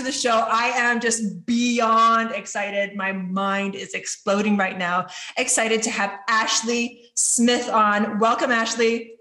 everyone. 0.00 0.12
Welcome 0.12 0.12
back 0.12 0.12
to 0.12 0.12
the 0.12 0.12
show. 0.12 0.46
I 0.50 0.68
am 0.76 1.00
just 1.00 1.46
beyond 1.46 2.32
excited. 2.32 2.96
My 2.96 3.12
mind 3.12 3.74
is 3.74 3.94
exploding 3.94 4.56
right 4.56 4.78
now. 4.78 5.06
Excited 5.36 5.82
to 5.82 5.90
have 5.90 6.18
Ashley 6.28 7.10
Smith 7.14 7.68
on. 7.68 8.18
Welcome, 8.18 8.50
Ashley. 8.50 9.14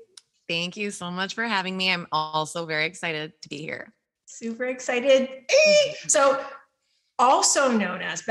Thank 0.47 0.77
you 0.77 0.91
so 0.91 1.11
much 1.11 1.35
for 1.35 1.43
having 1.43 1.75
me. 1.77 1.91
I'm 1.91 2.07
also 2.11 2.65
very 2.65 2.85
excited 2.85 3.33
to 3.41 3.49
be 3.49 3.57
here. 3.57 3.93
Super 4.25 4.65
excited. 4.65 5.29
Eh. 5.49 5.93
So, 6.07 6.43
also 7.17 7.71
known 7.71 8.01
as 8.01 8.21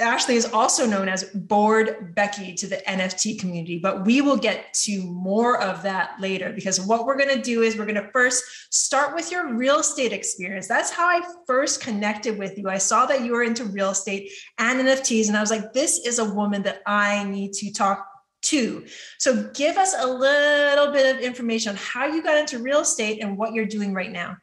Ashley 0.00 0.34
is 0.34 0.52
also 0.52 0.86
known 0.86 1.08
as 1.08 1.24
Bored 1.34 2.14
Becky 2.16 2.52
to 2.54 2.66
the 2.66 2.78
NFT 2.88 3.38
community, 3.38 3.78
but 3.78 4.04
we 4.04 4.20
will 4.20 4.36
get 4.36 4.74
to 4.74 5.04
more 5.04 5.60
of 5.60 5.82
that 5.84 6.20
later 6.20 6.52
because 6.52 6.80
what 6.80 7.06
we're 7.06 7.16
going 7.16 7.34
to 7.36 7.40
do 7.40 7.62
is 7.62 7.76
we're 7.76 7.84
going 7.86 8.02
to 8.02 8.10
first 8.10 8.42
start 8.74 9.14
with 9.14 9.30
your 9.30 9.54
real 9.54 9.78
estate 9.78 10.12
experience. 10.12 10.66
That's 10.66 10.90
how 10.90 11.06
I 11.06 11.22
first 11.46 11.80
connected 11.80 12.36
with 12.36 12.58
you. 12.58 12.68
I 12.68 12.78
saw 12.78 13.06
that 13.06 13.22
you 13.22 13.32
were 13.32 13.44
into 13.44 13.66
real 13.66 13.90
estate 13.90 14.32
and 14.58 14.80
NFTs, 14.80 15.28
and 15.28 15.36
I 15.36 15.40
was 15.40 15.50
like, 15.50 15.72
this 15.72 16.04
is 16.04 16.18
a 16.18 16.34
woman 16.34 16.62
that 16.62 16.82
I 16.86 17.22
need 17.24 17.52
to 17.54 17.72
talk 17.72 18.04
to. 18.42 18.84
So, 19.18 19.50
give 19.54 19.76
us 19.76 19.94
a 19.96 20.06
little 20.06 20.92
bit 20.92 21.14
of 21.14 21.22
information 21.22 21.70
on 21.70 21.76
how 21.76 22.06
you 22.06 22.22
got 22.22 22.36
into 22.36 22.58
real 22.58 22.80
estate 22.80 23.22
and 23.22 23.38
what 23.38 23.52
you're 23.52 23.64
doing 23.64 23.94
right 23.94 24.10
now. 24.10 24.36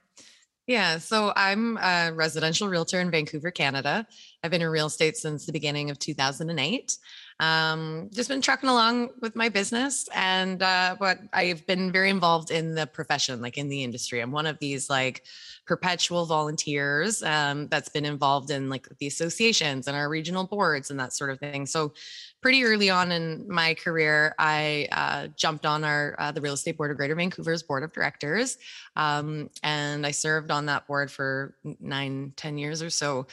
Yeah, 0.67 0.99
so 0.99 1.33
I'm 1.35 1.77
a 1.77 2.11
residential 2.13 2.67
realtor 2.69 2.99
in 3.01 3.11
Vancouver, 3.11 3.51
Canada. 3.51 4.05
I've 4.43 4.51
been 4.51 4.61
in 4.61 4.69
real 4.69 4.85
estate 4.87 5.17
since 5.17 5.45
the 5.45 5.51
beginning 5.51 5.89
of 5.89 5.99
2008. 5.99 6.97
Um, 7.41 8.11
just 8.13 8.29
been 8.29 8.39
trucking 8.39 8.69
along 8.69 9.09
with 9.19 9.35
my 9.35 9.49
business, 9.49 10.07
and 10.13 10.61
uh, 10.61 10.95
but 10.99 11.17
I've 11.33 11.65
been 11.65 11.91
very 11.91 12.11
involved 12.11 12.51
in 12.51 12.75
the 12.75 12.85
profession, 12.85 13.41
like 13.41 13.57
in 13.57 13.67
the 13.67 13.83
industry. 13.83 14.19
I'm 14.19 14.31
one 14.31 14.45
of 14.45 14.59
these 14.59 14.91
like 14.91 15.23
perpetual 15.65 16.27
volunteers 16.27 17.23
um, 17.23 17.67
that's 17.69 17.89
been 17.89 18.05
involved 18.05 18.51
in 18.51 18.69
like 18.69 18.87
the 18.99 19.07
associations 19.07 19.87
and 19.87 19.97
our 19.97 20.07
regional 20.07 20.45
boards 20.45 20.91
and 20.91 20.99
that 20.99 21.13
sort 21.13 21.31
of 21.31 21.39
thing. 21.39 21.65
So 21.65 21.93
pretty 22.41 22.63
early 22.63 22.91
on 22.91 23.11
in 23.11 23.45
my 23.49 23.73
career, 23.73 24.35
I 24.37 24.87
uh, 24.91 25.27
jumped 25.35 25.65
on 25.65 25.83
our 25.83 26.15
uh, 26.19 26.31
the 26.31 26.41
real 26.41 26.53
estate 26.53 26.77
board 26.77 26.91
of 26.91 26.97
Greater 26.97 27.15
Vancouver's 27.15 27.63
board 27.63 27.81
of 27.81 27.91
directors, 27.91 28.59
um, 28.95 29.49
and 29.63 30.05
I 30.05 30.11
served 30.11 30.51
on 30.51 30.67
that 30.67 30.85
board 30.85 31.09
for 31.09 31.55
nine, 31.79 32.33
ten 32.35 32.59
years 32.59 32.83
or 32.83 32.91
so. 32.91 33.25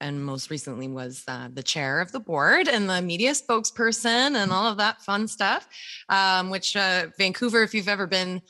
And 0.00 0.24
most 0.24 0.50
recently 0.50 0.88
was 0.88 1.24
uh, 1.26 1.48
the 1.52 1.62
chair 1.62 2.00
of 2.00 2.12
the 2.12 2.20
board 2.20 2.68
and 2.68 2.88
the 2.88 3.02
media 3.02 3.32
spokesperson 3.32 4.36
and 4.36 4.52
all 4.52 4.66
of 4.66 4.76
that 4.78 5.02
fun 5.02 5.26
stuff. 5.26 5.68
Um, 6.08 6.50
which 6.50 6.76
uh, 6.76 7.06
Vancouver, 7.18 7.62
if 7.62 7.74
you've 7.74 7.88
ever 7.88 8.06
been 8.06 8.40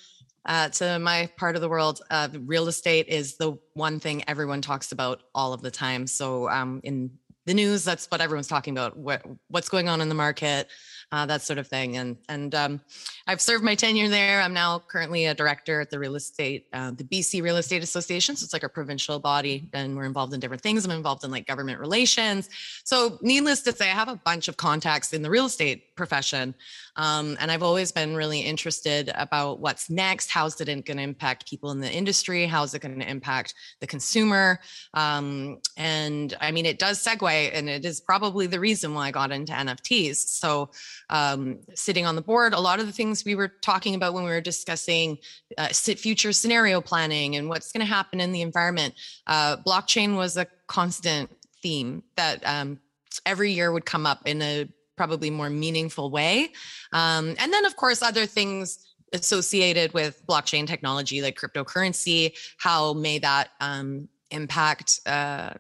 uh, 0.45 0.69
to 0.71 0.99
my 0.99 1.31
part 1.37 1.57
of 1.57 1.63
the 1.63 1.69
world, 1.69 2.01
uh, 2.11 2.29
real 2.45 2.69
estate 2.69 3.09
is 3.09 3.37
the 3.37 3.57
one 3.75 3.99
thing 3.99 4.23
everyone 4.29 4.61
talks 4.61 4.93
about 4.93 5.23
all 5.35 5.53
of 5.53 5.63
the 5.63 5.71
time. 5.71 6.07
So 6.07 6.49
um, 6.51 6.81
in 6.85 7.11
the 7.49 7.55
news. 7.55 7.83
That's 7.83 8.07
what 8.11 8.21
everyone's 8.21 8.47
talking 8.47 8.75
about. 8.75 8.97
What 8.97 9.23
what's 9.49 9.69
going 9.71 9.89
on 9.89 10.01
in 10.01 10.09
the 10.09 10.15
market, 10.15 10.69
uh, 11.13 11.27
that 11.27 11.43
sort 11.43 11.59
of 11.59 11.67
thing. 11.67 11.97
And 11.97 12.17
and 12.29 12.55
um, 12.55 12.81
I've 13.27 13.41
served 13.41 13.65
my 13.65 13.75
tenure 13.75 14.09
there. 14.09 14.41
I'm 14.41 14.55
now 14.55 14.79
currently 14.79 15.27
a 15.27 15.35
director 15.35 15.81
at 15.81 15.91
the 15.91 15.99
real 15.99 16.17
estate, 16.17 16.67
uh, 16.73 16.91
the 16.93 17.05
BC 17.05 17.43
Real 17.43 17.57
Estate 17.57 17.83
Association. 17.83 18.37
So 18.37 18.45
it's 18.45 18.53
like 18.53 18.63
a 18.63 18.69
provincial 18.69 19.19
body, 19.19 19.69
and 19.73 19.97
we're 19.97 20.05
involved 20.05 20.35
in 20.35 20.41
different 20.41 20.63
things. 20.63 20.85
I'm 20.85 20.91
involved 20.91 21.25
in 21.25 21.31
like 21.31 21.47
government 21.47 21.81
relations. 21.81 22.49
So 22.85 23.19
needless 23.23 23.63
to 23.63 23.73
say, 23.73 23.91
I 23.91 23.95
have 23.95 24.09
a 24.09 24.17
bunch 24.17 24.49
of 24.49 24.57
contacts 24.57 25.13
in 25.13 25.23
the 25.23 25.31
real 25.31 25.47
estate 25.47 25.97
profession. 25.97 26.55
Um, 26.97 27.37
and 27.41 27.51
I've 27.51 27.63
always 27.63 27.93
been 27.93 28.17
really 28.17 28.41
interested 28.41 29.11
about 29.15 29.61
what's 29.61 29.89
next. 29.89 30.31
How's 30.31 30.61
it 30.61 30.67
going 30.67 30.99
to 30.99 31.03
impact 31.03 31.49
people 31.49 31.71
in 31.71 31.81
the 31.81 31.91
industry? 31.91 32.47
How's 32.47 32.75
it 32.75 32.81
going 32.81 32.99
to 32.99 33.09
impact 33.09 33.55
the 33.81 33.87
consumer? 33.87 34.59
Um, 34.95 35.59
and 35.77 36.37
I 36.41 36.51
mean, 36.51 36.67
it 36.67 36.79
does 36.79 37.03
segue, 37.03 37.51
and 37.53 37.69
it 37.69 37.85
is 37.85 38.01
probably 38.01 38.47
the 38.47 38.59
reason 38.59 38.95
why 38.95 39.09
I 39.09 39.11
got 39.13 39.31
into 39.31 39.53
NFTs. 39.53 40.17
So, 40.17 40.71
um, 41.11 41.59
sitting 41.75 42.07
on 42.07 42.17
the 42.17 42.23
board, 42.23 42.53
a 42.53 42.61
lot 42.61 42.81
of 42.81 42.87
the 42.87 42.93
things 42.93 43.25
we 43.25 43.35
were 43.35 43.49
talking 43.49 43.95
about 43.95 44.15
when 44.15 44.25
we 44.25 44.31
were 44.31 44.41
discussing 44.41 45.19
uh, 45.57 45.69
future 45.69 46.33
scenario 46.33 46.81
planning 46.81 47.37
and 47.37 47.49
what's 47.49 47.73
going 47.73 47.81
to 47.81 47.93
happen 47.93 48.21
in 48.21 48.33
the 48.33 48.43
environment, 48.43 48.95
uh, 49.27 49.57
blockchain 49.59 50.17
was 50.17 50.37
a 50.37 50.47
constant 50.67 51.31
theme 51.63 52.03
that 52.17 52.47
um, 52.47 52.79
every 53.27 53.53
year 53.53 53.73
would 53.73 53.85
come 53.85 54.07
up 54.07 54.21
in 54.27 54.43
a 54.43 54.69
probably 54.97 55.31
more 55.31 55.49
meaningful 55.49 56.11
way. 56.11 56.51
Um, 56.93 57.35
and 57.39 57.53
then, 57.53 57.65
of 57.65 57.77
course, 57.77 58.03
other 58.03 58.27
things 58.27 58.85
associated 59.13 59.95
with 59.95 60.23
blockchain 60.27 60.67
technology 60.67 61.23
like 61.23 61.39
cryptocurrency. 61.39 62.37
How 62.59 62.93
may 62.93 63.19
that 63.21 63.51
um, 63.61 64.09
impact 64.31 65.01
uh, 65.07 65.55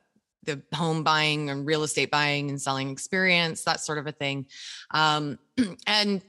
the 0.48 0.62
home 0.74 1.04
buying 1.04 1.50
and 1.50 1.66
real 1.66 1.82
estate 1.82 2.10
buying 2.10 2.48
and 2.48 2.60
selling 2.60 2.90
experience, 2.90 3.62
that 3.64 3.80
sort 3.80 3.98
of 3.98 4.06
a 4.06 4.12
thing. 4.12 4.46
Um, 4.90 5.38
and 5.86 6.22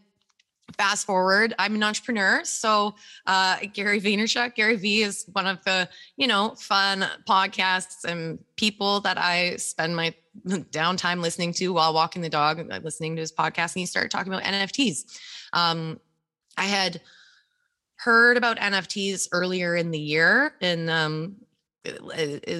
fast 0.77 1.05
forward 1.05 1.53
i'm 1.57 1.75
an 1.75 1.83
entrepreneur 1.83 2.43
so 2.43 2.93
uh, 3.25 3.57
gary 3.73 3.99
vaynerchuk 3.99 4.55
gary 4.55 4.75
v 4.75 5.01
is 5.01 5.25
one 5.33 5.47
of 5.47 5.63
the 5.63 5.89
you 6.17 6.27
know 6.27 6.53
fun 6.59 7.05
podcasts 7.27 8.03
and 8.03 8.39
people 8.55 8.99
that 8.99 9.17
i 9.17 9.55
spend 9.55 9.95
my 9.95 10.13
downtime 10.47 11.21
listening 11.21 11.51
to 11.53 11.73
while 11.73 11.93
walking 11.93 12.21
the 12.21 12.29
dog 12.29 12.59
uh, 12.71 12.79
listening 12.83 13.15
to 13.15 13.19
his 13.19 13.31
podcast 13.31 13.73
and 13.75 13.79
he 13.79 13.85
started 13.85 14.11
talking 14.11 14.31
about 14.31 14.43
nfts 14.43 15.05
um, 15.53 15.99
i 16.57 16.65
had 16.65 17.01
heard 17.95 18.37
about 18.37 18.57
nfts 18.57 19.27
earlier 19.31 19.75
in 19.75 19.91
the 19.91 19.99
year 19.99 20.53
in 20.61 20.87
um, 20.89 21.35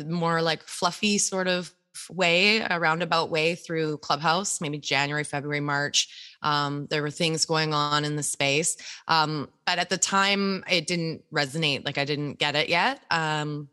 more 0.08 0.42
like 0.42 0.64
fluffy 0.64 1.18
sort 1.18 1.48
of 1.48 1.74
way 2.10 2.60
a 2.60 2.80
roundabout 2.80 3.30
way 3.30 3.56
through 3.56 3.98
clubhouse 3.98 4.62
maybe 4.62 4.78
january 4.78 5.24
february 5.24 5.60
march 5.60 6.08
um, 6.42 6.88
there 6.90 7.02
were 7.02 7.12
things 7.12 7.46
going 7.46 7.74
on 7.74 8.06
in 8.06 8.16
the 8.16 8.24
space. 8.24 8.78
Um, 9.08 9.50
but 9.66 9.80
at 9.80 9.90
the 9.90 9.98
time, 9.98 10.64
it 10.70 10.88
didn't 10.88 11.24
resonate. 11.34 11.86
Like 11.86 11.98
I 11.98 12.06
didn't 12.06 12.40
get 12.40 12.56
it 12.56 12.70
yet. 12.70 13.02
Um, 13.12 13.70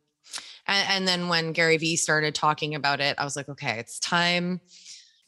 and, 0.67 0.89
and 0.91 1.09
then 1.09 1.29
when 1.29 1.53
Gary 1.53 1.77
Vee 1.77 1.97
started 1.97 2.35
talking 2.35 2.75
about 2.75 3.01
it, 3.01 3.17
I 3.19 3.25
was 3.25 3.37
like, 3.37 3.49
okay, 3.49 3.79
it's 3.79 3.99
time. 4.01 4.61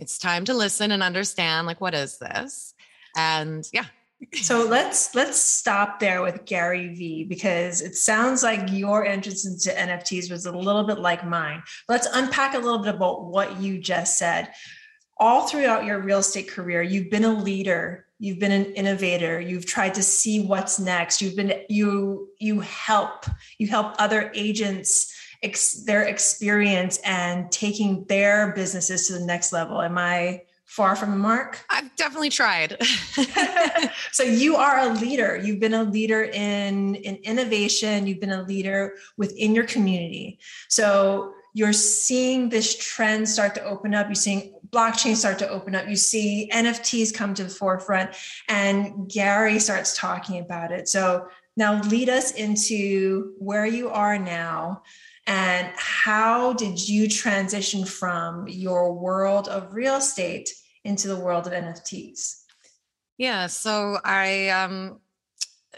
It's 0.00 0.18
time 0.18 0.44
to 0.46 0.54
listen 0.54 0.92
and 0.92 1.02
understand. 1.02 1.66
Like, 1.66 1.80
what 1.80 1.94
is 1.94 2.18
this? 2.18 2.74
And 3.16 3.68
yeah, 3.72 3.86
so 4.34 4.64
let's 4.64 5.14
let's 5.14 5.38
stop 5.38 6.00
there 6.00 6.22
with 6.22 6.44
Gary 6.44 6.94
Vee 6.94 7.24
because 7.24 7.80
it 7.82 7.96
sounds 7.96 8.42
like 8.42 8.70
your 8.72 9.06
entrance 9.06 9.46
into 9.46 9.70
NFTs 9.78 10.30
was 10.30 10.46
a 10.46 10.52
little 10.52 10.84
bit 10.84 10.98
like 10.98 11.24
mine. 11.24 11.62
Let's 11.88 12.08
unpack 12.12 12.54
a 12.54 12.58
little 12.58 12.80
bit 12.80 12.96
about 12.96 13.26
what 13.26 13.60
you 13.60 13.78
just 13.78 14.18
said 14.18 14.50
all 15.18 15.46
throughout 15.46 15.84
your 15.84 16.00
real 16.00 16.18
estate 16.18 16.48
career, 16.48 16.82
you've 16.82 17.10
been 17.10 17.24
a 17.24 17.32
leader, 17.32 18.06
you've 18.18 18.38
been 18.38 18.52
an 18.52 18.66
innovator, 18.74 19.40
you've 19.40 19.66
tried 19.66 19.94
to 19.94 20.02
see 20.02 20.46
what's 20.46 20.78
next. 20.78 21.20
You've 21.20 21.36
been 21.36 21.62
you 21.68 22.28
you 22.38 22.60
help 22.60 23.26
you 23.58 23.66
help 23.66 23.94
other 23.98 24.30
agents 24.34 25.14
ex, 25.42 25.84
their 25.84 26.02
experience 26.02 26.98
and 27.04 27.50
taking 27.50 28.04
their 28.04 28.52
businesses 28.52 29.06
to 29.08 29.14
the 29.14 29.24
next 29.24 29.52
level. 29.52 29.82
Am 29.82 29.98
I 29.98 30.42
far 30.68 30.94
from 30.94 31.10
the 31.10 31.16
mark? 31.16 31.64
I've 31.70 31.94
definitely 31.96 32.30
tried. 32.30 32.76
so 34.12 34.22
you 34.22 34.56
are 34.56 34.78
a 34.78 34.88
leader. 34.94 35.36
You've 35.36 35.60
been 35.60 35.74
a 35.74 35.82
leader 35.82 36.24
in 36.24 36.94
in 36.96 37.16
innovation. 37.16 38.06
You've 38.06 38.20
been 38.20 38.30
a 38.30 38.42
leader 38.42 38.94
within 39.16 39.54
your 39.54 39.64
community. 39.64 40.38
So 40.68 41.32
you're 41.54 41.72
seeing 41.72 42.50
this 42.50 42.76
trend 42.76 43.28
start 43.28 43.54
to 43.56 43.64
open 43.64 43.94
up. 43.94 44.06
You're 44.06 44.14
seeing 44.14 44.54
blockchain 44.68 45.16
start 45.16 45.38
to 45.40 45.48
open 45.48 45.74
up. 45.74 45.88
You 45.88 45.96
see 45.96 46.50
NFTs 46.52 47.12
come 47.14 47.34
to 47.34 47.44
the 47.44 47.50
forefront, 47.50 48.10
and 48.48 49.10
Gary 49.10 49.58
starts 49.58 49.96
talking 49.96 50.40
about 50.40 50.70
it. 50.70 50.88
So 50.88 51.28
now 51.56 51.80
lead 51.82 52.08
us 52.08 52.32
into 52.32 53.32
where 53.38 53.66
you 53.66 53.88
are 53.88 54.18
now 54.18 54.82
and 55.26 55.68
how 55.76 56.54
did 56.54 56.88
you 56.88 57.06
transition 57.08 57.84
from 57.84 58.48
your 58.48 58.94
world 58.94 59.48
of 59.48 59.74
real 59.74 59.96
estate 59.96 60.48
into 60.88 61.08
the 61.08 61.16
world 61.16 61.46
of 61.46 61.52
NFTs? 61.52 62.42
Yeah, 63.18 63.46
so 63.46 63.98
I 64.04 64.48
um 64.48 65.00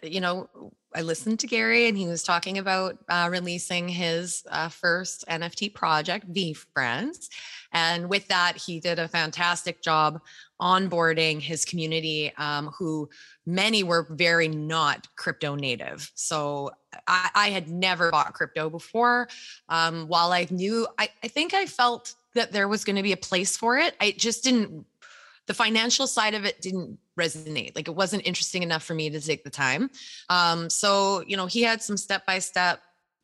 you 0.03 0.21
know, 0.21 0.49
I 0.95 1.03
listened 1.03 1.39
to 1.41 1.47
Gary 1.47 1.87
and 1.87 1.97
he 1.97 2.07
was 2.07 2.23
talking 2.23 2.59
about 2.59 2.99
uh, 3.09 3.29
releasing 3.31 3.89
his 3.89 4.45
uh, 4.51 4.69
first 4.69 5.25
NFT 5.29 5.73
project, 5.75 6.33
VeeFriends. 6.33 7.29
And 7.73 8.09
with 8.09 8.27
that, 8.29 8.57
he 8.57 8.81
did 8.81 8.99
a 8.99 9.07
fantastic 9.07 9.83
job 9.83 10.21
onboarding 10.61 11.41
his 11.41 11.65
community, 11.65 12.33
um, 12.39 12.71
who 12.77 13.09
many 13.47 13.85
were 13.85 14.09
very 14.11 14.49
not 14.49 15.07
crypto 15.17 15.55
native. 15.55 16.11
So 16.15 16.71
I, 17.07 17.31
I 17.35 17.51
had 17.51 17.69
never 17.69 18.11
bought 18.11 18.35
crypto 18.35 18.69
before. 18.69 19.29
Um, 19.69 20.09
while 20.09 20.33
I 20.33 20.49
knew, 20.51 20.89
I, 20.99 21.09
I 21.23 21.29
think 21.29 21.55
I 21.55 21.67
felt 21.67 22.15
that 22.35 22.53
there 22.53 22.69
was 22.69 22.85
going 22.85 22.97
to 22.97 23.03
be 23.03 23.13
a 23.13 23.17
place 23.17 23.57
for 23.57 23.79
it. 23.79 23.95
I 24.01 24.13
just 24.17 24.43
didn't, 24.45 24.87
the 25.47 25.55
financial 25.55 26.07
side 26.07 26.35
of 26.35 26.45
it 26.45 26.61
didn't 26.61 26.99
resonate. 27.19 27.75
Like 27.75 27.89
it 27.89 27.95
wasn't 27.95 28.27
interesting 28.27 28.63
enough 28.63 28.83
for 28.83 28.95
me 28.95 29.11
to 29.11 29.21
take 29.21 29.45
the 29.45 29.51
time. 29.51 29.91
Um, 30.29 30.71
so, 30.71 31.25
you 31.27 31.37
know, 31.37 31.47
he 31.47 31.63
had 31.63 31.83
some 31.83 31.97
step 31.97 32.25
by 32.27 32.39
step 32.39 32.81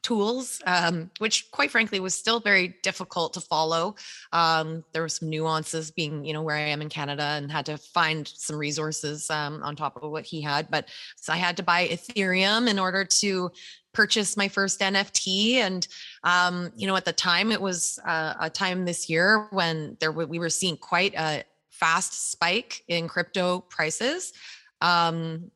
tools, 0.07 0.63
um, 0.67 1.11
which 1.19 1.51
quite 1.51 1.69
frankly 1.71 1.99
was 1.99 2.15
still 2.15 2.39
very 2.39 2.77
difficult 2.85 3.35
to 3.35 3.41
follow. 3.41 3.97
Um, 4.33 4.85
there 4.93 5.03
were 5.03 5.09
some 5.09 5.29
nuances 5.29 5.91
being, 5.91 6.25
you 6.25 6.33
know, 6.33 6.43
where 6.43 6.55
I 6.55 6.61
am 6.61 6.81
in 6.81 6.89
Canada 6.89 7.25
and 7.25 7.51
had 7.51 7.67
to 7.67 7.77
find 7.77 8.29
some 8.29 8.57
resources 8.57 9.29
um, 9.31 9.65
on 9.65 9.75
top 9.75 10.01
of 10.01 10.09
what 10.09 10.25
he 10.25 10.41
had. 10.41 10.71
But 10.71 10.89
so 11.17 11.33
I 11.33 11.37
had 11.37 11.57
to 11.57 11.65
buy 11.65 11.89
Ethereum 11.89 12.69
in 12.69 12.79
order 12.79 13.05
to 13.05 13.51
purchase 13.93 14.37
my 14.37 14.47
first 14.47 14.79
NFT. 14.79 15.55
And, 15.55 15.89
um, 16.23 16.71
you 16.77 16.87
know, 16.87 16.95
at 16.95 17.05
the 17.05 17.13
time 17.13 17.51
it 17.51 17.61
was 17.61 17.99
uh, 18.07 18.35
a 18.39 18.49
time 18.49 18.85
this 18.85 19.11
year 19.11 19.49
when 19.51 19.97
there 19.99 20.13
we 20.13 20.39
were 20.39 20.51
seeing 20.51 20.77
quite 20.77 21.15
a 21.17 21.43
fast 21.79 22.31
spike 22.31 22.83
in 22.89 23.09
crypto 23.09 23.61
prices. 23.61 24.33
Um, 24.81 25.51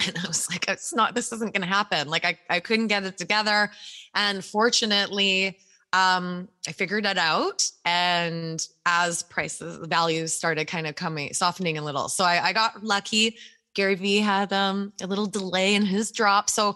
and 0.06 0.16
I 0.16 0.26
was 0.26 0.48
like, 0.50 0.68
it's 0.68 0.94
not, 0.94 1.14
this 1.14 1.32
isn't 1.32 1.52
going 1.52 1.62
to 1.62 1.68
happen. 1.68 2.08
Like 2.08 2.24
I, 2.24 2.38
I 2.48 2.60
couldn't 2.60 2.86
get 2.86 3.04
it 3.04 3.18
together. 3.18 3.70
And 4.14 4.44
fortunately, 4.44 5.58
um, 5.92 6.48
I 6.66 6.72
figured 6.72 7.04
it 7.04 7.18
out. 7.18 7.68
And 7.84 8.64
as 8.86 9.22
prices, 9.24 9.84
values 9.86 10.32
started 10.32 10.66
kind 10.66 10.86
of 10.86 10.94
coming, 10.94 11.34
softening 11.34 11.78
a 11.78 11.82
little. 11.82 12.08
So 12.08 12.24
I, 12.24 12.48
I 12.48 12.52
got 12.52 12.82
lucky. 12.82 13.36
Gary 13.74 13.94
Vee 13.94 14.18
had 14.18 14.52
um, 14.52 14.92
a 15.02 15.06
little 15.06 15.26
delay 15.26 15.74
in 15.74 15.84
his 15.84 16.10
drop. 16.10 16.50
So 16.50 16.74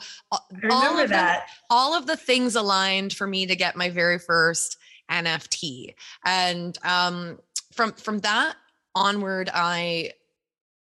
all 0.70 0.98
of 0.98 1.08
that. 1.08 1.46
The, 1.46 1.52
all 1.70 1.94
of 1.94 2.06
the 2.06 2.16
things 2.16 2.56
aligned 2.56 3.12
for 3.12 3.26
me 3.26 3.46
to 3.46 3.56
get 3.56 3.76
my 3.76 3.90
very 3.90 4.18
first 4.18 4.76
NFT. 5.10 5.94
And 6.24 6.76
um, 6.84 7.38
from 7.72 7.92
from 7.92 8.20
that 8.20 8.56
onward, 8.94 9.50
I 9.52 10.12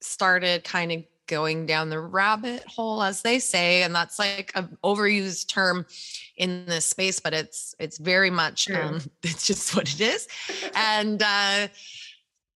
started 0.01 0.63
kind 0.63 0.91
of 0.91 1.03
going 1.27 1.65
down 1.65 1.89
the 1.89 1.99
rabbit 1.99 2.63
hole 2.67 3.01
as 3.01 3.21
they 3.21 3.39
say 3.39 3.83
and 3.83 3.95
that's 3.95 4.19
like 4.19 4.51
an 4.55 4.77
overused 4.83 5.47
term 5.47 5.85
in 6.35 6.65
this 6.65 6.85
space 6.85 7.19
but 7.21 7.33
it's 7.33 7.73
it's 7.79 7.97
very 7.97 8.29
much 8.29 8.69
um, 8.69 8.99
it's 9.23 9.47
just 9.47 9.75
what 9.75 9.91
it 9.93 10.01
is. 10.01 10.27
And 10.75 11.23
uh 11.23 11.67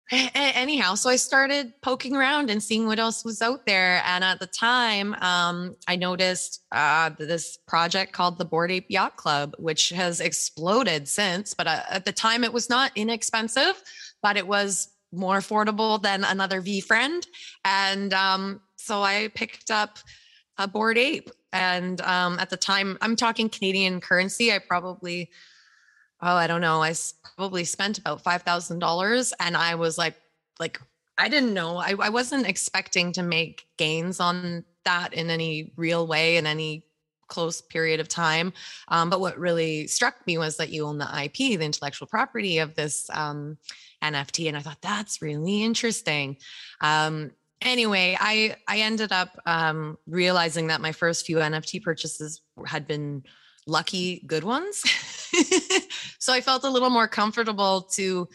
anyhow 0.09 0.95
so 0.95 1.09
i 1.09 1.17
started 1.17 1.73
poking 1.81 2.15
around 2.15 2.49
and 2.49 2.63
seeing 2.63 2.87
what 2.87 2.97
else 2.97 3.25
was 3.25 3.41
out 3.41 3.65
there 3.65 4.01
and 4.05 4.23
at 4.23 4.39
the 4.39 4.47
time 4.47 5.13
um, 5.15 5.75
i 5.87 5.97
noticed 5.97 6.63
uh, 6.71 7.09
this 7.19 7.57
project 7.67 8.13
called 8.13 8.37
the 8.37 8.45
bored 8.45 8.71
ape 8.71 8.85
yacht 8.87 9.17
club 9.17 9.53
which 9.59 9.89
has 9.89 10.21
exploded 10.21 11.09
since 11.09 11.53
but 11.53 11.67
uh, 11.67 11.81
at 11.89 12.05
the 12.05 12.11
time 12.13 12.45
it 12.45 12.53
was 12.53 12.69
not 12.69 12.89
inexpensive 12.95 13.83
but 14.21 14.37
it 14.37 14.47
was 14.47 14.89
more 15.11 15.37
affordable 15.37 16.01
than 16.01 16.23
another 16.23 16.61
VeeFriend. 16.61 17.25
And 17.65 18.13
um, 18.13 18.61
so 18.75 19.01
I 19.01 19.29
picked 19.33 19.71
up 19.71 19.99
a 20.57 20.67
bored 20.67 20.97
ape. 20.97 21.29
And 21.53 22.01
um, 22.01 22.39
at 22.39 22.49
the 22.49 22.57
time, 22.57 22.97
I'm 23.01 23.15
talking 23.15 23.49
Canadian 23.49 24.01
currency. 24.01 24.51
I 24.51 24.59
probably, 24.59 25.29
oh, 26.21 26.35
I 26.35 26.47
don't 26.47 26.61
know. 26.61 26.81
I 26.81 26.93
probably 27.35 27.63
spent 27.63 27.99
about 27.99 28.23
$5,000. 28.23 29.33
And 29.39 29.57
I 29.57 29.75
was 29.75 29.97
like, 29.97 30.15
like, 30.59 30.81
I 31.17 31.29
didn't 31.29 31.53
know. 31.53 31.77
I, 31.77 31.95
I 31.99 32.09
wasn't 32.09 32.47
expecting 32.47 33.11
to 33.13 33.23
make 33.23 33.67
gains 33.77 34.19
on 34.19 34.65
that 34.85 35.13
in 35.13 35.29
any 35.29 35.73
real 35.75 36.05
way 36.05 36.37
in 36.37 36.45
any 36.45 36.86
close 37.27 37.61
period 37.61 37.99
of 37.99 38.07
time. 38.07 38.53
Um, 38.87 39.09
but 39.09 39.19
what 39.19 39.37
really 39.37 39.87
struck 39.87 40.25
me 40.25 40.37
was 40.37 40.57
that 40.57 40.69
you 40.69 40.85
own 40.85 40.97
the 40.97 41.23
IP, 41.23 41.59
the 41.59 41.65
intellectual 41.65 42.07
property 42.07 42.59
of 42.59 42.75
this 42.75 43.09
um, 43.13 43.57
NFT. 44.03 44.47
And 44.47 44.57
I 44.57 44.61
thought 44.61 44.81
that's 44.81 45.21
really 45.21 45.63
interesting. 45.63 46.37
Um, 46.81 47.31
anyway, 47.61 48.17
I 48.19 48.55
I 48.67 48.79
ended 48.79 49.11
up 49.11 49.39
um, 49.45 49.97
realizing 50.07 50.67
that 50.67 50.81
my 50.81 50.91
first 50.91 51.25
few 51.25 51.37
NFT 51.37 51.83
purchases 51.83 52.41
had 52.65 52.87
been 52.87 53.23
lucky 53.65 54.23
good 54.25 54.43
ones. 54.43 54.77
so 56.19 56.33
I 56.33 56.41
felt 56.41 56.63
a 56.63 56.69
little 56.69 56.89
more 56.89 57.07
comfortable 57.07 57.81
to 57.93 58.27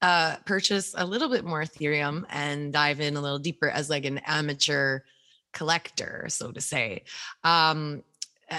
uh, 0.00 0.36
purchase 0.44 0.94
a 0.96 1.06
little 1.06 1.28
bit 1.28 1.44
more 1.44 1.62
Ethereum 1.62 2.24
and 2.30 2.72
dive 2.72 3.00
in 3.00 3.16
a 3.16 3.20
little 3.20 3.38
deeper 3.38 3.68
as 3.68 3.88
like 3.88 4.04
an 4.04 4.18
amateur 4.26 5.00
collector, 5.52 6.26
so 6.28 6.50
to 6.50 6.60
say. 6.60 7.04
Um, 7.44 8.02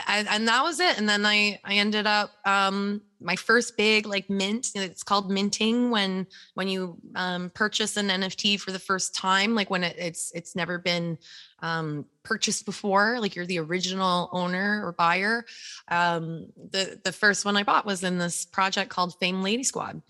and, 0.07 0.27
and 0.27 0.47
that 0.47 0.63
was 0.63 0.79
it. 0.79 0.97
And 0.97 1.07
then 1.07 1.25
I 1.25 1.59
I 1.63 1.75
ended 1.75 2.07
up 2.07 2.31
um, 2.45 3.01
my 3.19 3.35
first 3.35 3.77
big 3.77 4.05
like 4.05 4.29
mint. 4.29 4.69
It's 4.75 5.03
called 5.03 5.29
minting 5.29 5.91
when 5.91 6.27
when 6.55 6.67
you 6.67 6.97
um, 7.15 7.51
purchase 7.51 7.97
an 7.97 8.09
NFT 8.09 8.59
for 8.59 8.71
the 8.71 8.79
first 8.79 9.15
time, 9.15 9.55
like 9.55 9.69
when 9.69 9.83
it, 9.83 9.95
it's 9.97 10.31
it's 10.33 10.55
never 10.55 10.77
been 10.77 11.17
um, 11.59 12.05
purchased 12.23 12.65
before, 12.65 13.19
like 13.19 13.35
you're 13.35 13.45
the 13.45 13.59
original 13.59 14.29
owner 14.31 14.85
or 14.85 14.93
buyer. 14.93 15.45
Um, 15.89 16.47
the 16.71 16.99
the 17.03 17.11
first 17.11 17.45
one 17.45 17.55
I 17.55 17.63
bought 17.63 17.85
was 17.85 18.03
in 18.03 18.17
this 18.17 18.45
project 18.45 18.89
called 18.89 19.15
Fame 19.19 19.43
Lady 19.43 19.63
Squad. 19.63 20.01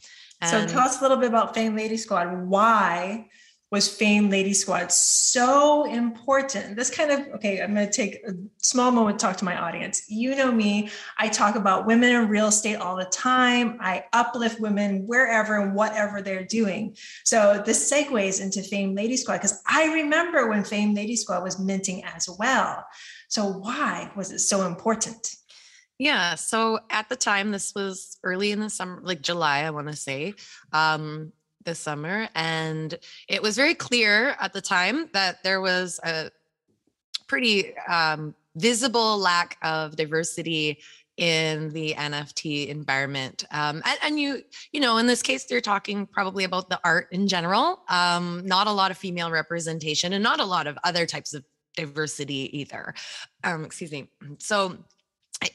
And 0.42 0.70
so 0.70 0.76
tell 0.76 0.84
us 0.84 1.00
a 1.00 1.02
little 1.02 1.18
bit 1.18 1.30
about 1.30 1.54
Fame 1.54 1.76
Lady 1.76 1.98
Squad. 1.98 2.48
Why 2.48 3.30
was 3.74 3.90
Fame 3.90 4.30
Lady 4.30 4.54
Squad 4.54 4.92
so 4.92 5.86
important? 5.86 6.76
This 6.76 6.92
kind 6.92 7.10
of, 7.10 7.22
okay, 7.34 7.60
I'm 7.60 7.74
going 7.74 7.88
to 7.88 7.92
take 7.92 8.24
a 8.24 8.34
small 8.58 8.92
moment 8.92 9.18
to 9.18 9.26
talk 9.26 9.36
to 9.38 9.46
my 9.46 9.58
audience. 9.58 10.06
You 10.08 10.36
know 10.36 10.52
me, 10.52 10.92
I 11.18 11.28
talk 11.28 11.56
about 11.56 11.88
women 11.88 12.12
in 12.12 12.28
real 12.28 12.50
estate 12.50 12.76
all 12.76 12.96
the 12.96 13.06
time. 13.06 13.80
I 13.82 14.06
uplift 14.14 14.60
women 14.60 15.08
wherever 15.08 15.60
and 15.60 15.74
whatever 15.74 16.22
they're 16.22 16.46
doing. 16.46 16.96
So 17.26 17.64
this 17.66 17.92
segues 17.92 18.40
into 18.44 18.62
Fame 18.62 18.94
Lady 18.94 19.18
Squad 19.18 19.38
because 19.38 19.64
I 19.68 19.92
remember 19.92 20.48
when 20.48 20.64
Fame 20.64 20.94
Lady 20.94 21.16
Squad 21.16 21.42
was 21.42 21.58
minting 21.58 22.04
as 22.04 22.30
well. 22.38 22.86
So 23.28 23.48
why 23.48 24.12
was 24.16 24.32
it 24.32 24.40
so 24.40 24.68
important? 24.68 25.34
Yeah. 25.98 26.36
So 26.36 26.78
at 26.92 27.10
the 27.10 27.16
time, 27.16 27.50
this 27.50 27.74
was 27.74 28.20
early 28.24 28.52
in 28.52 28.60
the 28.60 28.70
summer, 28.70 29.02
like 29.04 29.24
July, 29.24 29.62
I 29.62 29.72
want 29.72 29.88
to 29.88 29.96
say. 29.96 30.36
Um, 30.72 31.32
this 31.66 31.80
summer. 31.80 32.28
And 32.36 32.98
it 33.28 33.42
was 33.42 33.56
very 33.56 33.76
clear 33.76 34.36
at 34.40 34.54
the 34.54 34.62
time 34.62 35.10
that 35.14 35.44
there 35.44 35.62
was 35.62 36.00
a 36.04 36.32
pretty 37.28 37.76
um, 37.88 38.36
visible 38.56 39.18
lack 39.18 39.58
of 39.62 39.96
diversity 39.96 40.80
in 41.18 41.72
the 41.74 41.94
NFT 41.94 42.68
environment. 42.68 43.46
Um, 43.52 43.84
and, 43.86 44.00
and, 44.04 44.20
you, 44.20 44.42
you 44.72 44.80
know, 44.80 44.98
in 44.98 45.06
this 45.06 45.22
case, 45.22 45.46
they're 45.46 45.62
talking 45.62 46.08
probably 46.08 46.44
about 46.44 46.70
the 46.70 46.80
art 46.84 47.08
in 47.12 47.28
general. 47.28 47.82
Um, 47.88 48.42
not 48.46 48.66
a 48.68 48.72
lot 48.72 48.90
of 48.90 48.98
female 48.98 49.30
representation 49.30 50.14
and 50.14 50.24
not 50.24 50.40
a 50.40 50.46
lot 50.46 50.66
of 50.66 50.78
other 50.84 51.06
types 51.06 51.34
of 51.34 51.44
diversity 51.76 52.58
either. 52.58 52.96
Um, 53.44 53.64
excuse 53.64 53.92
me. 53.92 54.10
So, 54.40 54.78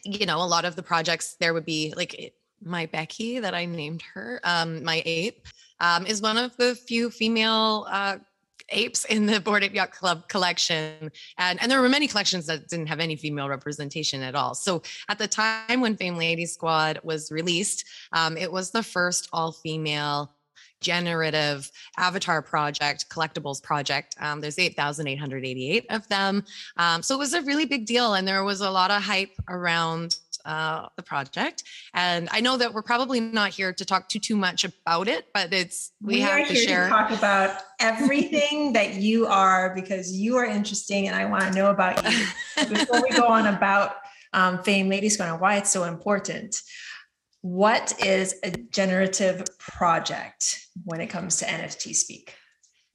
you 0.05 0.27
know, 0.27 0.39
a 0.39 0.47
lot 0.47 0.65
of 0.65 0.77
the 0.77 0.83
projects 0.83 1.35
there 1.41 1.55
would 1.55 1.65
be 1.65 1.93
like 1.97 2.35
my 2.63 2.87
Becky 2.87 3.41
that 3.41 3.55
I 3.55 3.65
named 3.65 4.03
her, 4.15 4.41
um, 4.45 4.85
my 4.85 5.03
ape 5.05 5.47
um, 5.81 6.07
is 6.07 6.23
one 6.23 6.37
of 6.37 6.57
the 6.57 6.75
few 6.75 7.11
female 7.11 7.87
uh, 7.91 8.19
apes 8.71 9.05
in 9.07 9.27
the 9.27 9.41
Bored 9.41 9.65
Ape 9.65 9.75
Yacht 9.75 9.93
Club 9.93 10.29
collection. 10.29 11.11
And, 11.39 11.61
and 11.63 11.71
there 11.71 11.81
were 11.81 11.89
many 11.89 12.07
collections 12.07 12.47
that 12.47 12.69
didn't 12.69 12.89
have 12.89 13.01
any 13.01 13.17
female 13.17 13.49
representation 13.49 14.23
at 14.23 14.35
all. 14.35 14.55
So 14.55 14.83
at 15.09 15.19
the 15.19 15.29
time 15.29 15.81
when 15.81 15.97
Fame 15.97 16.17
Lady 16.17 16.47
Squad 16.47 17.01
was 17.03 17.31
released, 17.31 17.85
um, 18.13 18.37
it 18.37 18.51
was 18.51 18.71
the 18.71 18.83
first 18.83 19.29
all 19.33 19.53
female 19.53 20.35
generative 20.81 21.71
avatar 21.97 22.41
project, 22.41 23.07
collectibles 23.11 23.63
project. 23.63 24.15
Um, 24.21 24.41
there's 24.41 24.59
8,888 24.59 25.87
of 25.91 26.07
them. 26.09 26.45
Um, 26.77 27.03
so 27.03 27.15
it 27.17 27.19
was 27.19 27.35
a 27.35 27.43
really 27.43 27.65
big 27.65 27.87
deal. 27.87 28.15
And 28.15 28.29
there 28.29 28.45
was 28.45 28.61
a 28.61 28.71
lot 28.71 28.91
of 28.91 29.03
hype 29.03 29.33
around 29.49 30.19
uh, 30.49 30.89
the 30.97 31.03
project. 31.03 31.63
And 31.93 32.29
I 32.33 32.41
know 32.41 32.57
that 32.57 32.73
we're 32.73 32.83
probably 32.83 33.21
not 33.21 33.51
here 33.51 33.73
to 33.73 33.85
talk 33.85 34.09
too 34.09 34.19
too 34.19 34.35
much 34.35 34.65
about 34.65 35.07
it, 35.07 35.27
but 35.35 35.53
it's 35.53 35.93
we, 36.03 36.15
we 36.15 36.21
have 36.23 36.49
to 36.49 36.55
share. 36.55 36.85
To 36.85 36.91
talk 36.91 37.11
about 37.11 37.61
everything 37.81 38.73
that 38.73 38.95
you 38.95 39.27
are 39.27 39.75
because 39.75 40.11
you 40.11 40.37
are 40.37 40.47
interesting, 40.47 41.07
and 41.07 41.15
I 41.15 41.27
want 41.27 41.45
to 41.45 41.51
know 41.53 41.71
about 41.71 42.03
you. 42.11 42.27
Before 42.69 43.03
we 43.03 43.11
go 43.11 43.29
on 43.29 43.47
about 43.47 43.97
um, 44.33 44.63
Fame 44.63 44.89
Lady 44.89 45.11
Squad 45.11 45.31
and 45.31 45.41
why 45.41 45.57
it's 45.57 45.71
so 45.71 45.85
important, 45.85 46.63
what 47.43 47.95
is 48.03 48.35
a 48.43 48.51
generative 48.51 49.45
project 49.59 50.67
when 50.85 51.03
it 51.03 51.09
comes 51.09 51.37
to 51.37 51.45
NFT 51.45 51.95
speak? 51.95 52.35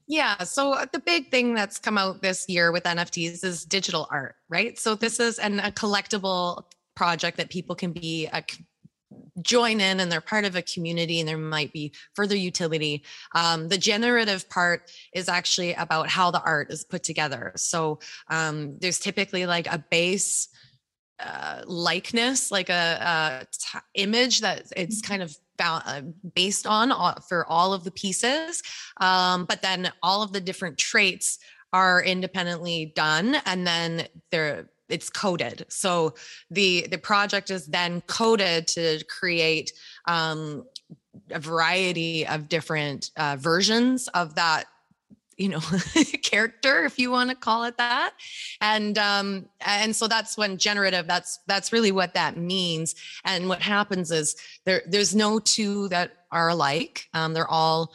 Yeah. 0.08 0.40
So 0.40 0.86
the 0.92 1.00
big 1.00 1.32
thing 1.32 1.54
that's 1.54 1.80
come 1.80 1.98
out 1.98 2.22
this 2.22 2.50
year 2.50 2.72
with 2.72 2.84
NFTs 2.84 3.44
is 3.44 3.64
digital 3.64 4.08
art, 4.12 4.36
right? 4.50 4.78
So 4.78 4.96
this 4.96 5.20
is 5.20 5.40
an, 5.40 5.60
a 5.60 5.72
collectible 5.72 6.66
project 6.96 7.38
that 7.38 7.50
people 7.50 7.76
can 7.76 7.92
be 7.92 8.28
a 8.28 8.44
join 9.42 9.82
in 9.82 10.00
and 10.00 10.12
they're 10.12 10.22
part 10.22 10.46
of 10.46 10.56
a 10.56 10.62
community 10.62 11.20
and 11.20 11.28
there 11.28 11.38
might 11.38 11.74
be 11.74 11.94
further 12.16 12.36
utility. 12.36 13.04
Um, 13.36 13.68
the 13.68 13.78
generative 13.78 14.50
part 14.50 14.92
is 15.14 15.30
actually 15.30 15.74
about 15.74 16.10
how 16.10 16.32
the 16.32 16.42
art 16.42 16.72
is 16.72 16.84
put 16.84 17.04
together. 17.04 17.54
So 17.56 18.00
um, 18.30 18.78
there's 18.80 19.00
typically 19.00 19.46
like 19.46 19.68
a 19.68 19.84
base 19.90 20.50
uh, 21.20 21.62
likeness, 21.66 22.52
like 22.52 22.70
a, 22.70 23.44
a 23.44 23.46
t- 23.52 23.80
image 23.96 24.42
that 24.42 24.72
it's 24.76 25.02
mm-hmm. 25.02 25.12
kind 25.12 25.24
of 25.24 25.36
found, 25.58 25.84
uh, 25.86 26.02
based 26.36 26.68
on 26.68 26.92
for 27.28 27.46
all 27.48 27.74
of 27.74 27.84
the 27.84 27.92
pieces. 27.92 28.62
Um, 29.00 29.46
but 29.46 29.62
then 29.62 29.92
all 30.02 30.22
of 30.22 30.34
the 30.34 30.42
different 30.42 30.78
traits 30.78 31.40
are 31.72 32.04
independently 32.04 32.92
done 32.96 33.36
and 33.46 33.66
then 33.66 34.08
they're 34.32 34.70
it's 34.94 35.10
coded. 35.10 35.66
So 35.70 36.14
the 36.52 36.88
the 36.90 37.00
project 37.00 37.50
is 37.50 37.66
then 37.66 38.02
coded 38.02 38.68
to 38.68 39.04
create 39.10 39.74
um, 40.06 40.66
a 41.32 41.40
variety 41.40 42.28
of 42.28 42.48
different 42.48 43.10
uh, 43.18 43.36
versions 43.40 44.08
of 44.10 44.36
that 44.36 44.66
you 45.36 45.50
know 45.50 45.60
character 46.22 46.86
if 46.86 47.00
you 47.00 47.10
want 47.10 47.32
to 47.32 47.36
call 47.36 47.64
it 47.64 47.76
that. 47.78 48.14
And 48.62 48.98
um 49.00 49.50
and 49.62 49.96
so 49.96 50.08
that's 50.08 50.38
when 50.38 50.58
generative 50.58 51.08
that's 51.08 51.40
that's 51.48 51.74
really 51.74 51.92
what 51.92 52.14
that 52.14 52.38
means. 52.38 52.96
And 53.26 53.50
what 53.50 53.62
happens 53.62 54.12
is 54.12 54.36
there 54.66 54.84
there's 54.88 55.16
no 55.16 55.40
two 55.40 55.88
that 55.90 56.12
are 56.32 56.50
alike. 56.50 57.08
Um, 57.14 57.34
they're 57.34 57.48
all 57.48 57.94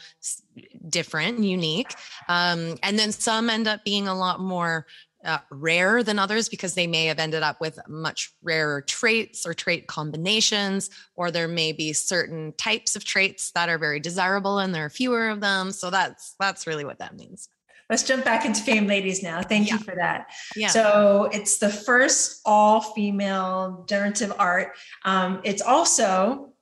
different 0.88 1.40
unique. 1.40 1.92
Um, 2.28 2.76
and 2.82 2.98
then 2.98 3.12
some 3.12 3.50
end 3.50 3.68
up 3.68 3.84
being 3.84 4.08
a 4.08 4.14
lot 4.14 4.40
more 4.40 4.86
uh, 5.24 5.38
rare 5.50 6.02
than 6.02 6.18
others 6.18 6.48
because 6.48 6.74
they 6.74 6.86
may 6.86 7.06
have 7.06 7.18
ended 7.18 7.42
up 7.42 7.60
with 7.60 7.78
much 7.88 8.32
rarer 8.42 8.82
traits 8.82 9.46
or 9.46 9.54
trait 9.54 9.86
combinations, 9.86 10.90
or 11.16 11.30
there 11.30 11.48
may 11.48 11.72
be 11.72 11.92
certain 11.92 12.52
types 12.56 12.96
of 12.96 13.04
traits 13.04 13.50
that 13.52 13.68
are 13.68 13.78
very 13.78 14.00
desirable 14.00 14.58
and 14.58 14.74
there 14.74 14.84
are 14.84 14.90
fewer 14.90 15.28
of 15.28 15.40
them. 15.40 15.72
So 15.72 15.90
that's 15.90 16.34
that's 16.38 16.66
really 16.66 16.84
what 16.84 16.98
that 17.00 17.16
means. 17.16 17.48
Let's 17.90 18.02
jump 18.02 18.22
back 18.22 18.44
into 18.44 18.60
Fame 18.60 18.86
Ladies 18.86 19.22
now. 19.22 19.40
Thank 19.42 19.68
yeah. 19.68 19.74
you 19.74 19.80
for 19.80 19.94
that. 19.94 20.26
Yeah. 20.54 20.68
So 20.68 21.30
it's 21.32 21.56
the 21.56 21.70
first 21.70 22.42
all-female 22.44 23.86
generative 23.88 24.34
art. 24.38 24.76
Um, 25.06 25.40
it's 25.42 25.62
also 25.62 26.52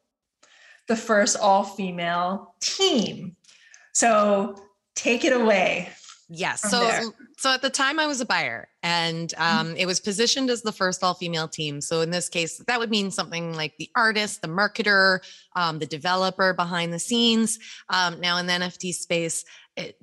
the 0.87 0.95
first 0.95 1.37
all-female 1.37 2.55
team. 2.61 3.35
So 3.93 4.55
take 4.95 5.25
it 5.25 5.33
away. 5.33 5.89
Yes. 6.29 6.63
So 6.63 6.81
there. 6.81 7.03
So 7.39 7.53
at 7.53 7.61
the 7.61 7.71
time 7.71 7.99
I 7.99 8.07
was 8.07 8.21
a 8.21 8.27
buyer 8.27 8.69
and 8.83 9.29
mm-hmm. 9.29 9.59
um, 9.59 9.77
it 9.77 9.87
was 9.87 10.01
positioned 10.01 10.49
as 10.49 10.63
the 10.63 10.73
first 10.73 11.03
all 11.03 11.15
female 11.15 11.49
team. 11.49 11.81
So 11.81 12.01
in 12.01 12.11
this 12.11 12.29
case, 12.29 12.59
that 12.67 12.79
would 12.79 12.91
mean 12.91 13.11
something 13.11 13.55
like 13.55 13.77
the 13.79 13.91
artist, 13.95 14.41
the 14.41 14.49
marketer, 14.49 15.21
um, 15.55 15.79
the 15.79 15.87
developer 15.87 16.55
behind 16.55 16.93
the 16.93 16.99
scenes. 16.99 17.59
Um, 17.91 18.21
now 18.21 18.39
in 18.39 18.47
the 18.47 18.55
NFT 18.55 18.95
space, 18.95 19.45
it, 19.77 19.99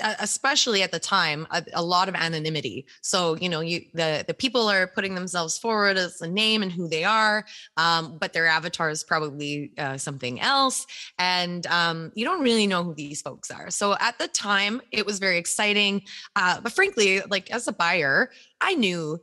especially 0.00 0.82
at 0.82 0.92
the 0.92 0.98
time 0.98 1.46
a, 1.50 1.64
a, 1.74 1.82
lot 1.82 2.08
of 2.08 2.14
anonymity. 2.14 2.86
So 3.02 3.36
you 3.36 3.48
know 3.48 3.60
you 3.60 3.82
the 3.94 4.24
the 4.26 4.34
people 4.34 4.68
are 4.68 4.86
putting 4.86 5.14
themselves 5.14 5.58
forward 5.58 5.96
as 5.96 6.20
a 6.20 6.28
name 6.28 6.62
and 6.62 6.72
who 6.72 6.88
they 6.88 7.04
are 7.04 7.44
um, 7.76 8.18
but 8.18 8.32
their 8.32 8.46
avatar 8.46 8.90
is 8.90 9.04
probably 9.04 9.72
uh, 9.78 9.96
something 9.96 10.40
else. 10.40 10.86
And 11.18 11.66
um, 11.66 12.12
you 12.14 12.24
don't 12.24 12.42
really 12.42 12.66
know 12.66 12.84
who 12.84 12.94
these 12.94 13.22
folks 13.22 13.50
are. 13.50 13.70
So 13.70 13.96
at 14.00 14.18
the 14.18 14.28
time 14.28 14.80
it 14.92 15.06
was 15.06 15.18
very 15.18 15.38
exciting. 15.38 16.02
Uh, 16.36 16.60
but 16.60 16.72
frankly 16.72 17.20
like 17.28 17.50
as 17.50 17.68
a 17.68 17.72
buyer 17.72 18.30
i 18.60 18.74
knew 18.74 19.18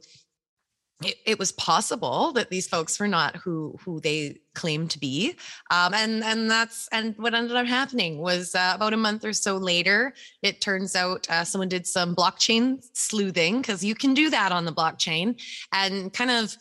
it, 1.03 1.15
it, 1.25 1.39
was 1.39 1.51
possible 1.51 2.31
that 2.33 2.49
these 2.49 2.67
folks 2.67 2.99
were 2.99 3.07
not 3.07 3.35
who 3.35 3.77
who 3.83 3.99
they 3.99 4.37
claimed 4.53 4.89
to 4.91 4.99
be. 4.99 5.35
Um, 5.69 5.93
and 5.93 6.23
and 6.23 6.49
that's 6.49 6.87
and 6.91 7.15
what 7.17 7.33
ended 7.33 7.57
up 7.57 7.67
happening 7.67 8.19
was 8.19 8.55
uh, 8.55 8.73
about 8.75 8.93
a 8.93 8.97
month 8.97 9.25
or 9.25 9.33
so 9.33 9.57
later 9.57 10.13
it 10.41 10.61
turns 10.61 10.95
out 10.95 11.29
uh, 11.29 11.43
someone 11.43 11.67
did 11.67 11.85
some 11.85 12.15
blockchain 12.15 12.81
sleuthing 12.93 13.57
because 13.57 13.83
you 13.83 13.93
can 13.93 14.13
do 14.13 14.29
that 14.29 14.53
on 14.53 14.63
the 14.63 14.71
blockchain 14.71 15.39
and 15.73 16.13
kind 16.13 16.31
of 16.31 16.55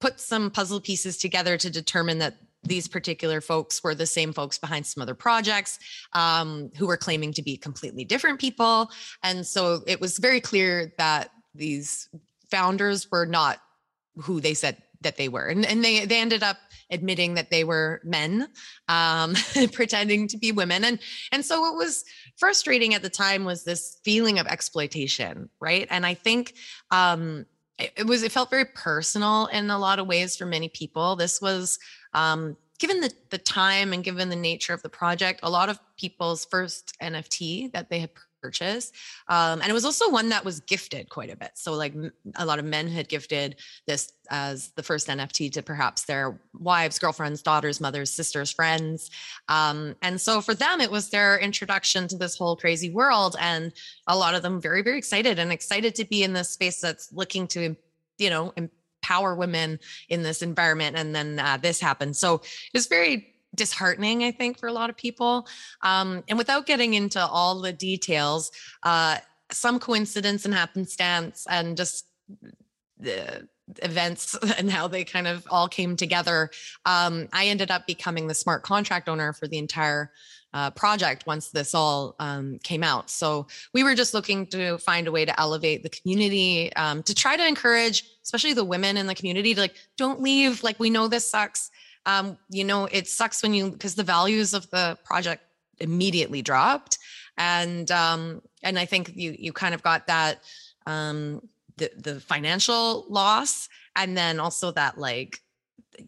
put 0.00 0.18
some 0.18 0.50
puzzle 0.50 0.80
pieces 0.80 1.18
together 1.18 1.58
to 1.58 1.70
determine 1.70 2.18
that 2.18 2.36
these 2.62 2.88
particular 2.88 3.42
folks 3.42 3.84
were 3.84 3.94
the 3.94 4.06
same 4.06 4.32
folks 4.32 4.58
behind 4.58 4.86
some 4.86 5.02
other 5.02 5.14
projects 5.14 5.78
um, 6.14 6.70
who 6.76 6.86
were 6.86 6.96
claiming 6.96 7.32
to 7.34 7.42
be 7.42 7.58
completely 7.58 8.04
different 8.04 8.40
people. 8.40 8.90
And 9.22 9.46
so 9.46 9.82
it 9.86 10.00
was 10.00 10.18
very 10.18 10.40
clear 10.40 10.94
that 10.96 11.30
these 11.54 12.08
founders 12.50 13.10
were 13.10 13.26
not 13.26 13.60
who 14.16 14.40
they 14.40 14.54
said 14.54 14.76
that 15.04 15.16
they 15.16 15.28
were. 15.28 15.46
And, 15.46 15.64
and 15.64 15.84
they, 15.84 16.04
they 16.04 16.20
ended 16.20 16.42
up 16.42 16.56
admitting 16.90 17.34
that 17.34 17.50
they 17.50 17.64
were 17.64 18.00
men, 18.04 18.48
um, 18.88 19.34
pretending 19.72 20.26
to 20.28 20.36
be 20.36 20.52
women. 20.52 20.84
And, 20.84 20.98
and 21.30 21.44
so 21.44 21.60
what 21.60 21.76
was 21.76 22.04
frustrating 22.36 22.94
at 22.94 23.02
the 23.02 23.10
time 23.10 23.44
was 23.44 23.64
this 23.64 23.98
feeling 24.04 24.38
of 24.38 24.46
exploitation, 24.46 25.48
right? 25.60 25.86
And 25.90 26.04
I 26.04 26.14
think 26.14 26.54
um, 26.90 27.46
it, 27.78 27.92
it 27.96 28.06
was, 28.06 28.22
it 28.22 28.32
felt 28.32 28.50
very 28.50 28.64
personal 28.64 29.46
in 29.46 29.70
a 29.70 29.78
lot 29.78 29.98
of 29.98 30.06
ways 30.06 30.36
for 30.36 30.46
many 30.46 30.68
people. 30.68 31.16
This 31.16 31.40
was, 31.40 31.78
um, 32.12 32.56
given 32.78 33.00
the, 33.00 33.12
the 33.30 33.38
time 33.38 33.92
and 33.92 34.02
given 34.02 34.28
the 34.28 34.36
nature 34.36 34.74
of 34.74 34.82
the 34.82 34.88
project, 34.88 35.40
a 35.42 35.50
lot 35.50 35.68
of 35.68 35.78
people's 35.96 36.44
first 36.44 36.94
NFT 37.00 37.72
that 37.72 37.88
they 37.88 38.00
had 38.00 38.10
purchase. 38.44 38.92
Um, 39.28 39.62
and 39.62 39.70
it 39.70 39.72
was 39.72 39.86
also 39.86 40.10
one 40.10 40.28
that 40.28 40.44
was 40.44 40.60
gifted 40.60 41.08
quite 41.08 41.32
a 41.32 41.36
bit. 41.36 41.52
So, 41.54 41.72
like 41.72 41.94
a 42.36 42.44
lot 42.44 42.58
of 42.58 42.66
men 42.66 42.86
had 42.88 43.08
gifted 43.08 43.56
this 43.86 44.12
as 44.28 44.68
the 44.76 44.82
first 44.82 45.08
NFT 45.08 45.50
to 45.52 45.62
perhaps 45.62 46.04
their 46.04 46.38
wives, 46.52 46.98
girlfriends, 46.98 47.40
daughters, 47.40 47.80
mothers, 47.80 48.10
sisters, 48.10 48.50
friends. 48.50 49.10
Um, 49.48 49.96
and 50.02 50.20
so 50.20 50.42
for 50.42 50.52
them, 50.52 50.82
it 50.82 50.90
was 50.90 51.08
their 51.08 51.38
introduction 51.38 52.06
to 52.08 52.18
this 52.18 52.36
whole 52.36 52.54
crazy 52.54 52.90
world. 52.90 53.34
And 53.40 53.72
a 54.06 54.16
lot 54.16 54.34
of 54.34 54.42
them 54.42 54.60
very, 54.60 54.82
very 54.82 54.98
excited 54.98 55.38
and 55.38 55.50
excited 55.50 55.94
to 55.94 56.04
be 56.04 56.22
in 56.22 56.34
this 56.34 56.50
space 56.50 56.80
that's 56.80 57.10
looking 57.12 57.46
to, 57.48 57.74
you 58.18 58.30
know, 58.30 58.52
empower 58.56 59.34
women 59.34 59.78
in 60.10 60.22
this 60.22 60.42
environment. 60.42 60.96
And 60.96 61.14
then 61.14 61.38
uh, 61.38 61.56
this 61.56 61.80
happened. 61.80 62.14
So 62.14 62.42
it's 62.74 62.86
very 62.88 63.33
disheartening, 63.54 64.24
I 64.24 64.30
think, 64.30 64.58
for 64.58 64.68
a 64.68 64.72
lot 64.72 64.90
of 64.90 64.96
people. 64.96 65.46
Um, 65.82 66.24
and 66.28 66.38
without 66.38 66.66
getting 66.66 66.94
into 66.94 67.24
all 67.24 67.60
the 67.60 67.72
details, 67.72 68.50
uh, 68.82 69.18
some 69.50 69.78
coincidence 69.78 70.44
and 70.44 70.54
happenstance 70.54 71.46
and 71.48 71.76
just 71.76 72.06
the 72.98 73.48
events 73.82 74.36
and 74.58 74.70
how 74.70 74.88
they 74.88 75.04
kind 75.04 75.26
of 75.26 75.46
all 75.50 75.68
came 75.68 75.96
together, 75.96 76.50
um, 76.84 77.28
I 77.32 77.46
ended 77.46 77.70
up 77.70 77.86
becoming 77.86 78.26
the 78.26 78.34
smart 78.34 78.62
contract 78.62 79.08
owner 79.08 79.32
for 79.32 79.46
the 79.46 79.58
entire 79.58 80.10
uh, 80.54 80.70
project 80.70 81.26
once 81.26 81.50
this 81.50 81.74
all 81.74 82.14
um, 82.20 82.60
came 82.62 82.84
out. 82.84 83.10
So 83.10 83.48
we 83.72 83.82
were 83.82 83.96
just 83.96 84.14
looking 84.14 84.46
to 84.48 84.78
find 84.78 85.08
a 85.08 85.12
way 85.12 85.24
to 85.24 85.38
elevate 85.40 85.82
the 85.82 85.88
community, 85.88 86.72
um, 86.76 87.02
to 87.02 87.14
try 87.14 87.36
to 87.36 87.46
encourage, 87.46 88.04
especially 88.22 88.52
the 88.52 88.64
women 88.64 88.96
in 88.96 89.08
the 89.08 89.16
community, 89.16 89.54
to 89.54 89.60
like, 89.60 89.74
don't 89.98 90.22
leave. 90.22 90.62
Like, 90.62 90.78
we 90.78 90.90
know 90.90 91.08
this 91.08 91.28
sucks 91.28 91.72
um, 92.06 92.38
you 92.50 92.64
know, 92.64 92.86
it 92.86 93.08
sucks 93.08 93.42
when 93.42 93.54
you 93.54 93.70
because 93.70 93.94
the 93.94 94.02
values 94.02 94.54
of 94.54 94.68
the 94.70 94.98
project 95.04 95.42
immediately 95.78 96.42
dropped, 96.42 96.98
and 97.38 97.90
um, 97.90 98.42
and 98.62 98.78
I 98.78 98.84
think 98.84 99.12
you 99.14 99.34
you 99.38 99.52
kind 99.52 99.74
of 99.74 99.82
got 99.82 100.06
that 100.06 100.40
um, 100.86 101.40
the 101.76 101.90
the 101.96 102.20
financial 102.20 103.06
loss, 103.08 103.68
and 103.96 104.16
then 104.16 104.40
also 104.40 104.70
that 104.72 104.98
like 104.98 105.40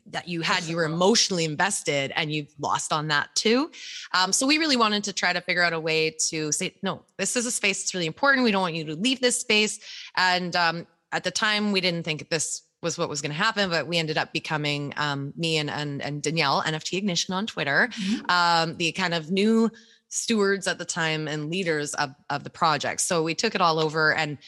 that 0.07 0.29
you 0.29 0.41
had 0.41 0.65
you 0.65 0.77
were 0.77 0.85
emotionally 0.85 1.45
invested 1.45 2.13
and 2.17 2.33
you've 2.33 2.53
lost 2.59 2.93
on 2.93 3.09
that 3.09 3.35
too. 3.35 3.71
Um, 4.13 4.33
so 4.33 4.47
we 4.47 4.59
really 4.59 4.77
wanted 4.77 5.05
to 5.05 5.13
try 5.13 5.33
to 5.33 5.41
figure 5.41 5.63
out 5.63 5.73
a 5.73 5.81
way 5.81 6.11
to 6.29 6.53
say 6.53 6.75
no 6.83 7.03
this 7.19 7.37
is 7.37 7.47
a 7.47 7.51
space 7.51 7.83
that's 7.83 7.95
really 7.95 8.07
important. 8.07 8.45
We 8.45 8.51
don't 8.51 8.63
want 8.63 8.75
you 8.75 8.85
to 8.85 8.97
leave 8.97 9.21
this 9.21 9.41
space. 9.41 9.79
And 10.17 10.55
um, 10.57 10.87
at 11.13 11.25
the 11.25 11.31
time 11.31 11.73
we 11.73 11.81
didn't 11.81 12.05
think 12.05 12.29
this 12.29 12.63
was 12.83 12.99
what 12.99 13.09
was 13.09 13.23
going 13.23 13.33
to 13.33 13.37
happen, 13.37 13.71
but 13.71 13.87
we 13.87 13.99
ended 13.99 14.19
up 14.19 14.33
becoming 14.33 14.93
um, 14.97 15.33
me 15.37 15.59
and, 15.59 15.71
and 15.71 16.03
and 16.03 16.23
Danielle 16.23 16.63
NFT 16.63 16.99
Ignition 16.99 17.35
on 17.35 17.47
Twitter, 17.47 17.89
mm-hmm. 17.93 18.31
um, 18.31 18.77
the 18.77 18.93
kind 18.93 19.15
of 19.15 19.31
new 19.31 19.71
stewards 20.09 20.67
at 20.67 20.79
the 20.79 20.85
time 20.85 21.29
and 21.29 21.51
leaders 21.51 21.95
of 21.95 22.15
of 22.31 22.45
the 22.45 22.51
project. 22.51 23.01
So 23.01 23.23
we 23.23 23.35
took 23.35 23.55
it 23.55 23.61
all 23.61 23.79
over, 23.79 24.15
and 24.15 24.39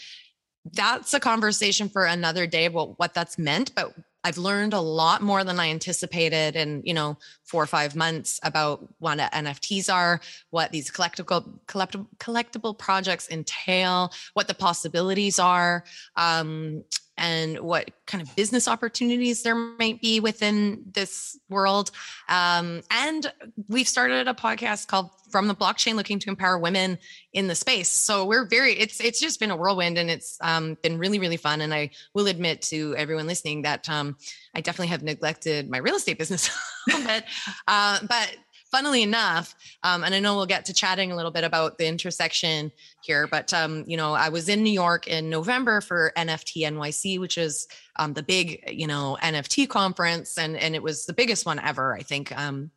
that's 0.73 1.14
a 1.14 1.20
conversation 1.20 1.88
for 1.88 2.04
another 2.04 2.47
day 2.47 2.66
about 2.66 2.99
what 2.99 3.14
that's 3.14 3.38
meant. 3.38 3.75
But 3.75 3.94
I've 4.25 4.38
learned 4.38 4.75
a 4.75 4.80
lot 4.80 5.23
more 5.23 5.44
than 5.44 5.58
I 5.58 5.70
anticipated 5.70 6.56
and 6.56 6.82
you 6.85 6.94
know, 6.94 7.18
four 7.48 7.62
or 7.62 7.66
five 7.66 7.96
months 7.96 8.38
about 8.42 8.86
what 8.98 9.18
NFTs 9.18 9.92
are, 9.92 10.20
what 10.50 10.70
these 10.70 10.90
collectible 10.90 11.58
collectible, 11.66 12.06
collectible 12.18 12.78
projects 12.78 13.28
entail, 13.30 14.12
what 14.34 14.48
the 14.48 14.54
possibilities 14.54 15.38
are. 15.38 15.84
Um, 16.16 16.84
and 17.18 17.58
what 17.58 17.90
kind 18.06 18.22
of 18.22 18.34
business 18.36 18.68
opportunities 18.68 19.42
there 19.42 19.54
might 19.54 20.00
be 20.00 20.20
within 20.20 20.84
this 20.92 21.38
world. 21.50 21.90
Um, 22.28 22.82
and 22.90 23.30
we've 23.66 23.88
started 23.88 24.28
a 24.28 24.34
podcast 24.34 24.86
called 24.86 25.10
From 25.30 25.48
the 25.48 25.54
Blockchain, 25.54 25.96
looking 25.96 26.20
to 26.20 26.30
empower 26.30 26.58
women 26.58 26.96
in 27.32 27.48
the 27.48 27.54
space. 27.54 27.88
So 27.88 28.24
we're 28.24 28.46
very 28.46 28.72
it's 28.74 29.00
it's 29.00 29.20
just 29.20 29.40
been 29.40 29.50
a 29.50 29.56
whirlwind, 29.56 29.98
and 29.98 30.08
it's 30.08 30.38
um, 30.40 30.78
been 30.82 30.96
really 30.96 31.18
really 31.18 31.36
fun. 31.36 31.60
And 31.60 31.74
I 31.74 31.90
will 32.14 32.28
admit 32.28 32.62
to 32.62 32.94
everyone 32.96 33.26
listening 33.26 33.62
that 33.62 33.88
um, 33.90 34.16
I 34.54 34.60
definitely 34.60 34.88
have 34.88 35.02
neglected 35.02 35.70
my 35.70 35.78
real 35.78 35.96
estate 35.96 36.18
business 36.18 36.48
a 36.48 36.90
little 36.90 37.06
bit, 37.06 37.24
uh, 37.66 37.98
but 38.08 38.34
funnily 38.70 39.02
enough, 39.02 39.54
um, 39.82 40.04
and 40.04 40.14
I 40.14 40.20
know 40.20 40.36
we'll 40.36 40.46
get 40.46 40.66
to 40.66 40.74
chatting 40.74 41.12
a 41.12 41.16
little 41.16 41.30
bit 41.30 41.44
about 41.44 41.78
the 41.78 41.86
intersection 41.86 42.70
here, 43.02 43.26
but 43.26 43.52
um, 43.54 43.84
you 43.86 43.96
know, 43.96 44.12
I 44.14 44.28
was 44.28 44.48
in 44.48 44.62
New 44.62 44.72
York 44.72 45.06
in 45.06 45.30
November 45.30 45.80
for 45.80 46.12
NFT 46.16 46.62
NYC, 46.68 47.18
which 47.18 47.38
is 47.38 47.66
um, 47.96 48.12
the 48.12 48.22
big, 48.22 48.64
you 48.70 48.86
know, 48.86 49.16
NFT 49.22 49.68
conference, 49.68 50.38
and 50.38 50.56
and 50.56 50.74
it 50.74 50.82
was 50.82 51.06
the 51.06 51.12
biggest 51.12 51.46
one 51.46 51.58
ever, 51.58 51.94
I 51.94 52.02
think. 52.02 52.36
Um, 52.36 52.70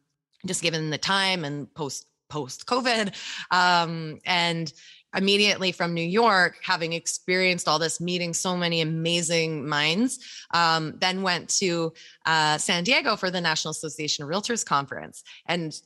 just 0.46 0.64
given 0.64 0.90
the 0.90 0.98
time 0.98 1.46
and 1.46 1.72
post 1.74 2.08
post 2.30 2.66
COVID, 2.66 3.14
um, 3.52 4.20
and 4.26 4.72
immediately 5.16 5.72
from 5.72 5.94
New 5.94 6.02
York, 6.06 6.58
having 6.64 6.94
experienced 6.94 7.68
all 7.68 7.80
this, 7.80 8.00
meeting 8.00 8.34
so 8.34 8.56
many 8.56 8.82
amazing 8.82 9.68
minds, 9.68 10.20
um, 10.52 10.94
then 11.00 11.22
went 11.22 11.50
to 11.50 11.94
uh, 12.26 12.58
San 12.58 12.84
Diego 12.84 13.16
for 13.16 13.30
the 13.30 13.42
National 13.42 13.72
Association 13.72 14.24
of 14.24 14.30
Realtors 14.30 14.66
conference. 14.66 15.24
And 15.46 15.80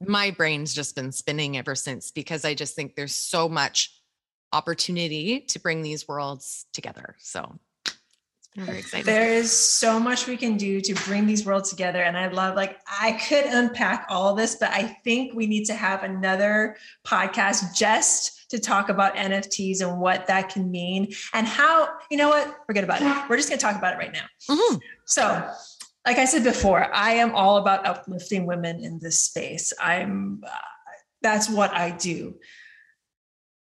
my 0.00 0.30
brain's 0.30 0.74
just 0.74 0.96
been 0.96 1.12
spinning 1.12 1.56
ever 1.56 1.74
since 1.74 2.10
because 2.10 2.44
I 2.44 2.54
just 2.54 2.74
think 2.74 2.96
there's 2.96 3.14
so 3.14 3.48
much 3.48 4.00
opportunity 4.52 5.40
to 5.40 5.60
bring 5.60 5.82
these 5.82 6.06
worlds 6.06 6.66
together. 6.72 7.16
So 7.18 7.58
I'm 8.56 8.66
very 8.66 8.78
excited. 8.80 9.06
There 9.06 9.32
is 9.32 9.50
so 9.50 9.98
much 9.98 10.26
we 10.26 10.36
can 10.36 10.58
do 10.58 10.80
to 10.82 10.94
bring 11.06 11.26
these 11.26 11.46
worlds 11.46 11.70
together. 11.70 12.02
And 12.02 12.18
I 12.18 12.28
love, 12.28 12.54
like, 12.54 12.80
I 12.86 13.12
could 13.12 13.46
unpack 13.46 14.06
all 14.10 14.34
this, 14.34 14.56
but 14.56 14.70
I 14.70 14.82
think 15.04 15.34
we 15.34 15.46
need 15.46 15.64
to 15.66 15.74
have 15.74 16.02
another 16.02 16.76
podcast 17.06 17.74
just 17.74 18.50
to 18.50 18.58
talk 18.58 18.90
about 18.90 19.16
NFTs 19.16 19.80
and 19.80 19.98
what 19.98 20.26
that 20.26 20.50
can 20.50 20.70
mean 20.70 21.14
and 21.32 21.46
how, 21.46 21.88
you 22.10 22.18
know 22.18 22.28
what, 22.28 22.54
forget 22.66 22.84
about 22.84 23.00
it. 23.00 23.30
We're 23.30 23.38
just 23.38 23.48
going 23.48 23.58
to 23.58 23.64
talk 23.64 23.76
about 23.76 23.94
it 23.94 23.96
right 23.96 24.12
now. 24.12 24.26
Mm-hmm. 24.50 24.76
So, 25.06 25.50
like 26.04 26.18
I 26.18 26.26
said 26.26 26.44
before, 26.44 26.94
I 26.94 27.12
am 27.12 27.34
all 27.34 27.56
about 27.56 27.86
uplifting 27.86 28.44
women 28.44 28.84
in 28.84 28.98
this 28.98 29.18
space. 29.18 29.72
I'm, 29.80 30.42
uh, 30.46 30.50
that's 31.22 31.48
what 31.48 31.72
I 31.72 31.90
do. 31.90 32.34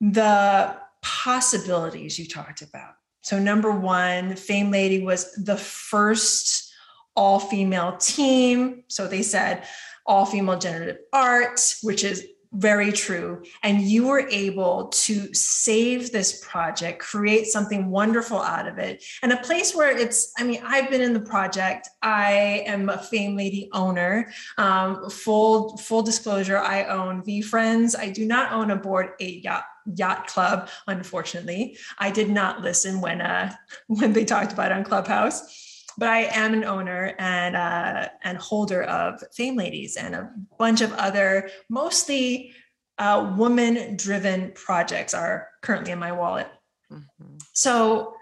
The 0.01 0.77
possibilities 1.03 2.19
you 2.19 2.27
talked 2.27 2.63
about 2.63 2.95
so, 3.23 3.39
number 3.39 3.71
one, 3.71 4.37
Fame 4.37 4.71
Lady 4.71 5.03
was 5.03 5.33
the 5.35 5.57
first 5.57 6.73
all 7.15 7.39
female 7.39 7.97
team. 7.97 8.83
So, 8.89 9.07
they 9.07 9.23
said 9.23 9.65
all 10.05 10.27
female 10.27 10.59
generative 10.59 10.99
art, 11.13 11.61
which 11.83 12.03
is 12.03 12.27
very 12.53 12.93
true. 12.93 13.43
And 13.63 13.81
you 13.81 14.09
were 14.09 14.29
able 14.29 14.89
to 14.89 15.33
save 15.33 16.13
this 16.13 16.45
project, 16.45 17.01
create 17.01 17.47
something 17.47 17.91
wonderful 17.91 18.41
out 18.41 18.69
of 18.69 18.79
it, 18.79 19.03
and 19.23 19.33
a 19.33 19.39
place 19.39 19.75
where 19.75 19.97
it's, 19.97 20.33
I 20.39 20.45
mean, 20.45 20.61
I've 20.65 20.91
been 20.91 21.01
in 21.01 21.15
the 21.15 21.21
project. 21.21 21.89
I 22.03 22.65
am 22.67 22.89
a 22.89 22.99
Fame 22.99 23.37
Lady 23.37 23.71
owner. 23.73 24.31
Um, 24.59 25.09
full, 25.09 25.79
full 25.79 26.03
disclosure, 26.03 26.59
I 26.59 26.85
own 26.85 27.23
VeeFriends. 27.23 27.99
I 27.99 28.11
do 28.11 28.27
not 28.27 28.53
own 28.53 28.71
a 28.71 28.77
bored 28.77 29.13
Ape 29.21 29.45
yacht 29.45 29.65
yacht 29.95 30.27
club 30.27 30.69
unfortunately 30.87 31.77
i 31.99 32.11
did 32.11 32.31
not 32.31 32.63
listen 32.63 33.01
when 33.01 33.21
uh 33.21 33.53
when 33.87 34.13
they 34.13 34.25
talked 34.25 34.53
about 34.53 34.71
it 34.71 34.77
on 34.77 34.85
clubhouse 34.85 35.85
but 35.99 36.09
i 36.09 36.23
am 36.33 36.55
an 36.55 36.65
owner 36.65 37.15
and 37.19 37.57
uh 37.57 38.09
and 38.23 38.39
holder 38.39 38.83
of 38.85 39.23
fame 39.35 39.57
ladies 39.57 39.97
and 39.97 40.15
a 40.15 40.31
bunch 40.59 40.81
of 40.81 40.93
other 40.95 41.51
mostly 41.69 42.53
uh, 42.99 43.35
woman 43.37 43.97
driven 43.97 44.53
projects 44.53 45.15
are 45.15 45.49
currently 45.63 45.93
in 45.93 45.99
my 45.99 46.13
wallet 46.13 46.47
mm-hmm. 46.93 47.37
so 47.53 48.15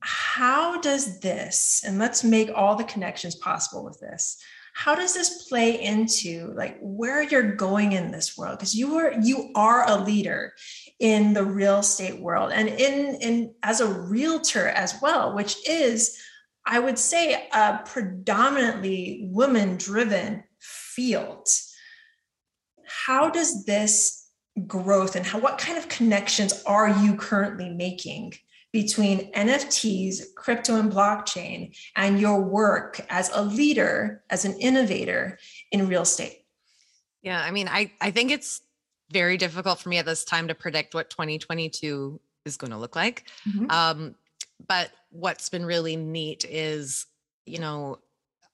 how 0.00 0.80
does 0.80 1.20
this 1.20 1.82
and 1.86 1.98
let's 1.98 2.22
make 2.22 2.50
all 2.54 2.76
the 2.76 2.84
connections 2.84 3.34
possible 3.36 3.84
with 3.84 3.98
this 4.00 4.38
how 4.76 4.94
does 4.94 5.14
this 5.14 5.48
play 5.48 5.82
into 5.82 6.52
like 6.54 6.76
where 6.80 7.22
you're 7.22 7.54
going 7.56 7.92
in 7.92 8.10
this 8.10 8.36
world? 8.36 8.58
Because 8.58 8.74
you 8.74 8.96
are 8.96 9.12
you 9.20 9.50
are 9.54 9.88
a 9.88 9.96
leader 9.96 10.52
in 11.00 11.32
the 11.32 11.44
real 11.44 11.78
estate 11.78 12.20
world 12.20 12.52
and 12.52 12.68
in 12.68 13.16
in 13.16 13.54
as 13.62 13.80
a 13.80 13.86
realtor 13.86 14.68
as 14.68 14.94
well 15.02 15.34
which 15.34 15.56
is 15.68 16.16
i 16.64 16.78
would 16.78 16.98
say 16.98 17.48
a 17.52 17.80
predominantly 17.84 19.28
woman 19.30 19.76
driven 19.76 20.42
field. 20.96 21.48
How 22.84 23.28
does 23.28 23.64
this 23.64 24.28
growth 24.66 25.16
and 25.16 25.26
how 25.26 25.38
what 25.38 25.58
kind 25.58 25.76
of 25.76 25.88
connections 25.88 26.62
are 26.64 26.88
you 27.02 27.14
currently 27.14 27.68
making 27.68 28.32
between 28.72 29.32
NFTs, 29.32 30.34
crypto, 30.34 30.76
and 30.76 30.92
blockchain, 30.92 31.76
and 31.96 32.20
your 32.20 32.40
work 32.40 33.00
as 33.08 33.30
a 33.32 33.42
leader, 33.42 34.22
as 34.30 34.44
an 34.44 34.58
innovator 34.58 35.38
in 35.72 35.88
real 35.88 36.02
estate? 36.02 36.44
Yeah, 37.22 37.42
I 37.42 37.50
mean, 37.50 37.68
I, 37.68 37.92
I 38.00 38.10
think 38.10 38.30
it's 38.30 38.62
very 39.10 39.36
difficult 39.36 39.78
for 39.78 39.88
me 39.88 39.98
at 39.98 40.06
this 40.06 40.24
time 40.24 40.48
to 40.48 40.54
predict 40.54 40.94
what 40.94 41.10
2022 41.10 42.20
is 42.44 42.56
going 42.56 42.70
to 42.70 42.78
look 42.78 42.96
like. 42.96 43.24
Mm-hmm. 43.48 43.70
Um, 43.70 44.14
but 44.66 44.90
what's 45.10 45.48
been 45.48 45.64
really 45.64 45.96
neat 45.96 46.44
is, 46.44 47.06
you 47.44 47.58
know, 47.58 47.98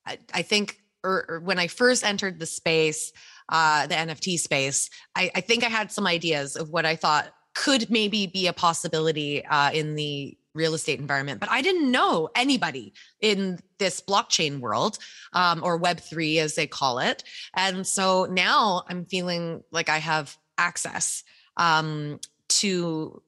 I, 0.05 0.19
I 0.33 0.41
think 0.41 0.79
or, 1.03 1.25
or 1.27 1.39
when 1.39 1.59
I 1.59 1.67
first 1.67 2.03
entered 2.03 2.39
the 2.39 2.45
space, 2.45 3.11
uh, 3.49 3.87
the 3.87 3.95
NFT 3.95 4.39
space, 4.39 4.89
I, 5.15 5.29
I 5.35 5.41
think 5.41 5.63
I 5.63 5.69
had 5.69 5.91
some 5.91 6.07
ideas 6.07 6.55
of 6.55 6.69
what 6.69 6.85
I 6.85 6.95
thought 6.95 7.33
could 7.53 7.89
maybe 7.89 8.27
be 8.27 8.47
a 8.47 8.53
possibility 8.53 9.45
uh, 9.45 9.71
in 9.71 9.95
the 9.95 10.37
real 10.53 10.73
estate 10.73 10.99
environment, 10.99 11.39
but 11.39 11.49
I 11.49 11.61
didn't 11.61 11.89
know 11.91 12.29
anybody 12.35 12.93
in 13.21 13.59
this 13.79 14.01
blockchain 14.01 14.59
world 14.59 14.99
um, 15.33 15.63
or 15.63 15.79
Web3 15.79 16.37
as 16.37 16.55
they 16.55 16.67
call 16.67 16.99
it. 16.99 17.23
And 17.55 17.85
so 17.85 18.25
now 18.25 18.83
I'm 18.87 19.05
feeling 19.05 19.63
like 19.71 19.89
I 19.89 19.97
have 19.97 20.37
access 20.57 21.23
um, 21.57 22.19
to, 22.49 23.21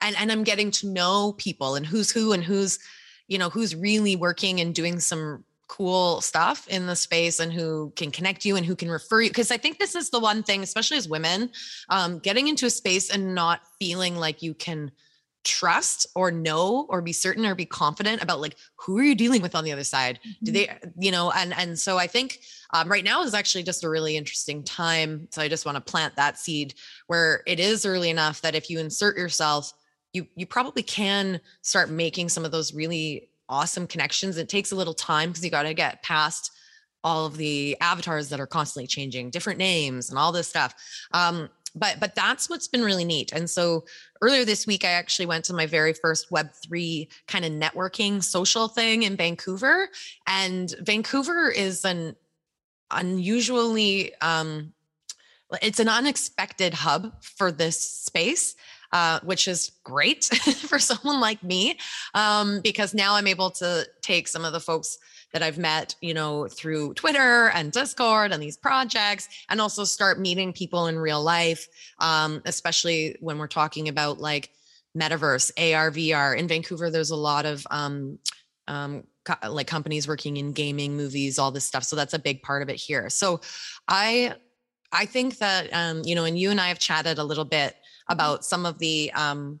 and, 0.00 0.16
and 0.18 0.32
I'm 0.32 0.44
getting 0.44 0.70
to 0.72 0.88
know 0.88 1.34
people 1.36 1.74
and 1.74 1.84
who's 1.84 2.10
who 2.10 2.32
and 2.32 2.42
who's, 2.42 2.78
you 3.28 3.38
know, 3.38 3.50
who's 3.50 3.76
really 3.76 4.16
working 4.16 4.60
and 4.60 4.74
doing 4.74 5.00
some 5.00 5.44
cool 5.70 6.20
stuff 6.20 6.66
in 6.66 6.86
the 6.86 6.96
space 6.96 7.38
and 7.38 7.52
who 7.52 7.92
can 7.94 8.10
connect 8.10 8.44
you 8.44 8.56
and 8.56 8.66
who 8.66 8.74
can 8.74 8.90
refer 8.90 9.22
you. 9.22 9.30
Because 9.30 9.52
i 9.52 9.56
think 9.56 9.78
this 9.78 9.94
is 9.94 10.10
the 10.10 10.18
one 10.18 10.42
thing 10.42 10.64
especially 10.64 10.96
as 10.96 11.08
women 11.08 11.50
um, 11.88 12.18
getting 12.18 12.48
into 12.48 12.66
a 12.66 12.70
space 12.70 13.08
and 13.08 13.36
not 13.36 13.60
feeling 13.78 14.16
like 14.16 14.42
you 14.42 14.52
can 14.52 14.90
trust 15.44 16.08
or 16.16 16.32
know 16.32 16.86
or 16.90 17.00
be 17.00 17.12
certain 17.12 17.46
or 17.46 17.54
be 17.54 17.64
confident 17.64 18.20
about 18.20 18.40
like 18.40 18.56
who 18.74 18.98
are 18.98 19.04
you 19.04 19.14
dealing 19.14 19.40
with 19.40 19.54
on 19.54 19.62
the 19.62 19.70
other 19.70 19.84
side? 19.84 20.18
Mm-hmm. 20.18 20.44
do 20.44 20.52
they 20.52 20.78
you 20.98 21.12
know 21.12 21.30
and 21.30 21.54
and 21.54 21.78
so 21.78 21.96
i 21.96 22.06
think 22.06 22.40
um, 22.72 22.88
right 22.88 23.04
now 23.04 23.22
is 23.22 23.34
actually 23.34 23.64
just 23.64 23.84
a 23.84 23.88
really 23.88 24.16
interesting 24.16 24.64
time. 24.64 25.28
So 25.30 25.40
i 25.40 25.48
just 25.48 25.64
want 25.64 25.76
to 25.76 25.92
plant 25.92 26.16
that 26.16 26.36
seed 26.36 26.74
where 27.06 27.42
it 27.46 27.60
is 27.60 27.86
early 27.86 28.10
enough 28.10 28.42
that 28.42 28.56
if 28.56 28.70
you 28.70 28.80
insert 28.80 29.16
yourself 29.16 29.72
you 30.12 30.26
you 30.34 30.46
probably 30.46 30.82
can 30.82 31.40
start 31.62 31.90
making 31.90 32.28
some 32.28 32.44
of 32.44 32.50
those 32.50 32.74
really 32.74 33.29
awesome 33.50 33.86
connections. 33.86 34.38
It 34.38 34.48
takes 34.48 34.72
a 34.72 34.76
little 34.76 34.94
time 34.94 35.30
because 35.30 35.44
you 35.44 35.50
got 35.50 35.64
to 35.64 35.74
get 35.74 36.02
past 36.02 36.52
all 37.02 37.26
of 37.26 37.36
the 37.36 37.76
avatars 37.80 38.28
that 38.28 38.40
are 38.40 38.46
constantly 38.46 38.86
changing, 38.86 39.30
different 39.30 39.58
names 39.58 40.10
and 40.10 40.18
all 40.18 40.32
this 40.32 40.48
stuff. 40.48 40.74
Um, 41.12 41.50
but 41.74 42.00
but 42.00 42.14
that's 42.14 42.50
what's 42.50 42.68
been 42.68 42.82
really 42.82 43.04
neat. 43.04 43.32
And 43.32 43.48
so 43.48 43.84
earlier 44.22 44.44
this 44.44 44.66
week, 44.66 44.84
I 44.84 44.90
actually 44.90 45.26
went 45.26 45.44
to 45.46 45.52
my 45.52 45.66
very 45.66 45.92
first 45.92 46.30
Web 46.30 46.50
three 46.64 47.08
kind 47.28 47.44
of 47.44 47.52
networking 47.52 48.22
social 48.22 48.68
thing 48.68 49.04
in 49.04 49.16
Vancouver. 49.16 49.88
And 50.26 50.74
Vancouver 50.80 51.48
is 51.48 51.84
an 51.84 52.16
unusually 52.90 54.14
um, 54.20 54.72
it's 55.62 55.80
an 55.80 55.88
unexpected 55.88 56.74
hub 56.74 57.22
for 57.22 57.50
this 57.50 57.80
space 57.80 58.54
uh, 58.92 59.20
which 59.22 59.48
is 59.48 59.72
great 59.84 60.24
for 60.68 60.78
someone 60.78 61.20
like 61.20 61.42
me 61.42 61.78
um, 62.14 62.60
because 62.62 62.94
now 62.94 63.14
I'm 63.14 63.26
able 63.26 63.50
to 63.52 63.86
take 64.02 64.28
some 64.28 64.44
of 64.44 64.52
the 64.52 64.60
folks 64.60 64.98
that 65.32 65.42
I've 65.42 65.58
met, 65.58 65.94
you 66.00 66.14
know, 66.14 66.48
through 66.48 66.94
Twitter 66.94 67.50
and 67.50 67.70
Discord 67.70 68.32
and 68.32 68.42
these 68.42 68.56
projects, 68.56 69.28
and 69.48 69.60
also 69.60 69.84
start 69.84 70.18
meeting 70.18 70.52
people 70.52 70.86
in 70.88 70.98
real 70.98 71.22
life, 71.22 71.68
um, 72.00 72.42
especially 72.46 73.16
when 73.20 73.38
we're 73.38 73.46
talking 73.46 73.88
about 73.88 74.18
like 74.18 74.50
metaverse, 74.96 75.52
AR, 75.56 75.90
VR. 75.90 76.36
In 76.36 76.48
Vancouver, 76.48 76.90
there's 76.90 77.10
a 77.10 77.16
lot 77.16 77.46
of 77.46 77.64
um, 77.70 78.18
um, 78.66 79.04
like 79.48 79.66
companies 79.66 80.08
working 80.08 80.36
in 80.36 80.52
gaming, 80.52 80.96
movies, 80.96 81.38
all 81.38 81.50
this 81.50 81.64
stuff. 81.64 81.84
So 81.84 81.96
that's 81.96 82.14
a 82.14 82.18
big 82.18 82.42
part 82.42 82.62
of 82.62 82.68
it 82.68 82.76
here. 82.76 83.08
So 83.08 83.40
I 83.86 84.34
I 84.92 85.06
think 85.06 85.38
that 85.38 85.72
um, 85.72 86.02
you 86.04 86.14
know, 86.14 86.24
and 86.24 86.38
you 86.38 86.50
and 86.50 86.60
I 86.60 86.68
have 86.68 86.78
chatted 86.78 87.18
a 87.18 87.24
little 87.24 87.44
bit 87.44 87.76
about 88.10 88.44
some 88.44 88.66
of 88.66 88.78
the 88.78 89.10
um, 89.14 89.60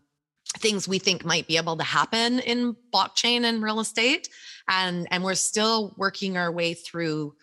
things 0.58 0.86
we 0.86 0.98
think 0.98 1.24
might 1.24 1.46
be 1.46 1.56
able 1.56 1.76
to 1.78 1.84
happen 1.84 2.40
in 2.40 2.76
blockchain 2.92 3.44
and 3.44 3.62
real 3.62 3.80
estate. 3.80 4.28
And 4.68 5.08
and 5.10 5.24
we're 5.24 5.34
still 5.34 5.94
working 5.96 6.36
our 6.36 6.52
way 6.52 6.74
through 6.74 7.34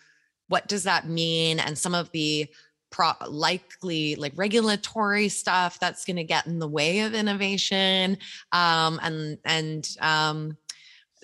what 0.46 0.68
does 0.68 0.84
that 0.84 1.08
mean 1.08 1.58
and 1.58 1.76
some 1.76 1.94
of 1.94 2.10
the 2.12 2.46
pro- 2.90 3.12
likely 3.26 4.14
like 4.14 4.32
regulatory 4.36 5.28
stuff 5.28 5.80
that's 5.80 6.04
going 6.04 6.16
to 6.16 6.24
get 6.24 6.46
in 6.46 6.60
the 6.60 6.68
way 6.68 7.00
of 7.00 7.14
innovation. 7.14 8.18
Um, 8.52 9.00
and 9.02 9.38
and 9.44 9.96
um, 10.00 10.56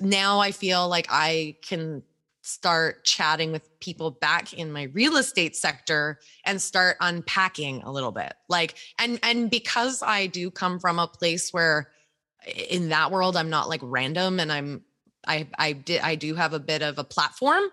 now 0.00 0.40
i 0.40 0.50
feel 0.50 0.88
like 0.88 1.06
i 1.10 1.56
can 1.62 2.02
start 2.46 3.04
chatting 3.04 3.52
with 3.52 3.80
people 3.80 4.10
back 4.10 4.52
in 4.52 4.70
my 4.70 4.82
real 4.92 5.16
estate 5.16 5.56
sector 5.56 6.20
and 6.44 6.60
start 6.60 6.98
unpacking 7.00 7.82
a 7.82 7.90
little 7.90 8.12
bit. 8.12 8.34
Like 8.48 8.74
and 8.98 9.18
and 9.22 9.50
because 9.50 10.02
i 10.02 10.26
do 10.26 10.50
come 10.50 10.78
from 10.78 10.98
a 10.98 11.08
place 11.08 11.52
where 11.52 11.90
in 12.70 12.90
that 12.90 13.10
world 13.10 13.36
i'm 13.36 13.50
not 13.50 13.68
like 13.68 13.80
random 13.82 14.38
and 14.38 14.52
i'm 14.52 14.82
i 15.26 15.46
i 15.58 15.72
did 15.72 16.00
i 16.02 16.14
do 16.14 16.34
have 16.34 16.52
a 16.52 16.58
bit 16.58 16.82
of 16.82 16.98
a 16.98 17.04
platform 17.04 17.64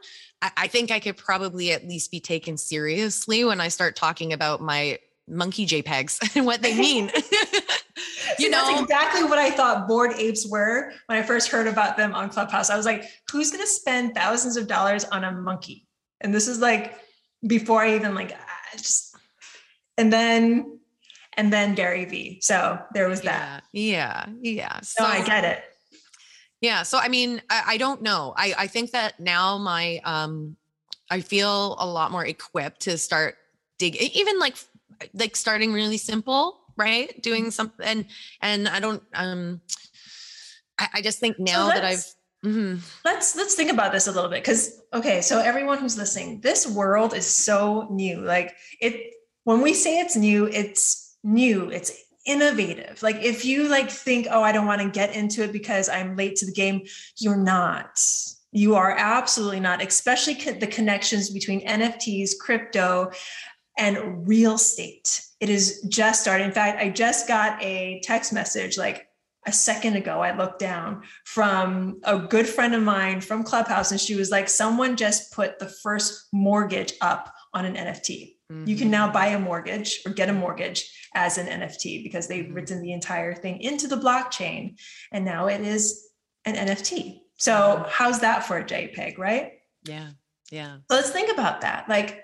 I, 0.41 0.51
I 0.57 0.67
think 0.67 0.91
i 0.91 0.99
could 0.99 1.17
probably 1.17 1.71
at 1.73 1.87
least 1.87 2.11
be 2.11 2.19
taken 2.19 2.57
seriously 2.57 3.43
when 3.43 3.59
i 3.59 3.67
start 3.67 3.95
talking 3.95 4.31
about 4.31 4.61
my 4.61 4.99
monkey 5.31 5.65
JPEGs 5.65 6.35
and 6.35 6.45
what 6.45 6.61
they 6.61 6.77
mean. 6.77 7.11
you 8.39 8.49
know, 8.49 8.67
that's 8.67 8.81
exactly 8.81 9.23
what 9.23 9.37
I 9.37 9.49
thought 9.49 9.87
bored 9.87 10.13
apes 10.17 10.47
were 10.47 10.91
when 11.07 11.17
I 11.17 11.23
first 11.23 11.49
heard 11.49 11.67
about 11.67 11.97
them 11.97 12.13
on 12.13 12.29
Clubhouse. 12.29 12.69
I 12.69 12.77
was 12.77 12.85
like, 12.85 13.05
who's 13.31 13.51
going 13.51 13.63
to 13.63 13.69
spend 13.69 14.15
thousands 14.15 14.57
of 14.57 14.67
dollars 14.67 15.05
on 15.05 15.23
a 15.23 15.31
monkey? 15.31 15.87
And 16.19 16.33
this 16.33 16.47
is 16.47 16.59
like 16.59 16.95
before 17.45 17.81
I 17.81 17.95
even 17.95 18.13
like 18.13 18.33
I 18.33 18.77
just, 18.77 19.15
and 19.97 20.11
then, 20.11 20.79
and 21.37 21.51
then 21.51 21.75
Gary 21.75 22.05
V. 22.05 22.39
So 22.41 22.79
there 22.93 23.07
was 23.07 23.21
that. 23.21 23.63
Yeah. 23.73 24.25
Yeah. 24.41 24.51
yeah. 24.51 24.79
So 24.81 25.03
no, 25.03 25.09
I 25.09 25.23
get 25.23 25.43
it. 25.43 25.63
Yeah. 26.59 26.83
So, 26.83 26.99
I 26.99 27.07
mean, 27.07 27.41
I, 27.49 27.63
I 27.67 27.77
don't 27.77 28.01
know. 28.01 28.33
I, 28.37 28.53
I 28.57 28.67
think 28.67 28.91
that 28.91 29.19
now 29.19 29.57
my, 29.57 29.99
um, 30.03 30.57
I 31.09 31.21
feel 31.21 31.75
a 31.79 31.85
lot 31.85 32.11
more 32.11 32.25
equipped 32.25 32.81
to 32.81 32.97
start 32.97 33.35
digging 33.79 34.09
even 34.13 34.37
like, 34.39 34.55
like 35.13 35.35
starting 35.35 35.73
really 35.73 35.97
simple 35.97 36.61
right? 36.77 37.21
Doing 37.21 37.51
something 37.51 37.85
and 37.85 38.05
and 38.41 38.67
i 38.67 38.79
don't 38.79 39.03
um 39.13 39.61
i, 40.79 40.87
I 40.95 41.01
just 41.01 41.19
think 41.19 41.39
now 41.39 41.67
so 41.67 41.73
that 41.73 41.85
i've 41.85 42.05
mm-hmm. 42.43 42.77
let's 43.05 43.35
let's 43.35 43.55
think 43.55 43.71
about 43.71 43.91
this 43.91 44.07
a 44.07 44.11
little 44.11 44.29
bit 44.29 44.43
because 44.43 44.81
okay 44.93 45.21
so 45.21 45.39
everyone 45.39 45.77
who's 45.77 45.97
listening 45.97 46.41
this 46.41 46.67
world 46.67 47.13
is 47.13 47.25
so 47.25 47.87
new. 47.91 48.21
Like 48.21 48.55
it 48.79 49.13
when 49.43 49.61
we 49.61 49.73
say 49.73 49.99
it's 49.99 50.15
new 50.15 50.45
it's 50.47 51.17
new. 51.23 51.69
It's 51.69 51.91
innovative. 52.25 53.01
Like 53.01 53.17
if 53.17 53.45
you 53.45 53.67
like 53.67 53.89
think 53.89 54.27
oh 54.29 54.43
i 54.43 54.51
don't 54.51 54.67
want 54.67 54.81
to 54.81 54.89
get 54.89 55.15
into 55.15 55.43
it 55.43 55.51
because 55.51 55.89
i'm 55.89 56.15
late 56.15 56.35
to 56.37 56.45
the 56.45 56.53
game 56.53 56.83
you're 57.17 57.37
not. 57.37 57.99
You 58.53 58.75
are 58.75 58.95
absolutely 58.97 59.59
not 59.59 59.81
especially 59.81 60.33
the 60.33 60.67
connections 60.67 61.29
between 61.29 61.65
nfts 61.65 62.31
crypto 62.39 63.11
and 63.81 64.27
real 64.27 64.55
estate 64.55 65.21
it 65.41 65.49
is 65.49 65.81
just 65.89 66.21
starting. 66.21 66.45
In 66.45 66.53
fact, 66.53 66.79
I 66.79 66.89
just 66.89 67.27
got 67.27 67.61
a 67.61 67.99
text 68.03 68.31
message 68.31 68.77
like 68.77 69.07
a 69.47 69.51
second 69.51 69.95
ago. 69.95 70.21
I 70.21 70.37
looked 70.37 70.59
down 70.59 71.01
from 71.25 71.99
a 72.03 72.19
good 72.19 72.47
friend 72.47 72.75
of 72.75 72.83
mine 72.83 73.21
from 73.21 73.43
Clubhouse, 73.43 73.89
and 73.89 73.99
she 73.99 74.15
was 74.15 74.29
like, 74.29 74.47
Someone 74.47 74.95
just 74.95 75.33
put 75.33 75.57
the 75.57 75.67
first 75.67 76.27
mortgage 76.31 76.93
up 77.01 77.33
on 77.55 77.65
an 77.65 77.75
NFT. 77.75 78.35
Mm-hmm. 78.51 78.69
You 78.69 78.75
can 78.75 78.91
now 78.91 79.05
mm-hmm. 79.05 79.13
buy 79.13 79.25
a 79.27 79.39
mortgage 79.39 80.01
or 80.05 80.13
get 80.13 80.29
a 80.29 80.33
mortgage 80.33 81.09
as 81.15 81.39
an 81.39 81.47
NFT 81.47 82.03
because 82.03 82.27
they've 82.27 82.45
mm-hmm. 82.45 82.53
written 82.53 82.81
the 82.83 82.93
entire 82.93 83.33
thing 83.33 83.61
into 83.61 83.87
the 83.87 83.97
blockchain. 83.97 84.79
And 85.11 85.25
now 85.25 85.47
it 85.47 85.61
is 85.61 86.07
an 86.45 86.53
NFT. 86.53 87.17
So, 87.37 87.53
mm-hmm. 87.53 87.89
how's 87.89 88.19
that 88.19 88.45
for 88.45 88.59
a 88.59 88.63
JPEG, 88.63 89.17
right? 89.17 89.53
Yeah. 89.85 90.09
Yeah. 90.51 90.77
So 90.87 90.97
let's 90.97 91.09
think 91.09 91.31
about 91.31 91.61
that. 91.61 91.89
Like, 91.89 92.23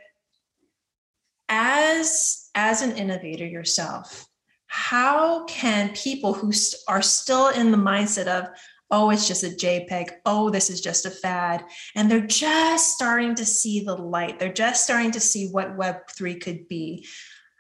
as 1.50 2.50
as 2.56 2.82
an 2.82 2.96
innovator 2.98 3.46
yourself 3.46 4.28
how 4.68 5.46
can 5.46 5.94
people 5.94 6.34
who 6.34 6.52
are 6.88 7.02
still 7.02 7.50
in 7.50 7.72
the 7.72 7.78
mindset 7.78 8.28
of 8.28 8.48
oh 8.92 9.10
it's 9.10 9.28
just 9.28 9.44
a 9.44 9.48
jpeg. 9.48 10.10
Oh 10.26 10.50
this 10.50 10.70
is 10.70 10.82
just 10.82 11.06
a 11.06 11.10
fad. 11.10 11.66
And 11.96 12.10
they're 12.10 12.28
just 12.28 12.94
starting 12.94 13.36
to 13.36 13.46
see 13.46 13.84
the 13.84 13.96
light. 13.96 14.40
They're 14.40 14.54
just 14.54 14.84
starting 14.84 15.12
to 15.12 15.20
see 15.20 15.50
what 15.50 15.78
web3 15.78 16.42
could 16.42 16.68
be. 16.68 17.06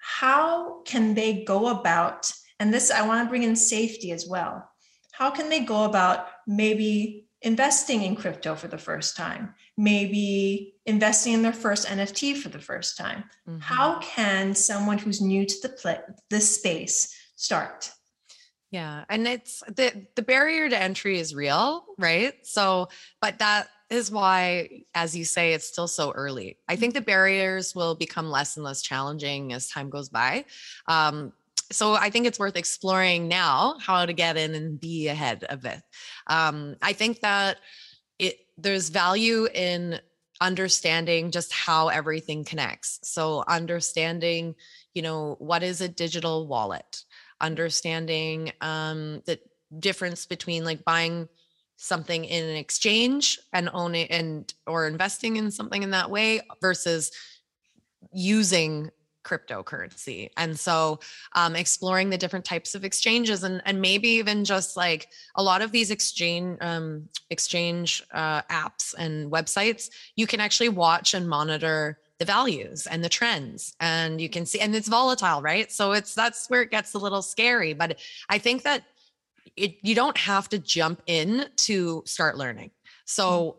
How 0.01 0.81
can 0.83 1.13
they 1.13 1.43
go 1.43 1.67
about 1.67 2.31
and 2.59 2.73
this 2.73 2.91
i 2.91 3.05
want 3.05 3.25
to 3.25 3.29
bring 3.29 3.43
in 3.43 3.55
safety 3.55 4.11
as 4.11 4.27
well 4.27 4.69
how 5.17 5.31
can 5.31 5.49
they 5.49 5.61
go 5.61 5.85
about 5.85 6.27
maybe 6.45 7.25
investing 7.41 8.03
in 8.03 8.15
crypto 8.15 8.53
for 8.53 8.67
the 8.67 8.77
first 8.77 9.17
time? 9.17 9.55
Maybe 9.75 10.75
investing 10.87 11.33
in 11.33 11.41
their 11.43 11.53
first 11.53 11.87
NFT 11.87 12.37
for 12.37 12.49
the 12.49 12.59
first 12.59 12.97
time. 12.97 13.25
Mm-hmm. 13.47 13.59
How 13.59 13.99
can 13.99 14.55
someone 14.55 14.97
who's 14.97 15.21
new 15.21 15.45
to 15.45 15.55
the 15.61 15.69
play, 15.69 15.99
this 16.29 16.55
space 16.55 17.13
start? 17.35 17.91
Yeah, 18.71 19.05
and 19.09 19.27
it's 19.27 19.63
the 19.67 20.07
the 20.15 20.21
barrier 20.21 20.67
to 20.67 20.81
entry 20.81 21.19
is 21.19 21.35
real, 21.35 21.85
right? 21.97 22.33
So, 22.43 22.89
but 23.21 23.39
that 23.39 23.67
is 23.89 24.11
why 24.11 24.83
as 24.93 25.15
you 25.15 25.23
say 25.23 25.53
it's 25.53 25.67
still 25.67 25.87
so 25.87 26.11
early. 26.11 26.57
I 26.67 26.75
think 26.75 26.93
the 26.93 27.01
barriers 27.01 27.73
will 27.73 27.95
become 27.95 28.29
less 28.29 28.57
and 28.57 28.65
less 28.65 28.81
challenging 28.81 29.53
as 29.53 29.69
time 29.69 29.89
goes 29.89 30.09
by. 30.09 30.43
Um, 30.87 31.31
so 31.71 31.93
I 31.93 32.09
think 32.09 32.27
it's 32.27 32.39
worth 32.39 32.57
exploring 32.57 33.29
now 33.29 33.75
how 33.79 34.05
to 34.05 34.13
get 34.13 34.35
in 34.35 34.55
and 34.55 34.79
be 34.79 35.07
ahead 35.07 35.45
of 35.45 35.65
it. 35.65 35.81
Um, 36.27 36.75
I 36.81 36.93
think 36.93 37.21
that 37.21 37.59
it 38.19 38.39
there's 38.57 38.89
value 38.89 39.47
in 39.53 39.99
understanding 40.41 41.31
just 41.31 41.51
how 41.51 41.87
everything 41.87 42.43
connects. 42.43 42.99
So 43.03 43.43
understanding, 43.47 44.55
you 44.93 45.01
know, 45.01 45.35
what 45.39 45.63
is 45.63 45.81
a 45.81 45.87
digital 45.87 46.47
wallet? 46.47 47.03
Understanding 47.41 48.51
um, 48.61 49.21
the 49.25 49.39
difference 49.79 50.25
between 50.25 50.63
like 50.63 50.83
buying 50.83 51.27
something 51.77 52.25
in 52.25 52.43
an 52.43 52.55
exchange 52.55 53.39
and 53.53 53.69
owning 53.73 54.07
and 54.07 54.51
or 54.65 54.87
investing 54.87 55.37
in 55.37 55.51
something 55.51 55.83
in 55.83 55.91
that 55.91 56.09
way 56.09 56.41
versus 56.61 57.11
using 58.11 58.89
cryptocurrency. 59.27 60.29
And 60.37 60.57
so 60.57 60.99
um, 61.33 61.55
exploring 61.55 62.09
the 62.09 62.17
different 62.17 62.45
types 62.45 62.75
of 62.75 62.85
exchanges 62.85 63.43
and, 63.43 63.61
and 63.65 63.81
maybe 63.81 64.07
even 64.09 64.45
just 64.45 64.77
like 64.77 65.09
a 65.35 65.43
lot 65.43 65.61
of 65.61 65.71
these 65.71 65.91
exchange 65.91 66.57
um, 66.61 67.09
exchange 67.29 68.03
uh, 68.11 68.41
apps 68.43 68.93
and 68.97 69.29
websites, 69.31 69.89
you 70.15 70.25
can 70.27 70.39
actually 70.39 70.69
watch 70.69 71.13
and 71.13 71.27
monitor 71.27 71.99
the 72.19 72.25
values 72.25 72.87
and 72.87 73.03
the 73.03 73.09
trends 73.09 73.75
and 73.79 74.19
you 74.19 74.27
can 74.29 74.43
see 74.45 74.59
and 74.59 74.75
it's 74.75 74.87
volatile 74.87 75.41
right? 75.41 75.71
So 75.71 75.91
it's 75.91 76.15
that's 76.15 76.49
where 76.49 76.61
it 76.61 76.71
gets 76.71 76.93
a 76.95 76.97
little 76.97 77.21
scary 77.21 77.73
but 77.73 77.99
i 78.27 78.39
think 78.39 78.63
that 78.63 78.83
it 79.55 79.77
you 79.83 79.93
don't 79.93 80.17
have 80.17 80.49
to 80.49 80.57
jump 80.57 81.01
in 81.05 81.45
to 81.67 82.01
start 82.05 82.37
learning. 82.37 82.71
So 83.05 83.57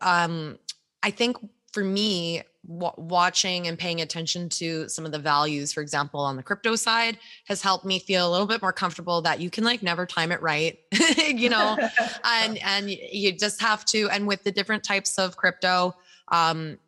um 0.00 0.58
i 1.02 1.10
think 1.10 1.36
for 1.72 1.84
me 1.84 2.42
w- 2.66 2.92
watching 2.96 3.66
and 3.66 3.78
paying 3.78 4.00
attention 4.00 4.48
to 4.48 4.88
some 4.88 5.06
of 5.06 5.12
the 5.12 5.18
values 5.18 5.72
for 5.72 5.80
example 5.80 6.20
on 6.20 6.36
the 6.36 6.42
crypto 6.42 6.76
side 6.76 7.18
has 7.46 7.62
helped 7.62 7.84
me 7.84 7.98
feel 7.98 8.28
a 8.28 8.30
little 8.30 8.46
bit 8.46 8.60
more 8.62 8.72
comfortable 8.72 9.22
that 9.22 9.40
you 9.40 9.50
can 9.50 9.64
like 9.64 9.82
never 9.82 10.06
time 10.06 10.32
it 10.32 10.42
right 10.42 10.78
you 11.26 11.48
know? 11.48 11.76
And 12.24 12.58
and 12.58 12.90
you 12.90 13.32
just 13.32 13.60
have 13.60 13.84
to 13.86 14.08
and 14.10 14.26
with 14.26 14.44
the 14.44 14.52
different 14.52 14.84
types 14.84 15.18
of 15.18 15.36
crypto 15.36 15.94
um 16.28 16.78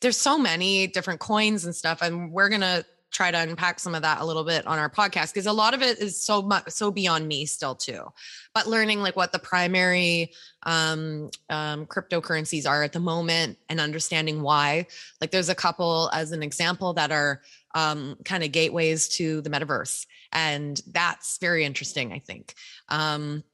there's 0.00 0.16
so 0.16 0.36
many 0.36 0.86
different 0.86 1.20
coins 1.20 1.64
and 1.64 1.74
stuff 1.74 2.02
and 2.02 2.32
we're 2.32 2.48
going 2.48 2.60
to 2.60 2.84
try 3.12 3.30
to 3.30 3.38
unpack 3.38 3.78
some 3.78 3.94
of 3.94 4.02
that 4.02 4.20
a 4.20 4.24
little 4.24 4.42
bit 4.42 4.66
on 4.66 4.78
our 4.78 4.90
podcast 4.90 5.32
because 5.32 5.46
a 5.46 5.52
lot 5.52 5.74
of 5.74 5.82
it 5.82 5.98
is 5.98 6.20
so 6.20 6.42
much 6.42 6.70
so 6.70 6.90
beyond 6.90 7.28
me 7.28 7.44
still 7.46 7.74
too. 7.74 8.02
But 8.54 8.66
learning 8.66 9.00
like 9.00 9.16
what 9.16 9.32
the 9.32 9.38
primary 9.38 10.32
um, 10.64 11.30
um, 11.50 11.86
cryptocurrencies 11.86 12.68
are 12.68 12.82
at 12.82 12.92
the 12.92 13.00
moment 13.00 13.58
and 13.68 13.80
understanding 13.80 14.42
why 14.42 14.86
like 15.20 15.30
there's 15.30 15.50
a 15.50 15.54
couple 15.54 16.10
as 16.12 16.32
an 16.32 16.42
example 16.42 16.94
that 16.94 17.12
are 17.12 17.42
um, 17.74 18.16
kind 18.24 18.42
of 18.42 18.52
gateways 18.52 19.08
to 19.10 19.42
the 19.42 19.50
metaverse. 19.50 20.06
And 20.32 20.80
that's 20.86 21.38
very 21.38 21.64
interesting 21.64 22.12
i 22.12 22.18
think. 22.18 22.54
Um, 22.88 23.44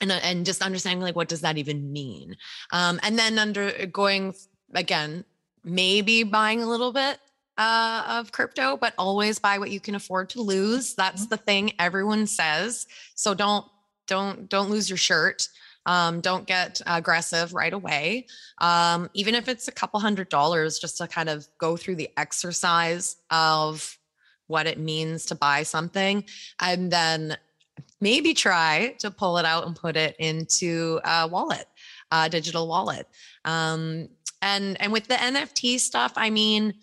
and, 0.00 0.12
and 0.12 0.46
just 0.46 0.62
understanding 0.62 1.02
like 1.02 1.16
what 1.16 1.28
does 1.28 1.40
that 1.40 1.58
even 1.58 1.92
mean? 1.92 2.36
Um, 2.72 3.00
and 3.02 3.18
then 3.18 3.38
under 3.38 3.86
going 3.86 4.34
again 4.74 5.24
maybe 5.64 6.22
buying 6.22 6.62
a 6.62 6.68
little 6.68 6.92
bit 6.92 7.18
uh, 7.58 8.04
of 8.06 8.32
crypto, 8.32 8.76
but 8.76 8.94
always 8.96 9.38
buy 9.38 9.58
what 9.58 9.70
you 9.70 9.80
can 9.80 9.96
afford 9.96 10.30
to 10.30 10.40
lose. 10.40 10.94
That's 10.94 11.22
mm-hmm. 11.22 11.30
the 11.30 11.36
thing 11.36 11.72
everyone 11.78 12.26
says. 12.26 12.86
So 13.14 13.34
don't 13.34 13.66
don't 14.06 14.48
don't 14.48 14.70
lose 14.70 14.88
your 14.88 14.96
shirt. 14.96 15.48
Um, 15.84 16.20
don't 16.20 16.46
get 16.46 16.80
aggressive 16.86 17.54
right 17.54 17.72
away. 17.72 18.26
Um, 18.58 19.10
even 19.14 19.34
if 19.34 19.48
it's 19.48 19.68
a 19.68 19.72
couple 19.72 19.98
hundred 20.00 20.28
dollars, 20.28 20.78
just 20.78 20.98
to 20.98 21.08
kind 21.08 21.28
of 21.28 21.46
go 21.58 21.76
through 21.76 21.96
the 21.96 22.10
exercise 22.16 23.16
of 23.30 23.98
what 24.46 24.66
it 24.66 24.78
means 24.78 25.26
to 25.26 25.34
buy 25.34 25.62
something, 25.62 26.24
and 26.60 26.90
then 26.90 27.36
maybe 28.00 28.34
try 28.34 28.94
to 28.98 29.10
pull 29.10 29.38
it 29.38 29.44
out 29.44 29.66
and 29.66 29.74
put 29.74 29.96
it 29.96 30.14
into 30.18 31.00
a 31.04 31.26
wallet, 31.26 31.66
a 32.12 32.28
digital 32.28 32.68
wallet. 32.68 33.08
Um, 33.44 34.08
and 34.42 34.80
and 34.80 34.92
with 34.92 35.08
the 35.08 35.14
NFT 35.14 35.80
stuff, 35.80 36.12
I 36.16 36.30
mean 36.30 36.74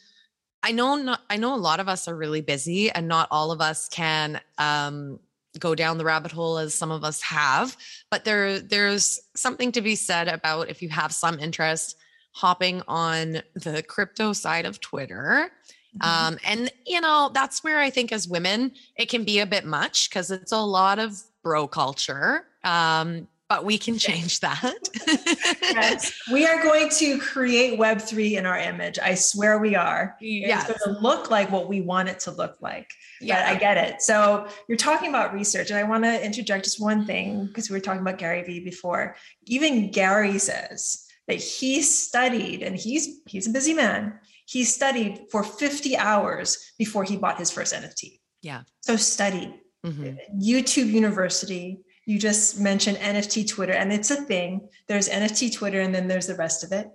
I 0.65 0.71
know 0.71 0.95
not, 0.95 1.21
I 1.30 1.38
know 1.38 1.54
a 1.54 1.58
lot 1.58 1.80
of 1.80 1.88
us 1.88 2.08
are 2.08 2.15
really 2.15 2.41
busy 2.41 2.89
and 2.89 3.08
not 3.08 3.28
all 3.30 3.51
of 3.51 3.62
us 3.62 3.88
can 3.88 4.41
um, 4.58 5.19
go 5.60 5.75
down 5.75 5.99
the 5.99 6.06
rabbit 6.06 6.32
hole 6.32 6.58
as 6.58 6.73
some 6.73 6.89
of 6.89 7.04
us 7.04 7.21
have, 7.21 7.78
but 8.10 8.25
there 8.25 8.60
there's 8.60 9.19
something 9.36 9.71
to 9.73 9.82
be 9.82 9.95
said 9.95 10.28
about 10.28 10.69
if 10.69 10.82
you 10.82 10.89
have 10.89 11.12
some 11.12 11.39
interest 11.39 11.97
hopping 12.32 12.82
on 12.88 13.43
the 13.54 13.84
crypto 13.88 14.34
side 14.34 14.65
of 14.65 14.80
Twitter. 14.80 15.51
Mm-hmm. 15.99 16.28
Um, 16.34 16.39
and 16.43 16.71
you 16.84 16.99
know, 16.99 17.30
that's 17.32 17.63
where 17.63 17.80
I 17.80 17.91
think 17.91 18.12
as 18.12 18.28
women, 18.28 18.71
it 18.97 19.08
can 19.08 19.23
be 19.23 19.38
a 19.38 19.45
bit 19.45 19.65
much 19.65 20.10
because 20.10 20.32
it's 20.32 20.51
a 20.51 20.58
lot 20.58 20.97
of 20.97 21.21
bro 21.43 21.67
culture. 21.67 22.47
Um, 22.63 23.28
but 23.48 23.64
we 23.64 23.78
can 23.78 23.98
change 23.98 24.40
that. 24.40 24.74
yes. 25.62 26.14
We 26.32 26.46
are 26.46 26.64
going 26.64 26.90
to 26.90 27.20
create 27.20 27.80
Web3 27.80 28.38
in 28.38 28.46
our 28.46 28.58
image. 28.58 28.98
I 28.98 29.14
swear 29.14 29.60
we 29.60 29.76
are. 29.76 30.16
Yes. 30.20 30.70
It's 30.70 30.84
going 30.84 30.96
to 30.96 31.02
look 31.02 31.30
like 31.30 31.52
what 31.52 31.70
we 31.70 31.82
want 31.82 32.10
it 32.10 32.20
to 32.22 32.32
look 32.32 32.58
like. 32.62 32.90
Yeah, 33.22 33.46
I 33.48 33.56
get 33.56 33.78
it. 33.78 34.02
So 34.02 34.48
you're 34.68 34.78
talking 34.78 35.10
about 35.10 35.34
research, 35.34 35.70
and 35.70 35.78
I 35.78 35.84
want 35.84 36.04
to 36.04 36.26
interject 36.26 36.64
just 36.64 36.82
one 36.82 37.06
thing 37.06 37.46
because 37.46 37.70
we 37.70 37.76
were 37.76 37.82
talking 37.82 38.02
about 38.02 38.18
Gary 38.18 38.44
Vee 38.44 38.62
before. 38.62 39.16
Even 39.46 39.92
Gary 39.92 40.40
says 40.40 41.06
that 41.28 41.36
he 41.36 41.82
studied, 41.82 42.64
and 42.64 42.76
he's 42.76 43.22
he's 43.28 43.48
a 43.48 43.52
busy 43.52 43.74
man. 43.74 44.20
He 44.48 44.64
studied 44.64 45.26
for 45.32 45.44
50 45.44 45.98
hours 45.98 46.74
before 46.78 47.04
he 47.04 47.18
bought 47.18 47.38
his 47.38 47.52
first 47.52 47.74
NFT. 47.74 48.20
Yeah. 48.42 48.62
So 48.82 48.96
study. 48.96 49.62
Mm-hmm. 49.86 50.40
YouTube 50.42 50.90
University, 50.90 51.85
you 52.06 52.20
just 52.20 52.60
mentioned 52.60 52.98
NFT 52.98 53.48
Twitter, 53.48 53.74
and 53.74 53.91
it's 53.91 54.12
a 54.12 54.15
thing. 54.15 54.68
There's 54.88 55.10
NFT 55.10 55.54
Twitter, 55.54 55.82
and 55.82 55.94
then 55.94 56.08
there's 56.08 56.28
the 56.28 56.36
rest 56.36 56.63
of 56.63 56.72
it. 56.72 56.89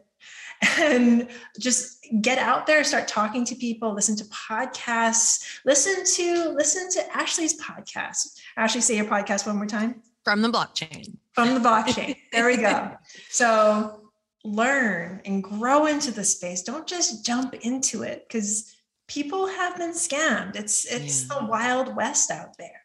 And 0.79 1.29
just 1.59 2.07
get 2.21 2.37
out 2.37 2.67
there, 2.67 2.85
start 2.85 3.09
talking 3.09 3.47
to 3.47 3.55
people, 3.55 3.95
listen 3.95 4.15
to 4.17 4.25
podcasts, 4.25 5.61
listen 5.65 6.05
to 6.05 6.51
listen 6.51 6.91
to 6.91 7.17
Ashley's 7.17 7.59
podcast. 7.59 8.39
Ashley, 8.59 8.83
say 8.83 8.97
your 8.97 9.07
podcast 9.07 9.47
one 9.47 9.57
more 9.57 9.65
time. 9.65 10.03
From 10.23 10.43
the 10.43 10.51
blockchain. 10.51 11.17
From 11.33 11.55
the 11.55 11.61
blockchain. 11.61 12.15
there 12.33 12.47
we 12.47 12.59
go. 12.59 12.93
So 13.31 14.11
learn 14.45 15.23
and 15.25 15.43
grow 15.43 15.87
into 15.87 16.11
the 16.11 16.25
space. 16.25 16.63
Don't 16.63 16.87
just 16.87 17.25
jump 17.25 17.55
into 17.55 18.03
it 18.03 18.27
because 18.29 18.75
people 19.09 19.47
have 19.47 19.77
been 19.79 19.93
scammed. 19.93 20.57
It's 20.57 20.85
it's 20.85 21.27
yeah. 21.27 21.39
the 21.39 21.47
wild 21.47 21.97
west 21.97 22.31
out 22.31 22.57
there. 22.59 22.80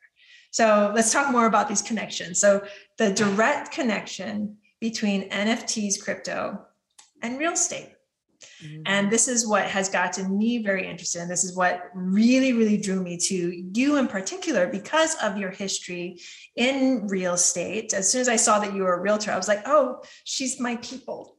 So 0.56 0.90
let's 0.96 1.12
talk 1.12 1.34
more 1.34 1.48
about 1.48 1.68
these 1.68 1.82
connections. 1.82 2.40
So 2.40 2.64
the 2.98 3.12
direct 3.12 3.74
connection 3.74 4.56
between 4.80 5.30
NFTs, 5.30 6.02
crypto, 6.02 6.66
and 7.22 7.38
real 7.38 7.52
estate. 7.52 7.90
Mm-hmm. 8.64 8.84
And 8.86 9.12
this 9.12 9.28
is 9.28 9.46
what 9.46 9.66
has 9.66 9.90
gotten 9.90 10.38
me 10.38 10.60
very 10.60 10.88
interested. 10.88 11.20
And 11.20 11.30
this 11.30 11.44
is 11.44 11.58
what 11.58 11.90
really, 11.94 12.54
really 12.54 12.78
drew 12.78 13.04
me 13.04 13.18
to 13.18 13.70
you 13.76 13.98
in 13.98 14.08
particular 14.08 14.66
because 14.66 15.16
of 15.22 15.38
your 15.38 15.52
history 15.52 16.22
in 16.56 17.06
real 17.08 17.34
estate. 17.34 17.94
As 17.94 18.10
soon 18.10 18.22
as 18.22 18.30
I 18.30 18.38
saw 18.38 18.58
that 18.60 18.74
you 18.74 18.84
were 18.84 18.94
a 18.94 19.02
realtor, 19.02 19.32
I 19.32 19.36
was 19.36 19.50
like, 19.50 19.64
oh, 19.66 20.04
she's 20.24 20.58
my 20.58 20.78
people. 20.78 21.36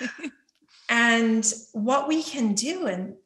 and 0.88 1.44
what 1.74 2.08
we 2.08 2.22
can 2.22 2.54
do, 2.54 2.86
and 2.86 3.16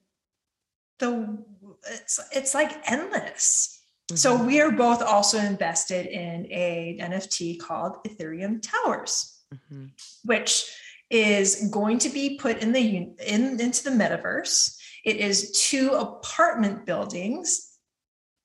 the 0.99 1.39
it's 1.87 2.19
it's 2.33 2.53
like 2.53 2.73
endless 2.91 3.78
so 4.15 4.37
mm-hmm. 4.37 4.47
we 4.47 4.61
are 4.61 4.71
both 4.71 5.03
also 5.03 5.39
invested 5.39 6.07
in 6.07 6.47
a 6.51 6.99
NFT 7.01 7.59
called 7.59 7.99
Ethereum 8.07 8.63
Towers, 8.63 9.39
mm-hmm. 9.53 9.87
which 10.25 10.65
is 11.11 11.69
going 11.71 11.99
to 11.99 12.09
be 12.09 12.39
put 12.39 12.59
in 12.59 12.73
the 12.73 13.13
in 13.27 13.61
into 13.61 13.85
the 13.85 13.91
metaverse. 13.91 14.77
It 15.05 15.17
is 15.17 15.53
two 15.53 15.91
apartment 15.91 16.87
buildings, 16.87 17.77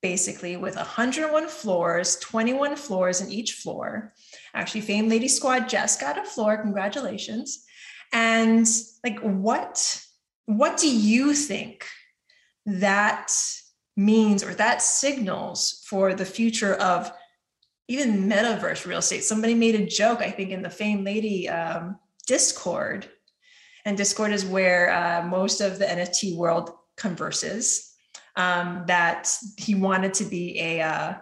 basically 0.01 0.57
with 0.57 0.75
101 0.75 1.47
floors, 1.47 2.17
21 2.17 2.75
floors 2.75 3.21
in 3.21 3.31
each 3.31 3.53
floor. 3.53 4.13
Actually, 4.53 4.81
Fame 4.81 5.07
Lady 5.07 5.27
Squad 5.29 5.69
just 5.69 5.99
got 5.99 6.17
a 6.17 6.25
floor. 6.25 6.57
Congratulations! 6.57 7.63
And 8.11 8.67
like, 9.03 9.19
what 9.19 10.03
what 10.45 10.75
do 10.75 10.93
you 10.93 11.33
think 11.33 11.85
that 12.65 13.31
means 13.95 14.43
or 14.43 14.53
that 14.55 14.81
signals 14.81 15.85
for 15.87 16.13
the 16.13 16.25
future 16.25 16.75
of 16.75 17.11
even 17.87 18.29
metaverse 18.29 18.85
real 18.85 18.99
estate. 18.99 19.23
Somebody 19.23 19.53
made 19.53 19.75
a 19.75 19.85
joke, 19.85 20.19
I 20.19 20.31
think, 20.31 20.51
in 20.51 20.61
the 20.61 20.69
Fame 20.69 21.03
Lady 21.03 21.49
um, 21.49 21.99
Discord, 22.25 23.09
and 23.85 23.97
Discord 23.97 24.31
is 24.31 24.45
where 24.45 24.91
uh, 24.91 25.25
most 25.25 25.59
of 25.61 25.77
the 25.77 25.85
NFT 25.85 26.35
world 26.37 26.71
converses. 26.95 27.89
Um, 28.35 28.85
that 28.87 29.29
he 29.57 29.75
wanted 29.75 30.15
to 30.15 30.25
be 30.25 30.59
a 30.59 30.81
uh, 30.81 31.13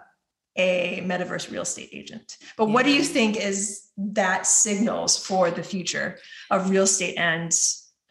a 0.56 1.02
metaverse 1.04 1.50
real 1.50 1.62
estate 1.62 1.90
agent. 1.92 2.38
But 2.56 2.68
yeah. 2.68 2.74
what 2.74 2.84
do 2.84 2.92
you 2.92 3.02
think 3.02 3.36
is 3.36 3.88
that 3.96 4.46
signals 4.46 5.18
for 5.18 5.50
the 5.50 5.62
future 5.62 6.18
of 6.50 6.70
real 6.70 6.84
estate 6.84 7.16
and 7.16 7.52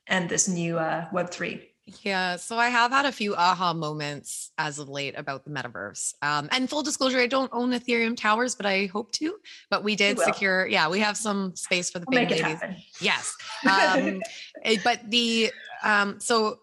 and 0.07 0.29
this 0.29 0.47
new 0.47 0.77
uh, 0.77 1.07
Web 1.11 1.29
three? 1.29 1.70
Yeah, 2.03 2.35
so 2.37 2.57
I 2.57 2.69
have 2.69 2.91
had 2.91 3.05
a 3.05 3.11
few 3.11 3.35
aha 3.35 3.73
moments 3.73 4.51
as 4.57 4.79
of 4.79 4.89
late 4.89 5.17
about 5.17 5.43
the 5.43 5.51
metaverse. 5.51 6.13
Um, 6.21 6.49
and 6.51 6.69
full 6.69 6.83
disclosure, 6.83 7.19
I 7.19 7.27
don't 7.27 7.51
own 7.53 7.71
Ethereum 7.71 8.17
towers, 8.17 8.55
but 8.55 8.65
I 8.65 8.87
hope 8.87 9.11
to. 9.13 9.35
But 9.69 9.83
we 9.83 9.95
did 9.95 10.19
secure, 10.19 10.67
yeah, 10.67 10.89
we 10.89 10.99
have 10.99 11.17
some 11.17 11.55
space 11.55 11.89
for 11.89 11.99
the 11.99 12.05
we'll 12.09 12.21
make 12.21 12.29
babies. 12.29 12.59
Yes, 12.99 13.35
um, 13.69 14.21
eh, 14.63 14.77
but 14.83 14.99
the 15.09 15.51
um, 15.83 16.19
so 16.19 16.59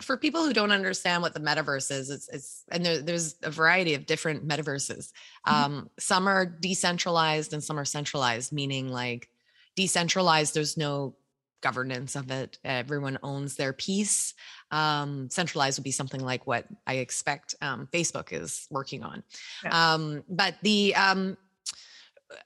for 0.00 0.16
people 0.16 0.44
who 0.44 0.52
don't 0.52 0.70
understand 0.70 1.22
what 1.22 1.34
the 1.34 1.40
metaverse 1.40 1.90
is, 1.90 2.10
it's, 2.10 2.28
it's 2.28 2.64
and 2.70 2.84
there, 2.84 3.02
there's 3.02 3.36
a 3.42 3.50
variety 3.50 3.94
of 3.94 4.06
different 4.06 4.46
metaverses. 4.46 5.10
Mm-hmm. 5.46 5.54
Um, 5.54 5.90
some 5.98 6.28
are 6.28 6.46
decentralized 6.46 7.52
and 7.52 7.62
some 7.62 7.78
are 7.78 7.84
centralized, 7.84 8.52
meaning 8.52 8.88
like 8.88 9.28
decentralized, 9.76 10.54
there's 10.54 10.76
no 10.76 11.14
governance 11.60 12.16
of 12.16 12.30
it. 12.30 12.58
Everyone 12.64 13.18
owns 13.22 13.56
their 13.56 13.72
piece. 13.72 14.34
Um, 14.70 15.28
centralized 15.30 15.78
would 15.78 15.84
be 15.84 15.90
something 15.90 16.20
like 16.20 16.46
what 16.46 16.66
I 16.86 16.94
expect 16.94 17.54
um, 17.60 17.88
Facebook 17.92 18.32
is 18.32 18.66
working 18.70 19.02
on. 19.02 19.22
Yeah. 19.64 19.94
Um, 19.94 20.24
but 20.28 20.54
the 20.62 20.94
um, 20.94 21.36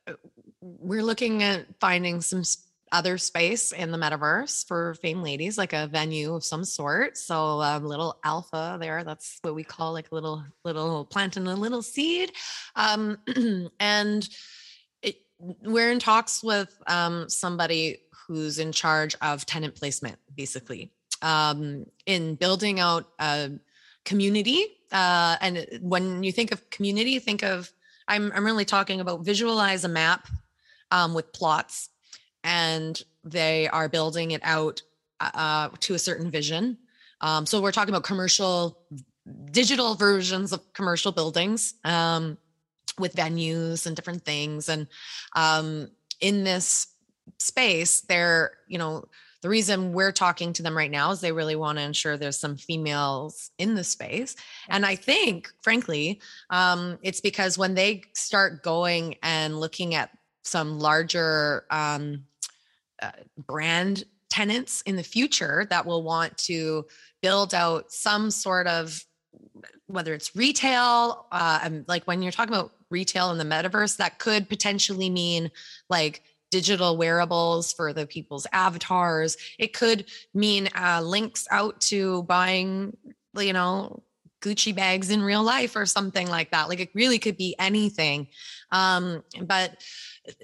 uh, 0.07 0.15
we're 0.61 1.03
looking 1.03 1.43
at 1.43 1.67
finding 1.81 2.21
some 2.21 2.43
other 2.93 3.19
space 3.19 3.73
in 3.73 3.91
the 3.91 3.99
metaverse 3.99 4.67
for 4.69 4.95
fame 4.95 5.21
ladies, 5.21 5.59
like 5.59 5.73
a 5.73 5.89
venue 5.89 6.33
of 6.33 6.45
some 6.45 6.65
sort. 6.65 7.19
So 7.19 7.61
a 7.61 7.77
um, 7.77 7.85
little 7.85 8.19
alpha 8.23 8.77
there. 8.81 9.03
That's 9.03 9.39
what 9.43 9.55
we 9.55 9.65
call 9.65 9.93
like 9.93 10.11
a 10.13 10.15
little 10.15 10.45
little 10.65 11.05
planting 11.05 11.47
a 11.49 11.55
little 11.57 11.83
seed. 11.83 12.31
Um, 12.77 13.19
and 13.81 14.29
it, 15.03 15.17
we're 15.41 15.91
in 15.91 15.99
talks 15.99 16.43
with 16.43 16.73
um, 16.87 17.29
somebody 17.29 17.99
who's 18.27 18.59
in 18.59 18.73
charge 18.73 19.15
of 19.21 19.47
tenant 19.47 19.75
placement, 19.75 20.17
basically, 20.35 20.93
um, 21.23 21.87
in 22.07 22.35
building 22.35 22.81
out 22.81 23.09
a 23.19 23.51
community. 24.05 24.67
Uh, 24.93 25.37
and 25.41 25.67
when 25.81 26.23
you 26.23 26.33
think 26.33 26.53
of 26.53 26.69
community, 26.71 27.19
think 27.19 27.43
of 27.43 27.71
I'm 28.09 28.33
I'm 28.35 28.45
really 28.45 28.65
talking 28.65 29.01
about 29.01 29.25
visualize 29.25 29.85
a 29.85 29.89
map 29.89 30.29
um, 30.91 31.15
with 31.15 31.33
plots, 31.33 31.91
and 32.43 33.03
they 33.25 33.69
are 33.69 33.89
building 33.89 34.33
it 34.33 34.41
out 34.45 34.83
uh, 35.21 35.69
to 35.81 35.95
a 35.95 35.99
certain 35.99 36.31
vision. 36.31 36.79
Um, 37.21 37.47
so 37.47 37.61
we're 37.61 37.73
talking 37.73 37.95
about 37.95 38.05
commercial, 38.05 38.79
digital 39.51 39.95
versions 39.95 40.53
of 40.53 40.61
commercial 40.75 41.13
buildings 41.13 41.75
um, 41.85 42.37
with 42.99 43.15
venues 43.15 43.87
and 43.87 43.97
different 43.97 44.25
things. 44.25 44.69
And 44.69 44.87
um, 45.35 45.91
in 46.21 46.45
this 46.45 46.89
space, 47.45 48.01
they're, 48.03 48.53
you 48.69 48.79
know, 48.79 49.05
the 49.43 49.51
reason 49.51 49.93
we're 49.93 50.11
talking 50.11 50.55
to 50.55 50.63
them 50.63 50.75
right 50.75 50.91
now 50.91 51.11
is 51.11 51.21
they 51.21 51.31
really 51.31 51.55
want 51.55 51.77
to 51.77 51.85
ensure 51.85 52.17
there's 52.17 52.41
some 52.41 52.57
females 52.57 53.51
in 53.59 53.75
the 53.75 53.85
space. 53.85 54.37
And 54.71 54.87
I 54.87 54.97
think, 54.97 55.53
frankly, 55.61 56.21
um, 56.49 56.99
it's 57.03 57.21
because 57.21 57.59
when 57.59 57.75
they 57.75 58.05
start 58.15 58.63
going 58.63 59.17
and 59.23 59.61
looking 59.61 59.95
at 59.95 60.11
some 60.45 60.79
larger 60.79 61.67
um, 61.71 62.25
uh, 63.03 63.11
brand 63.47 64.05
tenants 64.31 64.83
in 64.83 64.97
the 64.97 65.03
future 65.03 65.67
that 65.69 65.85
will 65.85 66.03
want 66.03 66.37
to 66.39 66.87
build 67.21 67.55
out 67.55 67.93
some 67.93 68.31
sort 68.31 68.67
of 68.67 69.05
whether 69.87 70.15
it's 70.15 70.35
retail 70.35 71.27
uh, 71.33 71.61
and 71.63 71.85
like 71.87 72.05
when 72.05 72.23
you're 72.23 72.33
talking 72.33 72.55
about 72.55 72.73
retail 72.91 73.31
in 73.31 73.39
the 73.39 73.45
metaverse 73.45 73.97
that 73.99 74.19
could 74.19 74.49
potentially 74.49 75.11
mean 75.11 75.51
like 75.91 76.23
digital 76.55 76.97
wearables 76.97 77.73
for 77.73 77.93
the 77.93 78.07
people's 78.07 78.47
avatars. 78.53 79.37
It 79.59 79.73
could 79.73 80.05
mean 80.35 80.69
uh, 80.79 81.01
links 81.03 81.49
out 81.51 81.81
to 81.91 82.23
buying, 82.23 82.97
you 83.37 83.53
know, 83.53 84.05
Gucci 84.41 84.73
bags 84.73 85.11
in 85.11 85.21
real 85.21 85.43
life 85.43 85.75
or 85.75 85.85
something 85.85 86.29
like 86.29 86.53
that. 86.53 86.69
Like 86.69 86.79
it 86.79 86.91
really 86.95 87.19
could 87.19 87.37
be 87.37 87.57
anything. 87.59 88.29
Um, 88.71 89.25
but 89.43 89.83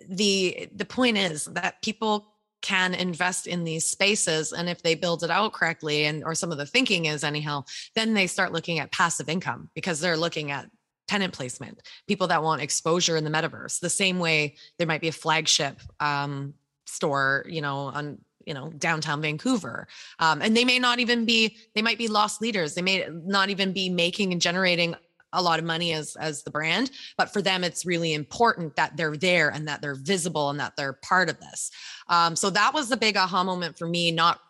the 0.09 0.69
the 0.75 0.85
point 0.85 1.17
is 1.17 1.45
that 1.45 1.81
people 1.81 2.27
can 2.61 2.93
invest 2.93 3.47
in 3.47 3.63
these 3.63 3.87
spaces 3.87 4.53
and 4.53 4.69
if 4.69 4.83
they 4.83 4.97
build 4.97 5.23
it 5.23 5.31
out 5.31 5.53
correctly 5.53 6.07
and 6.07 6.25
or 6.25 6.35
some 6.35 6.51
of 6.53 6.59
the 6.59 6.67
thinking 6.67 7.07
is 7.07 7.25
anyhow 7.25 7.65
then 7.95 8.13
they 8.13 8.27
start 8.27 8.53
looking 8.53 8.79
at 8.79 8.93
passive 8.93 9.31
income 9.31 9.71
because 9.75 9.99
they're 9.99 10.19
looking 10.19 10.51
at 10.51 10.67
tenant 11.11 11.33
placement, 11.33 11.81
people 12.07 12.29
that 12.29 12.41
want 12.41 12.63
exposure 12.63 13.17
in 13.17 13.25
the 13.25 13.31
metaverse. 13.31 13.81
The 13.81 13.91
same 13.91 14.21
way 14.21 14.55
there 14.79 14.87
might 14.87 15.01
be 15.01 15.09
a 15.09 15.13
flagship 15.13 15.81
um, 15.99 16.55
store, 16.87 17.45
you 17.49 17.61
know, 17.61 17.91
on 17.93 18.19
you 18.47 18.55
know 18.55 18.71
downtown 18.79 19.21
Vancouver, 19.21 19.89
um, 20.21 20.41
and 20.41 20.57
they 20.57 20.65
may 20.65 20.79
not 20.79 21.01
even 21.01 21.25
be. 21.25 21.57
They 21.75 21.83
might 21.83 21.99
be 21.99 22.07
loss 22.07 22.41
leaders. 22.41 22.75
They 22.75 22.83
may 22.83 23.09
not 23.11 23.51
even 23.51 23.73
be 23.73 23.91
making 23.91 24.33
and 24.33 24.41
generating 24.41 24.95
a 25.33 25.43
lot 25.43 25.59
of 25.59 25.65
money 25.65 25.93
as 25.93 26.17
as 26.17 26.43
the 26.43 26.51
brand 26.51 26.91
but 27.17 27.33
for 27.33 27.41
them 27.41 27.63
it's 27.63 27.87
really 27.87 28.15
important 28.15 28.75
that 28.75 28.97
they're 28.97 29.17
there 29.17 29.49
and 29.49 29.69
that 29.69 29.81
they're 29.81 29.95
visible 29.95 30.51
and 30.51 30.59
that 30.59 30.75
they're 30.77 30.95
part 31.05 31.31
of 31.31 31.39
this 31.39 31.71
um, 32.09 32.35
so 32.35 32.51
that 32.51 32.75
was 32.75 32.89
the 32.89 32.97
big 32.97 33.17
aha 33.17 33.45
moment 33.45 33.79
for 33.79 33.87
me 33.87 34.11
not 34.11 34.41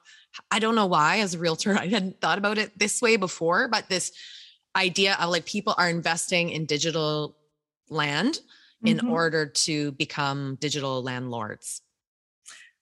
i 0.50 0.58
don't 0.58 0.74
know 0.74 0.86
why 0.86 1.18
as 1.18 1.34
a 1.34 1.38
realtor 1.38 1.76
i 1.78 1.86
hadn't 1.86 2.18
thought 2.22 2.38
about 2.38 2.56
it 2.56 2.78
this 2.78 3.02
way 3.02 3.16
before 3.16 3.68
but 3.68 3.90
this 3.90 4.10
idea 4.76 5.16
of 5.20 5.30
like 5.30 5.44
people 5.46 5.74
are 5.76 5.88
investing 5.88 6.50
in 6.50 6.64
digital 6.66 7.36
land 7.88 8.40
in 8.84 8.96
mm-hmm. 8.96 9.10
order 9.10 9.46
to 9.46 9.92
become 9.92 10.56
digital 10.60 11.02
landlords 11.02 11.82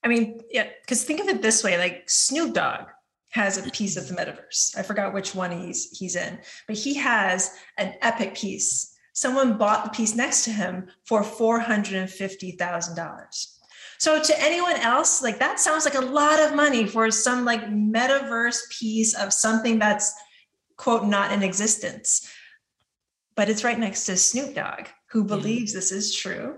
I 0.03 0.09
mean, 0.09 0.40
yeah, 0.51 0.68
because 0.81 1.05
think 1.05 1.20
of 1.20 1.29
it 1.29 1.42
this 1.42 1.64
way: 1.64 1.77
like 1.79 2.09
Snoop 2.09 2.55
Dogg 2.55 2.87
has 3.31 3.59
a 3.59 3.70
piece 3.70 3.96
of 3.96 4.09
the 4.09 4.14
metaverse. 4.14 4.77
I 4.79 4.83
forgot 4.83 5.12
which 5.12 5.35
one 5.35 5.51
he's 5.51 5.96
he's 5.98 6.16
in, 6.16 6.38
but 6.66 6.77
he 6.77 6.94
has 6.94 7.55
an 7.77 7.94
epic 8.01 8.35
piece. 8.35 8.94
Someone 9.12 9.59
bought 9.59 9.85
the 9.85 9.90
piece 9.90 10.14
next 10.14 10.44
to 10.44 10.51
him 10.51 10.88
for 11.05 11.22
four 11.22 11.59
hundred 11.59 11.94
and 11.96 12.11
fifty 12.11 12.53
thousand 12.53 12.96
dollars. 12.96 13.59
So 13.98 14.22
to 14.22 14.40
anyone 14.40 14.77
else, 14.77 15.22
like 15.22 15.40
that 15.40 15.59
sounds 15.59 15.85
like 15.85 15.96
a 15.96 16.01
lot 16.01 16.38
of 16.38 16.55
money 16.55 16.87
for 16.87 17.11
some 17.11 17.44
like 17.44 17.64
metaverse 17.64 18.70
piece 18.79 19.14
of 19.14 19.33
something 19.33 19.81
that's 19.81 20.14
quote 20.79 21.05
not 21.05 21.33
in 21.33 21.43
existence. 21.43 22.33
But 23.37 23.51
it's 23.51 23.62
right 23.62 23.79
next 23.79 24.07
to 24.07 24.17
Snoop 24.17 24.55
Dogg, 24.55 24.87
who 25.11 25.25
believes 25.25 25.75
this 25.75 25.93
is 25.93 26.14
true 26.14 26.57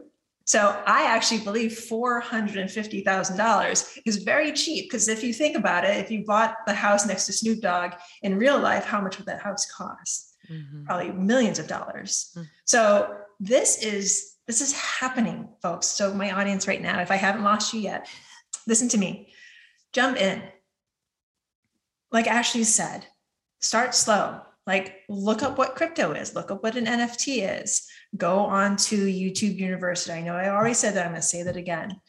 so 0.51 0.83
I 0.85 1.05
actually 1.05 1.43
believe 1.43 1.71
$450,000 1.71 3.99
is 4.05 4.17
very 4.17 4.51
cheap 4.51 4.91
because 4.91 5.07
if 5.07 5.23
you 5.23 5.33
think 5.33 5.57
about 5.57 5.85
it, 5.85 5.97
if 5.99 6.11
you 6.11 6.25
bought 6.25 6.57
the 6.67 6.75
house 6.75 7.07
next 7.07 7.27
to 7.27 7.33
Snoop 7.33 7.61
Dogg 7.61 7.93
in 8.23 8.37
real 8.37 8.59
life, 8.59 8.85
how 8.85 9.01
much 9.01 9.17
would 9.17 9.29
that 9.29 9.41
house 9.41 9.71
cost? 9.71 10.35
Mm-hmm. 10.51 10.87
Probably 10.87 11.13
millions 11.13 11.61
of 11.61 11.69
dollars. 11.69 12.33
Mm-hmm. 12.35 12.49
So 12.65 13.15
this 13.39 13.81
is 13.81 14.39
this 14.49 14.61
is 14.61 14.73
happening, 14.73 15.49
folks. 15.63 15.87
So 15.87 16.13
my 16.13 16.33
audience 16.33 16.67
right 16.67 16.83
now, 16.83 17.01
if 17.01 17.13
I 17.13 17.17
haven't 17.17 17.45
lost 17.45 17.73
you 17.73 17.79
yet, 17.79 18.09
listen 18.67 18.89
to 18.89 18.99
me. 18.99 19.33
Jump 19.93 20.17
in. 20.17 20.43
Like 22.11 22.27
Ashley 22.27 22.65
said, 22.65 23.07
start 23.61 23.95
slow. 23.95 24.41
Like 24.67 25.01
look 25.09 25.43
up 25.43 25.59
what 25.59 25.75
crypto 25.75 26.13
is, 26.13 26.35
look 26.35 26.51
up 26.51 26.63
what 26.63 26.77
an 26.77 26.87
NFT 26.87 27.63
is 27.63 27.89
go 28.17 28.41
on 28.41 28.77
to 28.77 29.07
YouTube 29.07 29.57
University. 29.57 30.13
I 30.13 30.23
know 30.23 30.35
I 30.35 30.49
already 30.49 30.75
said 30.75 30.95
that, 30.95 31.07
I'm 31.07 31.13
going 31.13 31.21
to 31.21 31.27
say 31.27 31.43
that 31.43 31.57
again. 31.57 32.01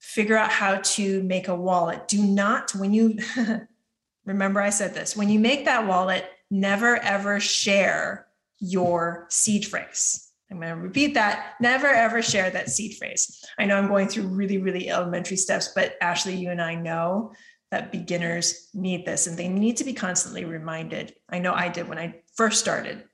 Figure 0.00 0.36
out 0.36 0.50
how 0.50 0.76
to 0.76 1.22
make 1.22 1.48
a 1.48 1.54
wallet. 1.54 2.08
Do 2.08 2.22
not, 2.22 2.74
when 2.74 2.92
you 2.92 3.18
remember, 4.24 4.60
I 4.60 4.70
said 4.70 4.94
this 4.94 5.16
when 5.16 5.28
you 5.28 5.38
make 5.38 5.64
that 5.66 5.86
wallet, 5.86 6.28
never 6.50 6.96
ever 6.96 7.38
share 7.40 8.26
your 8.58 9.26
seed 9.28 9.66
phrase. 9.66 10.24
I'm 10.50 10.58
going 10.60 10.74
to 10.74 10.82
repeat 10.82 11.14
that. 11.14 11.56
Never 11.60 11.88
ever 11.88 12.22
share 12.22 12.48
that 12.50 12.70
seed 12.70 12.96
phrase. 12.96 13.44
I 13.58 13.66
know 13.66 13.76
I'm 13.76 13.86
going 13.86 14.08
through 14.08 14.28
really, 14.28 14.56
really 14.56 14.88
elementary 14.88 15.36
steps, 15.36 15.72
but 15.74 15.96
Ashley, 16.00 16.36
you 16.36 16.50
and 16.50 16.62
I 16.62 16.74
know 16.74 17.32
that 17.70 17.92
beginners 17.92 18.68
need 18.72 19.04
this 19.04 19.26
and 19.26 19.36
they 19.36 19.48
need 19.48 19.76
to 19.76 19.84
be 19.84 19.92
constantly 19.92 20.44
reminded. 20.44 21.14
I 21.28 21.38
know 21.38 21.52
I 21.52 21.68
did 21.68 21.88
when 21.88 21.98
I 21.98 22.22
first 22.34 22.60
started. 22.60 23.04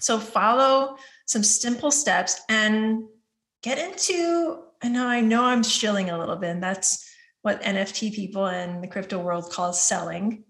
So 0.00 0.18
follow 0.18 0.96
some 1.26 1.42
simple 1.42 1.90
steps 1.90 2.40
and 2.48 3.04
get 3.62 3.78
into, 3.78 4.62
I 4.82 4.88
know 4.88 5.06
I 5.06 5.20
know 5.20 5.44
I'm 5.44 5.62
shilling 5.62 6.10
a 6.10 6.18
little 6.18 6.36
bit, 6.36 6.50
and 6.50 6.62
that's 6.62 7.06
what 7.42 7.62
NFT 7.62 8.14
people 8.14 8.46
and 8.46 8.82
the 8.82 8.88
crypto 8.88 9.18
world 9.18 9.50
calls 9.50 9.80
selling. 9.80 10.44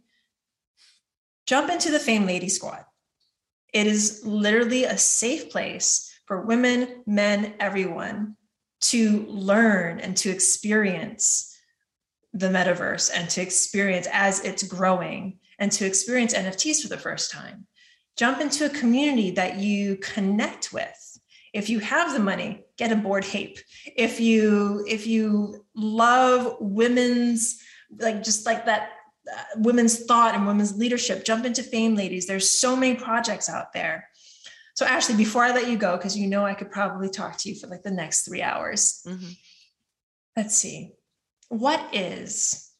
Jump 1.47 1.71
into 1.71 1.91
the 1.91 1.99
Fame 1.99 2.27
Lady 2.27 2.49
Squad. 2.49 2.85
It 3.73 3.87
is 3.87 4.23
literally 4.25 4.85
a 4.85 4.99
safe 4.99 5.51
place 5.51 6.13
for 6.27 6.43
women, 6.43 7.03
men, 7.07 7.55
everyone 7.61 8.37
to 8.83 9.27
learn 9.27 10.01
and 10.01 10.17
to 10.17 10.31
experience 10.31 11.50
the 12.33 12.49
metaverse 12.49 13.11
and 13.15 13.29
to 13.31 13.43
experience 13.43 14.07
as 14.13 14.41
it's 14.45 14.63
growing 14.63 15.39
and 15.59 15.71
to 15.73 15.85
experience 15.85 16.35
NFTs 16.35 16.83
for 16.83 16.89
the 16.89 16.97
first 16.97 17.31
time. 17.31 17.67
Jump 18.17 18.41
into 18.41 18.67
a 18.67 18.71
community 18.71 19.31
that 19.33 19.59
you 19.59 19.97
connect 19.97 20.73
with. 20.73 21.19
If 21.53 21.69
you 21.69 21.81
have 21.81 22.13
the 22.13 22.21
money 22.21 22.65
get 22.81 22.93
a 22.93 23.23
Ape 23.35 23.59
if 23.97 24.21
you 24.21 24.85
if 24.89 25.07
you 25.07 25.67
love 25.75 26.57
women's 26.61 27.61
like 27.99 28.23
just 28.23 28.47
like 28.47 28.65
that 28.65 28.93
uh, 29.31 29.43
women's 29.57 30.07
thought 30.07 30.35
and 30.35 30.47
women's 30.47 30.79
leadership 30.79 31.25
jump 31.25 31.45
into 31.45 31.63
fame 31.63 31.95
ladies. 31.95 32.27
There's 32.27 32.51
so 32.51 32.75
many 32.75 32.95
projects 32.95 33.51
out 33.51 33.75
there. 33.75 34.09
So 34.75 34.87
ashley 34.87 35.15
before 35.15 35.43
i 35.43 35.53
let 35.53 35.69
you 35.69 35.77
go 35.77 35.97
because 35.97 36.17
you 36.17 36.27
know 36.27 36.47
i 36.47 36.55
could 36.55 36.71
probably 36.71 37.11
talk 37.11 37.37
to 37.39 37.51
you 37.51 37.55
for 37.55 37.67
like 37.67 37.83
the 37.83 37.91
next 37.91 38.23
three 38.23 38.43
hours. 38.43 39.03
Mm-hmm. 39.07 39.31
let's 40.37 40.57
see 40.57 40.93
what 41.51 41.85
is 41.93 42.71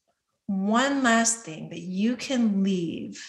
one 0.47 1.03
last 1.03 1.45
thing 1.45 1.69
that 1.69 1.81
you 1.81 2.17
can 2.17 2.63
leave 2.63 3.23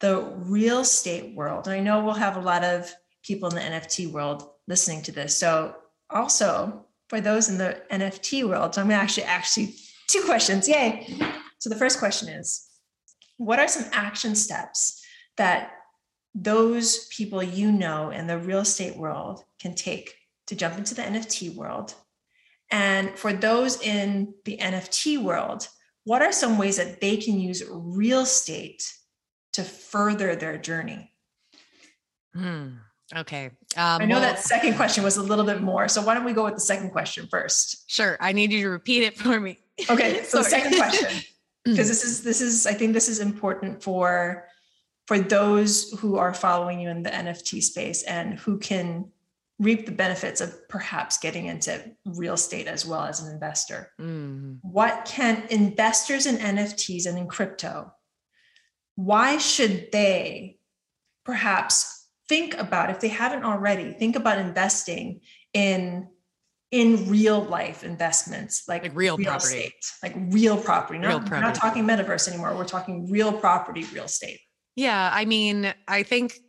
the 0.00 0.32
real 0.36 0.80
estate 0.80 1.34
world, 1.34 1.66
and 1.66 1.74
I 1.74 1.80
know 1.80 2.02
we'll 2.02 2.14
have 2.14 2.36
a 2.36 2.40
lot 2.40 2.64
of 2.64 2.92
people 3.24 3.48
in 3.48 3.56
the 3.56 3.60
NFT 3.60 4.10
world 4.10 4.48
listening 4.68 5.02
to 5.02 5.12
this. 5.12 5.36
So 5.36 5.74
also 6.08 6.86
for 7.08 7.20
those 7.20 7.48
in 7.48 7.58
the 7.58 7.82
NFT 7.90 8.48
world, 8.48 8.74
so 8.74 8.80
I'm 8.80 8.88
gonna 8.88 9.02
actually 9.02 9.24
actually 9.24 9.74
two 10.06 10.22
questions. 10.22 10.68
Yay. 10.68 11.12
So 11.58 11.68
the 11.68 11.76
first 11.76 11.98
question 11.98 12.28
is 12.28 12.64
what 13.36 13.58
are 13.58 13.68
some 13.68 13.86
action 13.92 14.36
steps 14.36 15.04
that 15.36 15.72
those 16.34 17.06
people 17.08 17.42
you 17.42 17.72
know 17.72 18.10
in 18.10 18.28
the 18.28 18.38
real 18.38 18.60
estate 18.60 18.96
world 18.96 19.44
can 19.60 19.74
take 19.74 20.14
to 20.46 20.54
jump 20.54 20.78
into 20.78 20.94
the 20.94 21.02
NFT 21.02 21.56
world? 21.56 21.94
And 22.70 23.18
for 23.18 23.32
those 23.32 23.80
in 23.80 24.34
the 24.44 24.58
NFT 24.58 25.22
world, 25.22 25.68
what 26.04 26.22
are 26.22 26.32
some 26.32 26.58
ways 26.58 26.76
that 26.76 27.00
they 27.00 27.16
can 27.16 27.38
use 27.38 27.62
real 27.68 28.20
estate 28.20 28.92
to 29.54 29.62
further 29.62 30.36
their 30.36 30.58
journey? 30.58 31.12
Hmm. 32.34 32.68
Okay. 33.16 33.46
Um, 33.76 34.02
I 34.02 34.04
know 34.04 34.16
well, 34.16 34.20
that 34.20 34.38
second 34.38 34.76
question 34.76 35.02
was 35.02 35.16
a 35.16 35.22
little 35.22 35.44
bit 35.44 35.62
more. 35.62 35.88
So 35.88 36.02
why 36.02 36.14
don't 36.14 36.24
we 36.24 36.34
go 36.34 36.44
with 36.44 36.54
the 36.54 36.60
second 36.60 36.90
question 36.90 37.26
first? 37.30 37.90
Sure. 37.90 38.18
I 38.20 38.32
need 38.32 38.52
you 38.52 38.62
to 38.62 38.68
repeat 38.68 39.02
it 39.02 39.16
for 39.16 39.40
me. 39.40 39.58
Okay. 39.88 40.22
So 40.24 40.38
the 40.38 40.44
second 40.44 40.76
question, 40.76 41.08
because 41.64 41.88
this 41.88 42.04
is 42.04 42.22
this 42.22 42.40
is 42.40 42.66
I 42.66 42.74
think 42.74 42.92
this 42.92 43.08
is 43.08 43.20
important 43.20 43.82
for 43.82 44.46
for 45.06 45.18
those 45.18 45.92
who 46.00 46.16
are 46.16 46.34
following 46.34 46.80
you 46.80 46.90
in 46.90 47.02
the 47.02 47.10
NFT 47.10 47.62
space 47.62 48.02
and 48.02 48.38
who 48.38 48.58
can 48.58 49.10
reap 49.58 49.86
the 49.86 49.92
benefits 49.92 50.40
of 50.40 50.68
perhaps 50.68 51.18
getting 51.18 51.46
into 51.46 51.92
real 52.04 52.34
estate 52.34 52.68
as 52.68 52.86
well 52.86 53.04
as 53.04 53.20
an 53.20 53.32
investor. 53.32 53.90
Mm. 54.00 54.58
What 54.62 55.04
can 55.04 55.44
investors 55.50 56.26
in 56.26 56.36
NFTs 56.36 57.06
and 57.06 57.18
in 57.18 57.26
crypto 57.26 57.92
why 58.98 59.38
should 59.38 59.92
they 59.92 60.58
perhaps 61.24 62.08
think 62.28 62.58
about 62.58 62.90
if 62.90 62.98
they 62.98 63.06
haven't 63.06 63.44
already 63.44 63.92
think 63.92 64.16
about 64.16 64.38
investing 64.38 65.20
in 65.54 66.08
in 66.72 67.08
real 67.08 67.40
life 67.40 67.84
investments 67.84 68.64
like, 68.66 68.82
like 68.82 68.96
real, 68.96 69.16
real, 69.16 69.24
property 69.24 69.58
estate, 69.58 69.72
like 70.02 70.14
real 70.30 70.56
property 70.56 70.98
not, 70.98 71.08
real 71.08 71.20
property. 71.20 71.40
not 71.40 71.54
talking 71.54 71.84
metaverse 71.84 72.26
anymore 72.26 72.56
we're 72.56 72.64
talking 72.64 73.08
real 73.08 73.32
property 73.32 73.84
real 73.94 74.04
estate 74.04 74.40
yeah 74.74 75.10
i 75.14 75.24
mean 75.24 75.72
i 75.86 76.02
think 76.02 76.40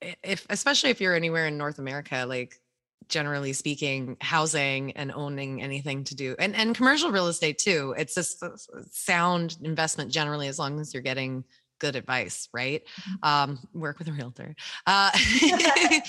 if 0.00 0.46
especially 0.50 0.90
if 0.90 1.00
you're 1.00 1.14
anywhere 1.14 1.46
in 1.46 1.56
north 1.56 1.78
america 1.78 2.24
like 2.28 2.60
generally 3.08 3.52
speaking 3.52 4.16
housing 4.20 4.92
and 4.92 5.12
owning 5.12 5.62
anything 5.62 6.04
to 6.04 6.14
do 6.14 6.34
and 6.38 6.54
and 6.56 6.74
commercial 6.74 7.10
real 7.10 7.28
estate 7.28 7.58
too 7.58 7.94
it's 7.96 8.14
just 8.14 8.42
a 8.42 8.50
sound 8.90 9.56
investment 9.62 10.10
generally 10.10 10.48
as 10.48 10.58
long 10.58 10.80
as 10.80 10.92
you're 10.92 11.02
getting 11.02 11.44
good 11.78 11.96
advice, 11.96 12.48
right? 12.52 12.82
Mm-hmm. 13.00 13.28
Um, 13.28 13.58
work 13.74 13.98
with 13.98 14.08
a 14.08 14.12
realtor. 14.12 14.54
Uh. 14.86 15.10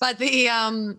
But 0.00 0.18
the, 0.18 0.48
um, 0.48 0.98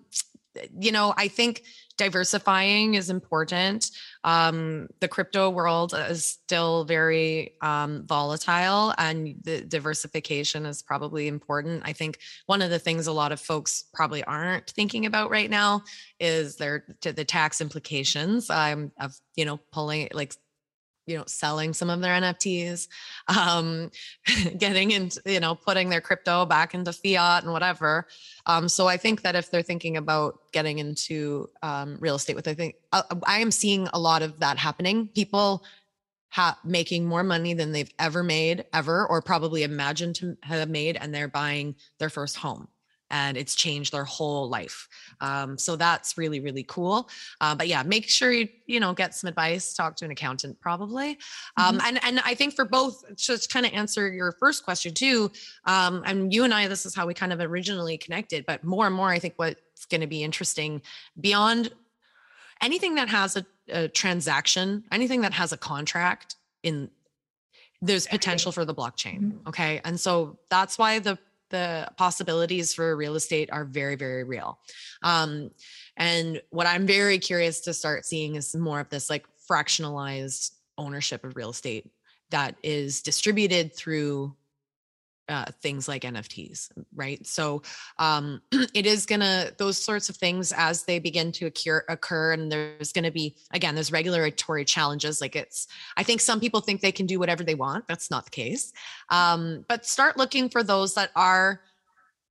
you 0.79 0.91
know, 0.91 1.13
I 1.17 1.27
think 1.27 1.63
diversifying 1.97 2.95
is 2.95 3.09
important. 3.09 3.89
Um, 4.23 4.87
the 4.99 5.07
crypto 5.07 5.49
world 5.49 5.93
is 5.93 6.25
still 6.25 6.85
very 6.85 7.55
um, 7.61 8.05
volatile, 8.05 8.93
and 8.97 9.35
the 9.43 9.61
diversification 9.61 10.65
is 10.65 10.81
probably 10.81 11.27
important. 11.27 11.83
I 11.85 11.93
think 11.93 12.19
one 12.45 12.61
of 12.61 12.69
the 12.69 12.79
things 12.79 13.07
a 13.07 13.11
lot 13.11 13.31
of 13.31 13.39
folks 13.39 13.85
probably 13.93 14.23
aren't 14.23 14.69
thinking 14.69 15.05
about 15.05 15.29
right 15.29 15.49
now 15.49 15.83
is 16.19 16.55
their 16.55 16.85
the 17.01 17.25
tax 17.25 17.61
implications 17.61 18.49
um, 18.49 18.91
of 18.99 19.13
you 19.35 19.45
know 19.45 19.59
pulling 19.71 20.09
like 20.13 20.33
you 21.05 21.17
know 21.17 21.23
selling 21.27 21.73
some 21.73 21.89
of 21.89 22.01
their 22.01 22.19
nfts 22.19 22.87
um 23.27 23.89
getting 24.57 24.91
into 24.91 25.21
you 25.25 25.39
know 25.39 25.55
putting 25.55 25.89
their 25.89 26.01
crypto 26.01 26.45
back 26.45 26.73
into 26.73 26.93
fiat 26.93 27.43
and 27.43 27.51
whatever. 27.51 28.07
Um 28.45 28.69
so 28.69 28.87
i 28.87 28.97
think 28.97 29.21
that 29.21 29.35
if 29.35 29.51
they're 29.51 29.61
thinking 29.61 29.97
about 29.97 30.39
getting 30.51 30.79
into 30.79 31.49
um, 31.61 31.97
real 31.99 32.15
estate 32.15 32.35
with 32.35 32.47
i 32.47 32.53
think 32.53 32.75
uh, 32.91 33.03
i 33.25 33.39
am 33.39 33.51
seeing 33.51 33.87
a 33.93 33.99
lot 33.99 34.21
of 34.21 34.39
that 34.39 34.57
happening. 34.57 35.07
People 35.09 35.63
ha- 36.29 36.59
making 36.63 37.05
more 37.05 37.23
money 37.23 37.53
than 37.53 37.71
they've 37.71 37.93
ever 37.99 38.23
made 38.23 38.65
ever 38.73 39.05
or 39.05 39.21
probably 39.21 39.63
imagined 39.63 40.15
to 40.15 40.35
have 40.41 40.67
made 40.69 40.97
and 40.97 41.13
they're 41.13 41.27
buying 41.27 41.75
their 41.99 42.09
first 42.09 42.37
home 42.37 42.67
and 43.13 43.37
it's 43.37 43.55
changed 43.55 43.93
their 43.93 44.03
whole 44.03 44.49
life 44.49 44.89
um, 45.21 45.57
so 45.57 45.77
that's 45.77 46.17
really 46.17 46.41
really 46.41 46.63
cool 46.63 47.09
uh, 47.39 47.55
but 47.55 47.67
yeah 47.69 47.81
make 47.83 48.09
sure 48.09 48.31
you 48.31 48.49
you 48.65 48.79
know 48.79 48.93
get 48.93 49.15
some 49.15 49.29
advice 49.29 49.73
talk 49.73 49.95
to 49.95 50.03
an 50.03 50.11
accountant 50.11 50.59
probably 50.59 51.11
um, 51.55 51.77
mm-hmm. 51.77 51.87
and 51.87 52.03
and 52.03 52.19
i 52.25 52.33
think 52.33 52.53
for 52.53 52.65
both 52.65 53.03
just 53.15 53.51
kind 53.51 53.65
of 53.65 53.71
answer 53.71 54.11
your 54.11 54.33
first 54.33 54.65
question 54.65 54.93
too 54.93 55.31
um, 55.65 56.03
and 56.05 56.33
you 56.33 56.43
and 56.43 56.53
i 56.53 56.67
this 56.67 56.85
is 56.85 56.93
how 56.93 57.07
we 57.07 57.13
kind 57.13 57.31
of 57.31 57.39
originally 57.39 57.97
connected 57.97 58.45
but 58.45 58.63
more 58.63 58.87
and 58.87 58.95
more 58.95 59.09
i 59.09 59.19
think 59.19 59.33
what's 59.37 59.85
going 59.89 60.01
to 60.01 60.07
be 60.07 60.23
interesting 60.23 60.81
beyond 61.21 61.71
anything 62.63 62.95
that 62.95 63.09
has 63.09 63.35
a, 63.35 63.45
a 63.69 63.87
transaction, 63.87 64.83
anything 64.91 65.21
that 65.21 65.33
has 65.33 65.51
a 65.51 65.57
contract 65.57 66.35
in 66.63 66.89
there's 67.81 68.07
potential 68.07 68.53
for 68.53 68.63
the 68.63 68.73
blockchain. 68.73 69.19
Mm-hmm. 69.19 69.49
Okay. 69.49 69.81
And 69.83 69.99
so 69.99 70.39
that's 70.49 70.77
why 70.77 70.99
the 70.99 71.19
the 71.53 71.87
possibilities 71.97 72.73
for 72.73 72.97
real 72.97 73.15
estate 73.15 73.49
are 73.51 73.63
very, 73.63 73.95
very 73.95 74.23
real. 74.23 74.57
Um, 75.03 75.51
and 75.95 76.41
what 76.49 76.65
I'm 76.65 76.87
very 76.87 77.19
curious 77.19 77.61
to 77.61 77.75
start 77.75 78.05
seeing 78.05 78.35
is 78.35 78.55
more 78.55 78.79
of 78.79 78.89
this 78.89 79.07
like 79.07 79.27
fractionalized 79.49 80.49
ownership 80.79 81.23
of 81.23 81.35
real 81.35 81.51
estate 81.51 81.91
that 82.31 82.55
is 82.63 83.03
distributed 83.03 83.75
through 83.75 84.35
uh, 85.29 85.45
things 85.61 85.87
like 85.87 86.03
NFTs, 86.03 86.69
right? 86.95 87.25
So 87.25 87.61
um, 87.97 88.41
it 88.73 88.85
is 88.85 89.05
gonna 89.05 89.51
those 89.57 89.77
sorts 89.77 90.09
of 90.09 90.15
things 90.17 90.51
as 90.51 90.83
they 90.83 90.99
begin 90.99 91.31
to 91.33 91.45
occur, 91.45 91.83
occur, 91.89 92.33
and 92.33 92.51
there's 92.51 92.91
gonna 92.91 93.11
be 93.11 93.35
again 93.51 93.75
there's 93.75 93.91
regulatory 93.91 94.65
challenges. 94.65 95.21
Like 95.21 95.35
it's, 95.35 95.67
I 95.97 96.03
think 96.03 96.21
some 96.21 96.39
people 96.39 96.59
think 96.61 96.81
they 96.81 96.91
can 96.91 97.05
do 97.05 97.19
whatever 97.19 97.43
they 97.43 97.55
want. 97.55 97.87
That's 97.87 98.11
not 98.11 98.25
the 98.25 98.31
case. 98.31 98.73
Um, 99.09 99.65
but 99.67 99.85
start 99.85 100.17
looking 100.17 100.49
for 100.49 100.63
those 100.63 100.95
that 100.95 101.11
are 101.15 101.61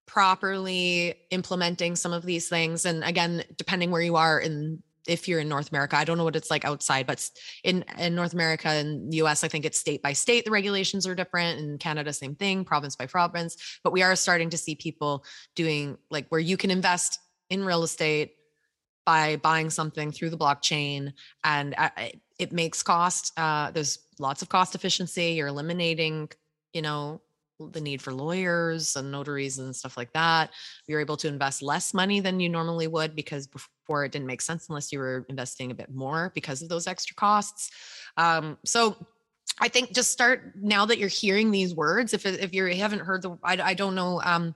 properly 0.07 1.14
implementing 1.30 1.97
some 1.97 2.12
of 2.12 2.24
these 2.24 2.49
things. 2.49 2.84
And 2.84 3.03
again, 3.03 3.45
depending 3.57 3.90
where 3.90 4.03
you 4.03 4.16
are 4.16 4.38
in 4.38 4.82
if 5.07 5.28
you're 5.28 5.40
in 5.40 5.48
North 5.48 5.70
America. 5.70 5.96
I 5.96 6.05
don't 6.05 6.18
know 6.18 6.24
what 6.24 6.36
it's 6.36 6.50
like 6.50 6.64
outside, 6.64 7.07
but 7.07 7.28
in 7.64 7.84
in 7.98 8.14
North 8.14 8.32
America 8.32 8.68
and 8.68 9.12
the 9.12 9.16
US, 9.18 9.44
I 9.44 9.48
think 9.48 9.64
it's 9.64 9.78
state 9.78 10.03
by 10.03 10.12
state. 10.12 10.44
The 10.44 10.50
regulations 10.50 11.07
are 11.07 11.14
different. 11.14 11.61
In 11.61 11.78
Canada, 11.78 12.12
same 12.12 12.34
thing, 12.34 12.64
province 12.64 12.96
by 12.96 13.07
province. 13.07 13.57
But 13.82 13.92
we 13.92 14.03
are 14.03 14.16
starting 14.16 14.50
to 14.50 14.59
see 14.59 14.74
people 14.74 15.24
doing 15.55 15.98
like 16.11 16.26
where 16.28 16.40
you 16.40 16.57
can 16.57 16.70
invest 16.70 17.18
in 17.50 17.64
real 17.64 17.82
estate 17.82 18.34
by 19.05 19.36
buying 19.36 19.70
something 19.70 20.12
through 20.12 20.30
the 20.30 20.38
blockchain, 20.38 21.12
and 21.42 21.74
uh, 21.76 21.90
it 22.38 22.53
makes 22.53 22.82
cost. 22.82 23.32
Uh, 23.36 23.70
there's 23.70 23.98
lots 24.18 24.42
of 24.42 24.48
cost 24.48 24.74
efficiency. 24.74 25.32
You're 25.32 25.48
eliminating, 25.48 26.28
you 26.72 26.82
know, 26.82 27.20
the 27.71 27.81
need 27.81 28.03
for 28.03 28.13
lawyers 28.13 28.97
and 28.97 29.11
notaries 29.11 29.59
and 29.59 29.75
stuff 29.75 29.97
like 29.97 30.13
that. 30.13 30.51
You're 30.87 31.01
able 31.01 31.17
to 31.19 31.29
invest 31.29 31.63
less 31.63 31.95
money 31.95 32.21
than 32.21 32.41
you 32.41 32.49
normally 32.49 32.87
would 32.87 33.15
because 33.15 33.47
before 33.47 34.05
it 34.05 34.13
didn't 34.13 34.27
make 34.27 34.41
sense 34.41 34.69
unless 34.69 34.93
you 34.93 34.99
were 34.99 35.27
investing 35.29 35.71
a 35.71 35.75
bit 35.75 35.91
more 35.91 36.33
because 36.35 36.63
of 36.63 36.69
those 36.69 36.87
extra 36.87 37.15
costs. 37.15 37.71
Um, 38.17 38.59
so 38.65 38.97
I 39.61 39.69
think 39.69 39.93
just 39.93 40.11
start 40.11 40.55
now 40.57 40.87
that 40.87 40.99
you're 40.99 41.09
hearing 41.09 41.51
these 41.51 41.75
words. 41.75 42.15
If 42.15 42.27
if 42.27 42.55
you 42.55 42.67
haven't 42.67 43.01
heard 43.01 43.23
the, 43.23 43.37
I, 43.43 43.59
I 43.63 43.75
don't 43.75 43.95
know, 43.95 44.21
um, 44.25 44.55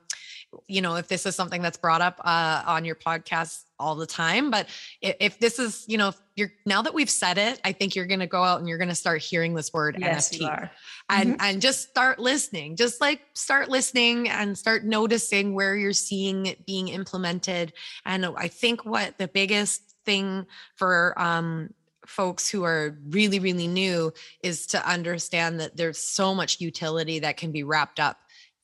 you 0.67 0.81
know, 0.81 0.95
if 0.95 1.07
this 1.07 1.25
is 1.25 1.35
something 1.35 1.61
that's 1.61 1.77
brought 1.77 2.01
up 2.01 2.19
uh, 2.23 2.63
on 2.65 2.85
your 2.85 2.95
podcast 2.95 3.63
all 3.79 3.95
the 3.95 4.07
time, 4.07 4.49
but 4.49 4.67
if, 5.01 5.15
if 5.19 5.39
this 5.39 5.59
is, 5.59 5.85
you 5.87 5.97
know, 5.97 6.13
you're 6.37 6.51
now 6.67 6.83
that 6.83 6.93
we've 6.93 7.09
said 7.09 7.39
it, 7.39 7.59
I 7.65 7.71
think 7.71 7.95
you're 7.95 8.05
going 8.05 8.19
to 8.19 8.27
go 8.27 8.43
out 8.43 8.59
and 8.59 8.69
you're 8.69 8.77
going 8.77 8.89
to 8.89 8.95
start 8.95 9.23
hearing 9.23 9.55
this 9.55 9.73
word 9.73 9.97
yes, 9.99 10.29
NFT 10.29 10.69
and 11.09 11.29
mm-hmm. 11.31 11.41
and 11.41 11.61
just 11.61 11.89
start 11.89 12.19
listening. 12.19 12.75
Just 12.75 13.01
like 13.01 13.21
start 13.33 13.69
listening 13.69 14.29
and 14.29 14.55
start 14.55 14.85
noticing 14.85 15.55
where 15.55 15.75
you're 15.75 15.93
seeing 15.93 16.45
it 16.45 16.63
being 16.65 16.89
implemented. 16.89 17.73
And 18.05 18.23
I 18.37 18.49
think 18.49 18.85
what 18.85 19.17
the 19.17 19.27
biggest 19.27 19.81
thing 20.05 20.45
for 20.75 21.19
um, 21.19 21.73
folks 22.05 22.49
who 22.49 22.63
are 22.63 22.95
really 23.09 23.39
really 23.39 23.67
new 23.67 24.13
is 24.43 24.67
to 24.67 24.89
understand 24.89 25.59
that 25.59 25.75
there's 25.75 25.97
so 25.97 26.35
much 26.35 26.61
utility 26.61 27.19
that 27.19 27.37
can 27.37 27.51
be 27.51 27.63
wrapped 27.63 27.99
up 27.99 28.19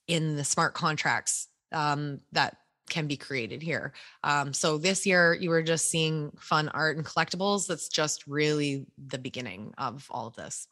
in 0.08 0.36
the 0.36 0.44
smart 0.44 0.76
contracts 0.76 1.48
um, 1.72 2.20
that 2.34 2.58
can 2.90 3.08
be 3.08 3.18
created 3.18 3.62
here. 3.62 3.94
Um, 4.24 4.54
so 4.54 4.78
this 4.78 5.06
year 5.06 5.34
you 5.34 5.50
were 5.50 5.64
just 5.64 5.90
seeing 5.90 6.32
fun 6.40 6.70
art 6.70 6.98
and 6.98 7.06
collectibles. 7.06 7.68
That's 7.68 7.88
just 7.88 8.28
really 8.28 8.86
the 9.08 9.18
beginning 9.18 9.74
of 9.78 10.06
all 10.10 10.28
of 10.28 10.36
this. 10.36 10.68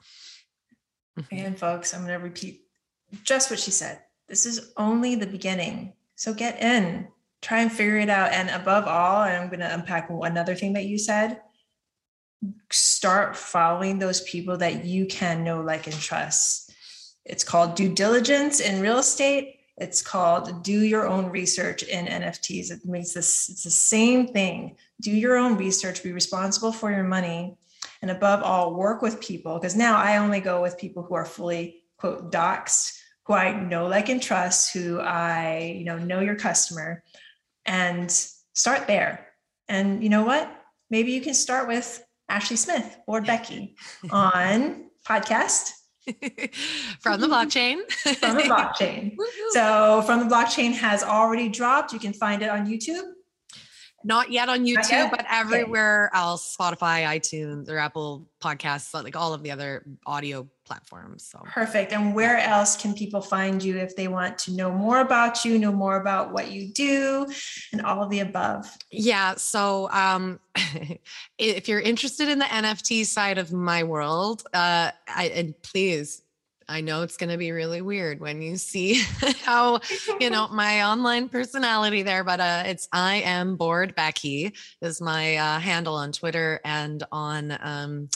Mm-hmm. 1.20 1.36
And 1.36 1.60
folks, 1.60 1.94
I'm 1.94 2.06
going 2.06 2.18
to 2.18 2.24
repeat 2.24 2.62
just 3.24 3.50
what 3.50 3.60
she 3.60 3.72
said. 3.72 4.02
This 4.28 4.46
is 4.46 4.72
only 4.78 5.16
the 5.16 5.28
beginning. 5.28 5.94
So 6.16 6.34
get 6.34 6.62
in, 6.62 7.08
try 7.42 7.62
and 7.62 7.72
figure 7.72 7.98
it 7.98 8.10
out. 8.10 8.32
And 8.32 8.50
above 8.50 8.86
all, 8.88 9.22
I'm 9.22 9.48
going 9.48 9.60
to 9.60 9.74
unpack 9.74 10.10
another 10.10 10.56
thing 10.56 10.74
that 10.74 10.86
you 10.86 10.98
said 10.98 11.42
start 12.72 13.36
following 13.36 14.00
those 14.00 14.22
people 14.22 14.58
that 14.58 14.86
you 14.86 15.06
can 15.06 15.44
know, 15.44 15.62
like, 15.62 15.88
and 15.88 15.96
trust. 15.96 16.74
It's 17.26 17.44
called 17.44 17.76
due 17.76 17.94
diligence 17.94 18.60
in 18.60 18.82
real 18.82 18.98
estate 18.98 19.61
it's 19.82 20.04
called 20.04 20.64
do 20.64 20.80
your 20.80 21.08
own 21.08 21.26
research 21.32 21.82
in 21.82 22.06
NFTs. 22.06 22.70
It 22.70 22.86
means 22.86 23.16
this, 23.16 23.50
it's 23.50 23.64
the 23.64 23.72
same 23.72 24.28
thing. 24.28 24.78
Do 25.02 25.12
your 25.12 25.38
own 25.38 25.58
research, 25.58 26.04
be 26.04 26.12
responsible 26.12 26.72
for 26.72 26.92
your 26.92 27.04
money, 27.04 27.58
and 28.04 28.12
above 28.12 28.44
all, 28.44 28.76
work 28.76 29.02
with 29.02 29.20
people. 29.20 29.58
Because 29.58 29.76
now 29.76 29.98
I 29.98 30.18
only 30.18 30.40
go 30.40 30.62
with 30.62 30.78
people 30.78 31.02
who 31.02 31.16
are 31.16 31.26
fully 31.26 31.84
quote 31.98 32.32
docs, 32.32 33.02
who 33.26 33.34
I 33.34 33.60
know, 33.60 33.88
like, 33.88 34.10
and 34.10 34.22
trust, 34.22 34.72
who 34.72 35.00
I, 35.00 35.76
you 35.80 35.86
know, 35.86 35.98
know 35.98 36.20
your 36.20 36.36
customer, 36.36 37.04
and 37.66 38.12
start 38.54 38.86
there. 38.86 39.30
And 39.68 40.04
you 40.04 40.10
know 40.10 40.24
what? 40.24 40.48
Maybe 40.92 41.12
you 41.12 41.22
can 41.22 41.34
start 41.34 41.68
with 41.68 42.04
Ashley 42.30 42.58
Smith 42.58 42.98
or 43.08 43.22
Becky 43.22 43.76
on 44.12 44.90
podcast 45.08 45.72
from 47.00 47.22
the 47.22 47.28
blockchain. 47.28 47.80
from 48.18 48.36
the 48.36 48.44
blockchain. 48.44 49.16
so, 49.52 50.02
from 50.06 50.28
the 50.28 50.34
blockchain 50.34 50.74
has 50.74 51.04
already 51.04 51.50
dropped. 51.50 51.94
You 51.94 52.00
can 52.00 52.14
find 52.14 52.42
it 52.42 52.50
on 52.50 52.66
YouTube. 52.66 53.04
Not 54.04 54.32
yet 54.32 54.50
on 54.50 54.66
YouTube, 54.66 54.90
yet? 54.90 55.12
but 55.12 55.26
everywhere 55.30 56.10
okay. 56.12 56.20
else 56.20 56.56
Spotify, 56.58 57.06
iTunes, 57.06 57.70
or 57.70 57.78
Apple 57.78 58.28
Podcasts, 58.42 58.94
like 58.94 59.16
all 59.16 59.34
of 59.34 59.44
the 59.44 59.52
other 59.52 59.86
audio 60.06 60.48
platforms. 60.72 61.28
So 61.30 61.40
perfect. 61.46 61.92
And 61.92 62.16
where 62.16 62.38
else 62.38 62.78
can 62.78 62.94
people 62.94 63.22
find 63.22 63.62
you 63.62 63.78
if 63.78 63.96
they 63.96 64.08
want 64.08 64.38
to 64.40 64.54
know 64.54 64.72
more 64.72 65.02
about 65.02 65.44
you, 65.44 65.60
know 65.60 65.72
more 65.72 66.00
about 66.00 66.32
what 66.32 66.52
you 66.52 66.70
do, 66.70 67.28
and 67.74 67.82
all 67.82 68.02
of 68.02 68.10
the 68.10 68.22
above? 68.22 68.78
Yeah. 68.90 69.36
So 69.36 69.90
um, 69.92 70.40
if 71.38 71.68
you're 71.68 71.82
interested 71.82 72.30
in 72.30 72.40
the 72.40 72.46
NFT 72.46 73.06
side 73.06 73.38
of 73.38 73.52
my 73.52 73.84
world, 73.84 74.44
uh, 74.54 74.92
I, 75.08 75.26
and 75.36 75.62
please 75.62 76.22
I 76.70 76.80
know 76.80 77.02
it's 77.02 77.18
going 77.18 77.32
to 77.32 77.38
be 77.38 77.52
really 77.52 77.82
weird 77.82 78.22
when 78.22 78.42
you 78.42 78.56
see 78.56 79.04
how, 79.44 79.82
you 80.22 80.30
know, 80.30 80.48
my 80.52 80.86
online 80.86 81.28
personality 81.28 82.02
there, 82.02 82.24
but 82.24 82.40
uh, 82.40 82.64
it's 82.66 82.88
I 82.94 83.16
am 83.16 83.58
bored 83.58 83.94
Becky 83.94 84.54
is 84.82 85.02
my 85.02 85.36
uh, 85.36 85.60
handle 85.60 85.96
on 85.96 86.14
Twitter 86.14 86.62
and 86.64 87.04
on 87.12 87.58
um, 87.60 88.10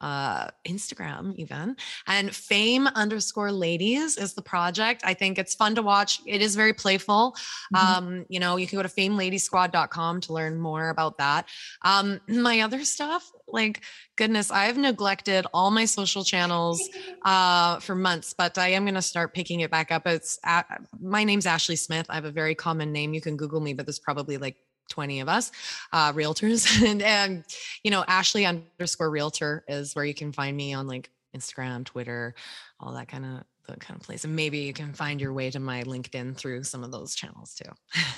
uh, 0.00 0.48
Instagram 0.66 1.34
even. 1.36 1.76
And 2.06 2.34
fame 2.34 2.86
underscore 2.88 3.52
ladies 3.52 4.16
is 4.16 4.34
the 4.34 4.42
project. 4.42 5.02
I 5.04 5.14
think 5.14 5.38
it's 5.38 5.54
fun 5.54 5.74
to 5.74 5.82
watch. 5.82 6.20
It 6.26 6.42
is 6.42 6.56
very 6.56 6.72
playful. 6.72 7.36
Mm-hmm. 7.74 7.96
Um, 7.96 8.26
you 8.28 8.40
know, 8.40 8.56
you 8.56 8.66
can 8.66 8.78
go 8.78 8.82
to 8.82 8.88
fameladysquad.com 8.88 10.20
to 10.22 10.32
learn 10.32 10.58
more 10.58 10.88
about 10.88 11.18
that. 11.18 11.48
Um, 11.82 12.20
my 12.28 12.60
other 12.60 12.84
stuff, 12.84 13.30
like 13.48 13.82
goodness, 14.16 14.50
I've 14.50 14.76
neglected 14.76 15.46
all 15.52 15.70
my 15.70 15.84
social 15.84 16.24
channels 16.24 16.80
uh, 17.24 17.80
for 17.80 17.94
months, 17.94 18.34
but 18.36 18.58
I 18.58 18.68
am 18.68 18.84
going 18.84 18.94
to 18.94 19.02
start 19.02 19.34
picking 19.34 19.60
it 19.60 19.70
back 19.70 19.92
up. 19.92 20.06
It's 20.06 20.38
at, 20.44 20.66
my 21.00 21.24
name's 21.24 21.46
Ashley 21.46 21.76
Smith. 21.76 22.06
I 22.08 22.14
have 22.14 22.24
a 22.24 22.30
very 22.30 22.54
common 22.54 22.92
name. 22.92 23.14
You 23.14 23.20
can 23.20 23.36
Google 23.36 23.60
me, 23.60 23.74
but 23.74 23.86
there's 23.86 23.98
probably 23.98 24.38
like 24.38 24.56
20 24.90 25.20
of 25.20 25.28
us 25.28 25.50
uh, 25.92 26.12
realtors. 26.12 26.68
And, 26.90 27.02
and 27.02 27.44
you 27.82 27.90
know 27.90 28.04
ashley 28.06 28.46
underscore 28.46 29.10
realtor 29.10 29.64
is 29.68 29.94
where 29.94 30.04
you 30.04 30.14
can 30.14 30.32
find 30.32 30.56
me 30.56 30.72
on 30.72 30.86
like 30.86 31.10
instagram 31.36 31.84
twitter 31.84 32.34
all 32.80 32.92
that 32.94 33.08
kind 33.08 33.24
of 33.24 33.44
the 33.70 33.80
kind 33.80 33.98
of 33.98 34.04
place. 34.04 34.24
And 34.24 34.34
maybe 34.34 34.58
you 34.58 34.72
can 34.72 34.92
find 34.92 35.20
your 35.20 35.32
way 35.32 35.50
to 35.50 35.60
my 35.60 35.84
linkedin 35.84 36.36
through 36.36 36.64
some 36.64 36.84
of 36.84 36.90
those 36.90 37.14
channels 37.14 37.54
too. 37.54 37.70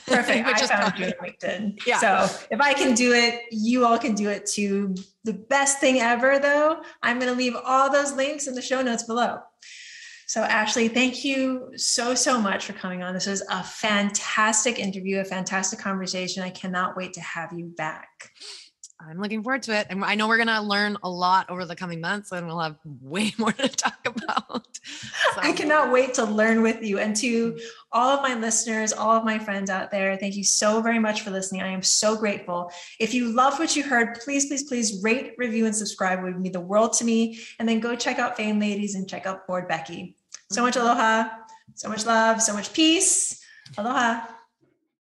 Perfect. 0.06 0.46
I 0.48 0.66
found 0.66 0.98
you 0.98 1.06
on 1.06 1.12
linkedin. 1.12 1.86
Yeah. 1.86 1.98
So 1.98 2.44
if 2.50 2.60
i 2.60 2.72
can 2.72 2.94
do 2.94 3.12
it 3.12 3.42
you 3.50 3.84
all 3.84 3.98
can 3.98 4.14
do 4.14 4.28
it 4.28 4.46
too. 4.46 4.94
The 5.24 5.32
best 5.32 5.78
thing 5.78 6.00
ever 6.00 6.38
though 6.38 6.82
i'm 7.02 7.18
going 7.18 7.30
to 7.30 7.36
leave 7.36 7.54
all 7.64 7.90
those 7.90 8.12
links 8.12 8.46
in 8.46 8.54
the 8.54 8.62
show 8.62 8.82
notes 8.82 9.04
below 9.04 9.38
so, 10.32 10.40
Ashley, 10.44 10.88
thank 10.88 11.26
you 11.26 11.72
so, 11.76 12.14
so 12.14 12.40
much 12.40 12.64
for 12.64 12.72
coming 12.72 13.02
on. 13.02 13.12
This 13.12 13.26
was 13.26 13.42
a 13.50 13.62
fantastic 13.62 14.78
interview, 14.78 15.18
a 15.18 15.24
fantastic 15.26 15.78
conversation. 15.78 16.42
I 16.42 16.48
cannot 16.48 16.96
wait 16.96 17.12
to 17.12 17.20
have 17.20 17.52
you 17.52 17.66
back. 17.66 18.30
I'm 18.98 19.20
looking 19.20 19.42
forward 19.42 19.62
to 19.64 19.76
it. 19.76 19.88
And 19.90 20.02
I 20.02 20.14
know 20.14 20.28
we're 20.28 20.38
going 20.38 20.48
to 20.48 20.62
learn 20.62 20.96
a 21.02 21.10
lot 21.10 21.50
over 21.50 21.66
the 21.66 21.76
coming 21.76 22.00
months 22.00 22.32
and 22.32 22.46
we'll 22.46 22.60
have 22.60 22.78
way 23.02 23.34
more 23.38 23.52
to 23.52 23.68
talk 23.68 24.06
about. 24.06 24.78
So. 25.34 25.40
I 25.42 25.52
cannot 25.52 25.92
wait 25.92 26.14
to 26.14 26.24
learn 26.24 26.62
with 26.62 26.82
you. 26.82 26.98
And 26.98 27.14
to 27.16 27.58
all 27.92 28.08
of 28.08 28.22
my 28.22 28.32
listeners, 28.32 28.94
all 28.94 29.10
of 29.10 29.24
my 29.24 29.38
friends 29.38 29.68
out 29.68 29.90
there, 29.90 30.16
thank 30.16 30.34
you 30.34 30.44
so 30.44 30.80
very 30.80 30.98
much 30.98 31.20
for 31.20 31.30
listening. 31.30 31.60
I 31.60 31.68
am 31.68 31.82
so 31.82 32.16
grateful. 32.16 32.72
If 32.98 33.12
you 33.12 33.34
loved 33.34 33.58
what 33.58 33.76
you 33.76 33.82
heard, 33.82 34.18
please, 34.24 34.46
please, 34.46 34.62
please 34.62 35.02
rate, 35.02 35.34
review, 35.36 35.66
and 35.66 35.76
subscribe. 35.76 36.20
It 36.20 36.22
would 36.22 36.40
mean 36.40 36.52
the 36.52 36.60
world 36.60 36.94
to 36.94 37.04
me. 37.04 37.38
And 37.58 37.68
then 37.68 37.80
go 37.80 37.94
check 37.94 38.18
out 38.18 38.34
Fame 38.34 38.58
Ladies 38.58 38.94
and 38.94 39.06
check 39.06 39.26
out 39.26 39.46
Bored 39.46 39.68
Becky. 39.68 40.16
So 40.52 40.60
much 40.60 40.76
aloha, 40.76 41.30
so 41.74 41.88
much 41.88 42.04
love, 42.04 42.42
so 42.42 42.52
much 42.52 42.74
peace. 42.74 43.40
Aloha. 43.78 44.20